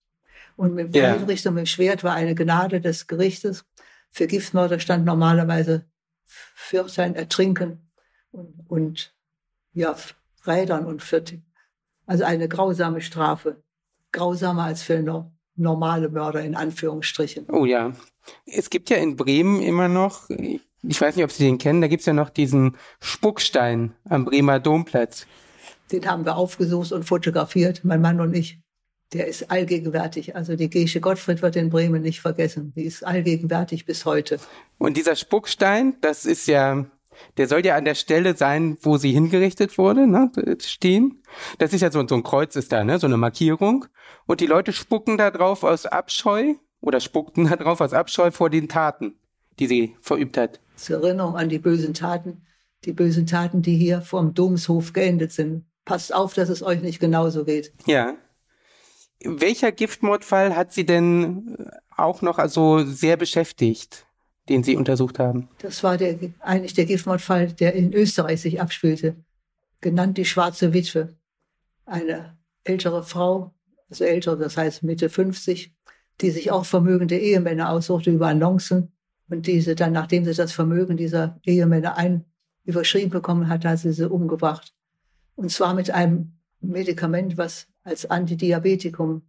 Und 0.56 0.74
mit 0.74 0.94
der 0.94 1.18
Hinrichtung 1.18 1.54
mit 1.54 1.62
dem 1.62 1.66
Schwert 1.66 2.04
war 2.04 2.14
eine 2.14 2.34
Gnade 2.34 2.80
des 2.80 3.06
Gerichtes. 3.06 3.64
Für 4.10 4.26
Giftmörder 4.26 4.78
stand 4.78 5.04
normalerweise 5.04 5.84
Vierteln, 6.24 7.14
Ertrinken 7.14 7.90
und, 8.30 8.64
und 8.68 9.14
ja, 9.72 9.96
Rädern 10.46 10.86
und 10.86 11.02
Viertel. 11.02 11.42
Also 12.06 12.24
eine 12.24 12.48
grausame 12.48 13.00
Strafe. 13.00 13.62
Grausamer 14.12 14.64
als 14.64 14.82
für 14.82 15.02
normale 15.56 16.08
Mörder 16.08 16.42
in 16.42 16.54
Anführungsstrichen. 16.54 17.46
Oh 17.50 17.64
ja. 17.64 17.92
Es 18.46 18.70
gibt 18.70 18.90
ja 18.90 18.96
in 18.96 19.16
Bremen 19.16 19.60
immer 19.60 19.88
noch, 19.88 20.28
ich 20.30 21.00
weiß 21.00 21.16
nicht, 21.16 21.24
ob 21.24 21.32
Sie 21.32 21.44
den 21.44 21.58
kennen, 21.58 21.80
da 21.80 21.88
gibt's 21.88 22.06
ja 22.06 22.12
noch 22.12 22.30
diesen 22.30 22.76
Spuckstein 23.00 23.94
am 24.08 24.24
Bremer 24.24 24.60
Domplatz. 24.60 25.26
Den 25.90 26.06
haben 26.08 26.24
wir 26.24 26.36
aufgesucht 26.36 26.92
und 26.92 27.04
fotografiert, 27.04 27.84
mein 27.84 28.00
Mann 28.00 28.20
und 28.20 28.34
ich. 28.34 28.60
Der 29.14 29.28
ist 29.28 29.50
allgegenwärtig. 29.50 30.34
Also 30.34 30.56
die 30.56 30.68
Gesche 30.68 31.00
Gottfried 31.00 31.40
wird 31.40 31.54
in 31.54 31.70
Bremen 31.70 32.02
nicht 32.02 32.20
vergessen. 32.20 32.72
Die 32.76 32.82
ist 32.82 33.06
allgegenwärtig 33.06 33.86
bis 33.86 34.04
heute. 34.04 34.40
Und 34.78 34.96
dieser 34.96 35.14
Spuckstein, 35.14 35.96
das 36.00 36.26
ist 36.26 36.48
ja, 36.48 36.84
der 37.36 37.46
soll 37.46 37.64
ja 37.64 37.76
an 37.76 37.84
der 37.84 37.94
Stelle 37.94 38.36
sein, 38.36 38.76
wo 38.82 38.96
sie 38.96 39.12
hingerichtet 39.12 39.78
wurde, 39.78 40.08
ne, 40.08 40.32
stehen. 40.60 41.22
Das 41.58 41.72
ist 41.72 41.80
ja 41.80 41.92
so, 41.92 42.04
so 42.06 42.16
ein 42.16 42.24
Kreuz 42.24 42.56
ist 42.56 42.72
da, 42.72 42.82
ne, 42.82 42.98
so 42.98 43.06
eine 43.06 43.16
Markierung. 43.16 43.86
Und 44.26 44.40
die 44.40 44.46
Leute 44.46 44.72
spucken 44.72 45.16
da 45.16 45.30
drauf 45.30 45.62
aus 45.62 45.86
Abscheu 45.86 46.54
oder 46.80 46.98
spuckten 46.98 47.48
darauf 47.48 47.80
aus 47.80 47.92
Abscheu 47.92 48.32
vor 48.32 48.50
den 48.50 48.68
Taten, 48.68 49.14
die 49.60 49.68
sie 49.68 49.96
verübt 50.00 50.36
hat. 50.36 50.60
Zur 50.74 51.04
Erinnerung 51.04 51.36
an 51.36 51.48
die 51.48 51.60
bösen 51.60 51.94
Taten, 51.94 52.42
die 52.84 52.92
bösen 52.92 53.26
Taten, 53.26 53.62
die 53.62 53.76
hier 53.76 54.00
vom 54.00 54.34
Domshof 54.34 54.92
geendet 54.92 55.30
sind. 55.30 55.64
Passt 55.84 56.12
auf, 56.12 56.34
dass 56.34 56.48
es 56.48 56.62
euch 56.64 56.82
nicht 56.82 56.98
genauso 56.98 57.44
geht. 57.44 57.72
Ja. 57.86 58.16
Welcher 59.22 59.72
Giftmordfall 59.72 60.56
hat 60.56 60.72
Sie 60.72 60.84
denn 60.84 61.56
auch 61.96 62.22
noch 62.22 62.38
also 62.38 62.84
sehr 62.84 63.16
beschäftigt, 63.16 64.06
den 64.48 64.62
Sie 64.62 64.76
untersucht 64.76 65.18
haben? 65.18 65.48
Das 65.58 65.82
war 65.82 65.96
der, 65.96 66.18
eigentlich 66.40 66.74
der 66.74 66.84
Giftmordfall, 66.84 67.52
der 67.52 67.74
in 67.74 67.92
Österreich 67.92 68.40
sich 68.40 68.60
abspielte. 68.60 69.16
Genannt 69.80 70.18
die 70.18 70.24
Schwarze 70.24 70.72
Witwe. 70.72 71.16
Eine 71.86 72.36
ältere 72.64 73.02
Frau, 73.02 73.54
also 73.88 74.04
ältere, 74.04 74.38
das 74.38 74.56
heißt 74.56 74.82
Mitte 74.82 75.08
50, 75.08 75.74
die 76.20 76.30
sich 76.30 76.50
auch 76.50 76.64
vermögende 76.64 77.18
Ehemänner 77.18 77.70
aussuchte 77.70 78.10
über 78.10 78.28
Annoncen 78.28 78.92
und 79.28 79.46
diese 79.46 79.74
dann, 79.74 79.92
nachdem 79.92 80.24
sie 80.24 80.34
das 80.34 80.52
Vermögen 80.52 80.96
dieser 80.96 81.40
Ehemänner 81.44 81.96
ein 81.96 82.24
überschrieben 82.64 83.10
bekommen 83.10 83.48
hat, 83.48 83.64
hat 83.64 83.78
sie 83.78 83.92
sie 83.92 84.08
umgebracht. 84.08 84.74
Und 85.36 85.50
zwar 85.50 85.74
mit 85.74 85.90
einem 85.90 86.33
Medikament, 86.68 87.36
was 87.36 87.66
als 87.82 88.10
Antidiabetikum 88.10 89.22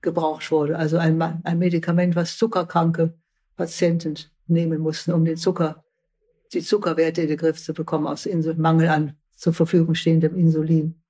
gebraucht 0.00 0.50
wurde. 0.50 0.78
Also 0.78 0.98
ein, 0.98 1.20
ein 1.20 1.58
Medikament, 1.58 2.14
was 2.14 2.36
zuckerkranke 2.36 3.14
Patienten 3.56 4.14
nehmen 4.46 4.80
mussten, 4.80 5.12
um 5.12 5.24
den 5.24 5.36
Zucker, 5.36 5.84
die 6.52 6.60
Zuckerwerte 6.60 7.22
in 7.22 7.28
den 7.28 7.38
Griff 7.38 7.62
zu 7.62 7.72
bekommen 7.72 8.06
aus 8.06 8.26
Insul 8.26 8.54
Mangel 8.54 8.88
an 8.88 9.16
zur 9.32 9.52
Verfügung 9.52 9.94
stehendem 9.94 10.36
Insulin. 10.36 11.00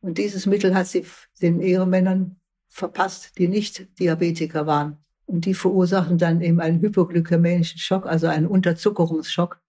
Und 0.00 0.18
dieses 0.18 0.46
Mittel 0.46 0.74
hat 0.74 0.88
sie 0.88 1.06
den 1.40 1.60
Ehemännern 1.60 2.36
verpasst, 2.68 3.38
die 3.38 3.48
nicht 3.48 3.98
Diabetiker 3.98 4.66
waren. 4.66 4.98
Und 5.26 5.46
die 5.46 5.54
verursachen 5.54 6.18
dann 6.18 6.40
eben 6.40 6.60
einen 6.60 6.80
hypoglykämischen 6.80 7.78
Schock, 7.78 8.06
also 8.06 8.26
einen 8.26 8.46
Unterzuckerungsschock. 8.46 9.60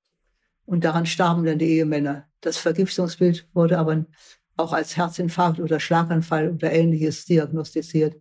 Und 0.66 0.84
daran 0.84 1.06
starben 1.06 1.46
dann 1.46 1.60
die 1.60 1.70
Ehemänner. 1.70 2.28
Das 2.42 2.58
Vergiftungsbild 2.58 3.48
wurde 3.54 3.78
aber 3.78 4.06
auch 4.58 4.74
als 4.74 4.98
Herzinfarkt 4.98 5.60
oder 5.60 5.80
Schlaganfall 5.80 6.52
oder 6.52 6.72
ähnliches 6.72 7.26
diagnostiziert. 7.26 8.16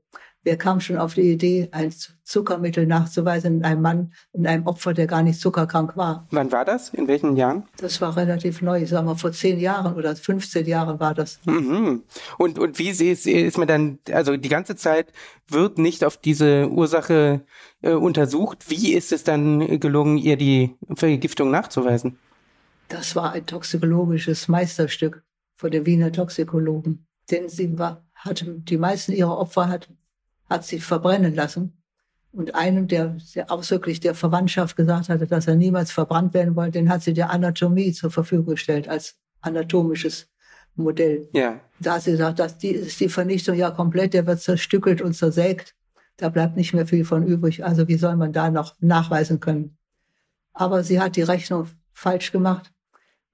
Wer 0.45 0.57
kam 0.57 0.81
schon 0.81 0.99
auf 0.99 1.15
die 1.15 1.31
Idee, 1.31 1.69
ein 1.71 1.95
Zuckermittel 2.25 2.85
nachzuweisen 2.85 3.59
in 3.59 3.65
einem 3.65 3.81
Mann, 3.81 4.13
in 4.33 4.45
einem 4.45 4.67
Opfer, 4.67 4.93
der 4.93 5.07
gar 5.07 5.23
nicht 5.23 5.39
zuckerkrank 5.39 5.97
war? 5.97 6.27
Wann 6.33 6.51
war 6.51 6.65
das? 6.65 6.89
In 6.89 7.07
welchen 7.07 7.37
Jahren? 7.37 7.69
Das 7.77 8.01
war 8.01 8.17
relativ 8.17 8.61
neu, 8.61 8.85
sagen 8.87 9.07
wir 9.07 9.17
vor 9.17 9.31
zehn 9.31 9.61
Jahren 9.61 9.95
oder 9.95 10.17
15 10.17 10.67
Jahren 10.67 10.99
war 10.99 11.15
das. 11.15 11.39
Mhm. 11.45 12.03
Und, 12.39 12.59
und 12.59 12.81
wie 12.81 12.89
ist, 12.89 13.01
ist 13.01 13.57
man 13.57 13.69
dann, 13.69 13.99
also 14.11 14.37
die 14.37 14.49
ganze 14.49 14.75
Zeit 14.75 15.13
wird 15.47 15.79
nicht 15.79 16.03
auf 16.05 16.17
diese 16.17 16.69
Ursache 16.69 17.43
äh, 17.83 17.93
untersucht. 17.93 18.69
Wie 18.69 18.95
ist 18.95 19.13
es 19.13 19.23
dann 19.23 19.79
gelungen, 19.79 20.19
ihr 20.19 20.37
die 20.37 20.75
Vergiftung 20.93 21.53
nachzuweisen? 21.53 22.19
Das 22.89 23.15
war 23.15 23.31
ein 23.31 23.47
toxikologisches 23.47 24.49
Meisterstück 24.49 25.23
von 25.63 25.71
den 25.71 25.87
Wiener 25.87 26.11
Toxikologen. 26.11 27.07
Denn 27.31 27.49
sie 27.49 27.79
war, 27.79 28.05
hatte, 28.17 28.47
die 28.47 28.77
meisten 28.77 29.13
ihrer 29.13 29.39
Opfer 29.39 29.69
hat, 29.69 29.89
hat 30.51 30.65
sie 30.65 30.81
verbrennen 30.81 31.37
lassen. 31.37 31.81
Und 32.33 32.57
einem, 32.57 32.89
der, 32.89 33.17
der 33.37 33.49
ausdrücklich 33.49 34.01
der 34.01 34.17
Verwandtschaft 34.17 34.75
gesagt 34.75 35.09
hatte, 35.09 35.29
dass 35.29 35.47
er 35.47 35.55
niemals 35.55 35.93
verbrannt 35.93 36.35
werden 36.35 36.57
wollte, 36.57 36.73
den 36.73 36.89
hat 36.89 37.03
sie 37.03 37.13
der 37.13 37.31
Anatomie 37.31 37.93
zur 37.93 38.11
Verfügung 38.11 38.47
gestellt 38.47 38.89
als 38.89 39.15
anatomisches 39.41 40.29
Modell. 40.75 41.29
Ja. 41.33 41.61
Da 41.79 41.95
hat 41.95 42.03
sie 42.03 42.13
gesagt, 42.13 42.41
dass 42.41 42.59
die 42.59 42.71
ist 42.71 42.99
die 42.99 43.09
Vernichtung 43.09 43.55
ja 43.55 43.71
komplett, 43.71 44.15
der 44.15 44.27
wird 44.27 44.41
zerstückelt 44.41 45.01
und 45.01 45.15
zersägt. 45.15 45.77
Da 46.17 46.29
bleibt 46.29 46.57
nicht 46.57 46.75
mehr 46.75 46.89
viel 46.89 47.05
von 47.05 47.25
übrig. 47.25 47.65
Also 47.65 47.87
wie 47.87 47.99
soll 47.99 48.17
man 48.17 48.33
da 48.33 48.51
noch 48.51 48.75
nachweisen 48.81 49.39
können? 49.39 49.77
Aber 50.55 50.83
sie 50.83 50.99
hat 50.99 51.15
die 51.15 51.23
Rechnung 51.23 51.69
falsch 51.93 52.33
gemacht, 52.33 52.73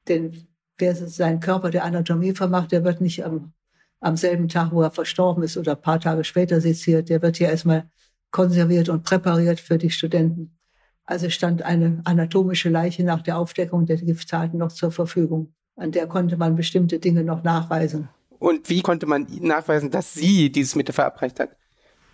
denn 0.09 0.48
wer 0.79 0.95
seinen 0.95 1.41
Körper 1.41 1.71
der 1.71 1.85
Anatomie 1.85 2.33
vermacht, 2.33 2.73
der 2.73 2.85
wird 2.85 3.01
nicht 3.01 3.25
am, 3.25 3.53
am 4.01 4.17
selben 4.17 4.49
Tag, 4.49 4.73
wo 4.73 4.83
er 4.83 4.91
verstorben 4.91 5.43
ist 5.43 5.57
oder 5.57 5.73
ein 5.73 5.83
paar 5.83 6.01
Tage 6.01 6.25
später 6.25 6.61
seziert, 6.61 7.09
der 7.09 7.21
wird 7.23 7.37
hier 7.37 7.51
erstmal 7.51 7.91
konserviert 8.31 8.89
und 8.89 9.03
präpariert 9.03 9.61
für 9.61 9.79
die 9.79 9.91
Studenten. 9.91 10.59
Also 11.05 11.31
stand 11.31 11.63
eine 11.63 12.03
anatomische 12.05 12.69
Leiche 12.69 13.03
nach 13.03 13.23
der 13.23 13.39
Aufdeckung 13.39 13.87
der 13.87 13.97
Gifttaten 13.97 14.59
noch 14.59 14.73
zur 14.73 14.93
Verfügung. 14.93 15.55
An 15.77 15.93
der 15.93 16.07
konnte 16.07 16.37
man 16.37 16.57
bestimmte 16.57 16.99
Dinge 16.99 17.25
noch 17.25 17.43
nachweisen. 17.43 18.09
Und 18.39 18.69
wie 18.69 18.83
konnte 18.83 19.07
man 19.07 19.27
nachweisen, 19.41 19.91
dass 19.91 20.13
sie 20.15 20.53
dieses 20.53 20.77
Mittel 20.77 20.93
verabreicht 20.93 21.41
hat? 21.41 21.57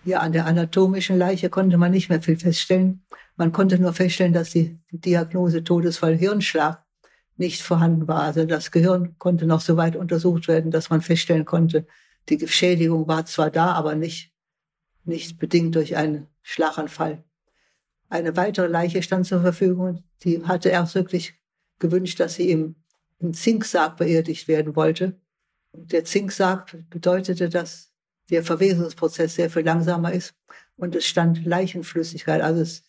Ja, 0.04 0.20
an 0.20 0.32
der 0.32 0.46
anatomischen 0.46 1.18
Leiche 1.18 1.50
konnte 1.50 1.76
man 1.76 1.90
nicht 1.90 2.08
mehr 2.08 2.22
viel 2.22 2.36
feststellen. 2.36 3.04
Man 3.36 3.52
konnte 3.52 3.78
nur 3.78 3.94
feststellen, 3.94 4.32
dass 4.32 4.50
die 4.50 4.78
Diagnose 4.90 5.64
Todesfall 5.64 6.14
Hirnschlag 6.14 6.83
nicht 7.36 7.62
vorhanden 7.62 8.06
war. 8.08 8.22
Also 8.22 8.44
das 8.44 8.70
Gehirn 8.70 9.16
konnte 9.18 9.46
noch 9.46 9.60
so 9.60 9.76
weit 9.76 9.96
untersucht 9.96 10.48
werden, 10.48 10.70
dass 10.70 10.90
man 10.90 11.00
feststellen 11.00 11.44
konnte, 11.44 11.86
die 12.28 12.46
Schädigung 12.48 13.06
war 13.06 13.26
zwar 13.26 13.50
da, 13.50 13.72
aber 13.72 13.94
nicht, 13.94 14.32
nicht 15.04 15.38
bedingt 15.38 15.74
durch 15.74 15.96
einen 15.96 16.28
Schlaganfall. 16.42 17.24
Eine 18.08 18.36
weitere 18.36 18.68
Leiche 18.68 19.02
stand 19.02 19.26
zur 19.26 19.40
Verfügung. 19.40 20.04
Die 20.22 20.42
hatte 20.44 20.68
erst 20.68 20.94
wirklich 20.94 21.34
gewünscht, 21.78 22.20
dass 22.20 22.34
sie 22.34 22.50
im, 22.50 22.76
im 23.18 23.34
Zinksarg 23.34 23.96
beerdigt 23.96 24.48
werden 24.48 24.76
wollte. 24.76 25.20
Der 25.72 26.04
Zinksarg 26.04 26.76
bedeutete, 26.88 27.48
dass 27.48 27.92
der 28.30 28.42
Verwesungsprozess 28.42 29.34
sehr 29.34 29.50
viel 29.50 29.64
langsamer 29.64 30.12
ist 30.12 30.34
und 30.76 30.94
es 30.94 31.04
stand 31.04 31.44
Leichenflüssigkeit. 31.44 32.40
Also 32.40 32.62
es 32.62 32.84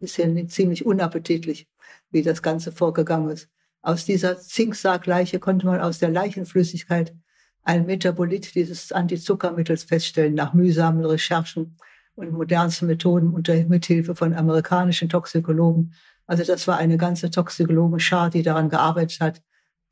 ist 0.00 0.16
ja 0.16 0.26
ziemlich 0.46 0.86
unappetitlich, 0.86 1.68
wie 2.10 2.22
das 2.22 2.42
Ganze 2.42 2.72
vorgegangen 2.72 3.30
ist. 3.30 3.50
Aus 3.82 4.04
dieser 4.04 4.38
Zinksargleiche 4.38 5.38
konnte 5.38 5.66
man 5.66 5.80
aus 5.80 5.98
der 5.98 6.10
Leichenflüssigkeit 6.10 7.14
ein 7.62 7.86
Metabolit 7.86 8.54
dieses 8.54 8.92
Antizuckermittels 8.92 9.84
feststellen, 9.84 10.34
nach 10.34 10.54
mühsamen 10.54 11.04
Recherchen 11.04 11.76
und 12.14 12.32
modernsten 12.32 12.86
Methoden 12.86 13.30
unter 13.30 13.54
Mithilfe 13.54 14.14
von 14.14 14.34
amerikanischen 14.34 15.08
Toxikologen. 15.08 15.92
Also 16.26 16.44
das 16.44 16.66
war 16.66 16.78
eine 16.78 16.96
ganze 16.96 17.30
Toxikologenschar, 17.30 18.30
die 18.30 18.42
daran 18.42 18.68
gearbeitet 18.68 19.20
hat, 19.20 19.42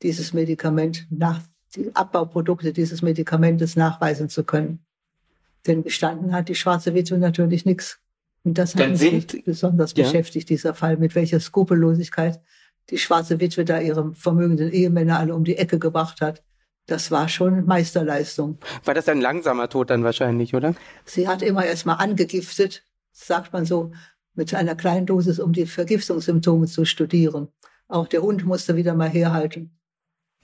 dieses 0.01 0.33
Medikament 0.33 1.07
nach, 1.09 1.41
die 1.75 1.95
Abbauprodukte 1.95 2.73
dieses 2.73 3.01
Medikamentes 3.01 3.75
nachweisen 3.75 4.29
zu 4.29 4.43
können. 4.43 4.85
Denn 5.65 5.83
gestanden 5.83 6.33
hat 6.33 6.49
die 6.49 6.55
schwarze 6.55 6.93
Witwe 6.93 7.17
natürlich 7.17 7.65
nichts. 7.65 7.99
Und 8.43 8.57
das 8.57 8.75
hat 8.75 8.89
mich 8.89 9.43
besonders 9.43 9.93
ja. 9.95 10.03
beschäftigt, 10.03 10.49
dieser 10.49 10.73
Fall, 10.73 10.97
mit 10.97 11.15
welcher 11.15 11.39
Skrupellosigkeit 11.39 12.41
die 12.89 12.97
schwarze 12.97 13.39
Witwe 13.39 13.65
da 13.65 13.79
ihre 13.79 14.13
vermögenden 14.15 14.71
Ehemänner 14.71 15.19
alle 15.19 15.35
um 15.35 15.43
die 15.43 15.57
Ecke 15.57 15.79
gebracht 15.79 16.21
hat. 16.21 16.43
Das 16.85 17.11
war 17.11 17.27
schon 17.27 17.65
Meisterleistung. 17.65 18.59
War 18.85 18.93
das 18.93 19.09
ein 19.09 19.19
langsamer 19.19 19.69
Tod 19.69 19.89
dann 19.89 20.03
wahrscheinlich, 20.03 20.55
oder? 20.55 20.73
Sie 21.03 21.27
hat 21.27 21.41
immer 21.41 21.65
erst 21.65 21.85
mal 21.85 21.95
angegiftet, 21.95 22.83
sagt 23.11 23.51
man 23.51 23.65
so, 23.65 23.91
mit 24.33 24.53
einer 24.53 24.75
kleinen 24.75 25.05
Dosis, 25.05 25.39
um 25.39 25.51
die 25.51 25.65
Vergiftungssymptome 25.65 26.67
zu 26.67 26.85
studieren. 26.85 27.49
Auch 27.89 28.07
der 28.07 28.21
Hund 28.21 28.45
musste 28.45 28.75
wieder 28.75 28.93
mal 28.93 29.09
herhalten. 29.09 29.77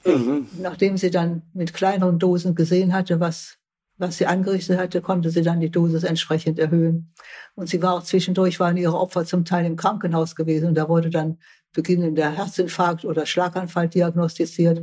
Mhm. 0.06 0.48
Nachdem 0.60 0.98
sie 0.98 1.12
dann 1.12 1.44
mit 1.54 1.74
kleineren 1.74 2.20
Dosen 2.20 2.56
gesehen 2.56 2.94
hatte, 2.94 3.20
was, 3.20 3.58
was 3.98 4.18
sie 4.18 4.26
angerichtet 4.26 4.78
hatte, 4.80 5.02
konnte 5.02 5.30
sie 5.30 5.41
dann 5.41 5.60
die 5.60 5.70
Dosis 5.70 6.04
entsprechend 6.04 6.60
erhöhen. 6.60 7.14
Und 7.56 7.70
sie 7.70 7.82
war 7.82 7.94
auch 7.94 8.04
zwischendurch, 8.04 8.60
waren 8.60 8.78
ihre 8.78 8.98
Opfer 8.98 9.26
zum 9.26 9.46
Teil 9.46 9.66
im 9.66 9.76
Krankenhaus 9.76 10.36
gewesen. 10.36 10.70
Und 10.70 10.76
da 10.76 10.89
wurde 10.89 11.10
dann 11.10 11.38
beginnender 11.74 12.32
Herzinfarkt 12.32 13.06
oder 13.06 13.26
Schlaganfall 13.26 13.89
diagnostiziert. 13.89 14.80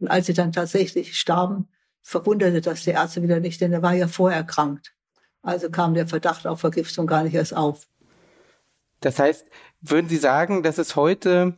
Und 0.00 0.08
als 0.08 0.26
sie 0.26 0.34
dann 0.34 0.52
tatsächlich 0.52 1.18
starben, 1.18 1.68
verwunderte 2.02 2.60
das 2.60 2.82
die 2.82 2.90
Ärzte 2.90 3.22
wieder 3.22 3.40
nicht, 3.40 3.60
denn 3.60 3.72
er 3.72 3.82
war 3.82 3.94
ja 3.94 4.08
vorerkrankt. 4.08 4.92
Also 5.42 5.70
kam 5.70 5.94
der 5.94 6.06
Verdacht 6.06 6.46
auf 6.46 6.60
Vergiftung 6.60 7.06
gar 7.06 7.24
nicht 7.24 7.34
erst 7.34 7.56
auf. 7.56 7.88
Das 9.00 9.18
heißt, 9.18 9.46
würden 9.80 10.08
Sie 10.08 10.16
sagen, 10.16 10.62
dass 10.62 10.78
es 10.78 10.94
heute, 10.94 11.56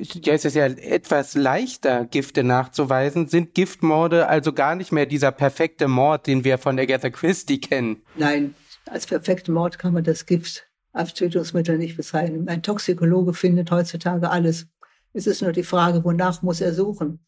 ja, 0.00 0.34
es 0.34 0.44
ist 0.44 0.54
ja 0.54 0.66
etwas 0.66 1.34
leichter, 1.34 2.04
Gifte 2.04 2.44
nachzuweisen, 2.44 3.28
sind 3.28 3.54
Giftmorde 3.54 4.28
also 4.28 4.52
gar 4.52 4.74
nicht 4.74 4.92
mehr 4.92 5.06
dieser 5.06 5.32
perfekte 5.32 5.88
Mord, 5.88 6.26
den 6.26 6.44
wir 6.44 6.58
von 6.58 6.78
Agatha 6.78 7.10
Christie 7.10 7.60
kennen? 7.60 8.02
Nein, 8.16 8.54
als 8.86 9.06
perfekten 9.06 9.52
Mord 9.52 9.78
kann 9.78 9.92
man 9.92 10.04
das 10.04 10.26
Gift 10.26 10.66
als 10.92 11.14
Tötungsmittel 11.14 11.78
nicht 11.78 11.96
bezeichnen. 11.96 12.48
Ein 12.48 12.62
Toxikologe 12.62 13.34
findet 13.34 13.70
heutzutage 13.70 14.30
alles. 14.30 14.66
Es 15.12 15.26
ist 15.26 15.42
nur 15.42 15.52
die 15.52 15.62
Frage, 15.62 16.04
wonach 16.04 16.42
muss 16.42 16.60
er 16.60 16.72
suchen? 16.72 17.20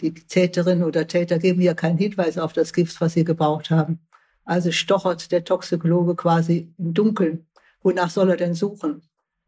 Die 0.00 0.12
Täterin 0.12 0.82
oder 0.82 1.06
Täter 1.06 1.38
geben 1.38 1.60
ja 1.60 1.74
keinen 1.74 1.98
Hinweis 1.98 2.38
auf 2.38 2.52
das 2.52 2.72
Gift, 2.72 3.00
was 3.00 3.14
sie 3.14 3.24
gebraucht 3.24 3.70
haben. 3.70 4.00
Also 4.44 4.72
stochert 4.72 5.30
der 5.30 5.44
Toxikologe 5.44 6.16
quasi 6.16 6.74
im 6.78 6.92
Dunkeln. 6.92 7.46
Wonach 7.82 8.10
soll 8.10 8.30
er 8.30 8.36
denn 8.36 8.54
suchen? 8.54 9.02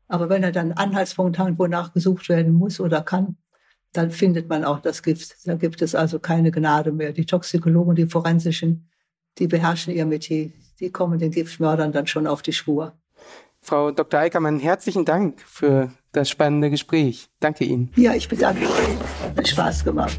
Aber 0.09 0.28
wenn 0.28 0.42
er 0.42 0.52
dann 0.52 0.72
Anhaltspunkt 0.72 1.38
hat, 1.38 1.59
wonach 1.59 1.92
gesucht 1.92 2.28
werden 2.28 2.52
muss 2.52 2.80
oder 2.80 3.02
kann, 3.02 3.36
dann 3.92 4.11
findet 4.11 4.48
man 4.48 4.64
auch 4.64 4.80
das 4.80 5.02
Gift. 5.02 5.36
Da 5.46 5.54
gibt 5.54 5.82
es 5.82 5.94
also 5.94 6.18
keine 6.18 6.50
Gnade 6.50 6.92
mehr. 6.92 7.12
Die 7.12 7.26
Toxikologen, 7.26 7.96
die 7.96 8.07
Forensischen, 8.07 8.88
die 9.38 9.46
beherrschen 9.46 9.94
ihr 9.94 10.07
Metier. 10.07 10.50
Die 10.80 10.90
kommen 10.90 11.18
den 11.18 11.30
Giftmördern 11.30 11.92
dann 11.92 12.07
schon 12.07 12.26
auf 12.26 12.42
die 12.42 12.52
Spur. 12.52 12.92
Frau 13.61 13.90
Dr. 13.90 14.20
Eickermann, 14.20 14.61
herzlichen 14.61 15.04
Dank 15.04 15.40
für 15.40 15.90
das 16.12 16.28
spannende 16.28 16.70
Gespräch. 16.70 17.28
Danke 17.40 17.64
Ihnen. 17.64 17.90
Ja, 17.96 18.14
ich 18.14 18.28
bedanke 18.28 18.61
mich. 18.61 19.36
Hat 19.36 19.48
Spaß 19.48 19.84
gemacht. 19.84 20.18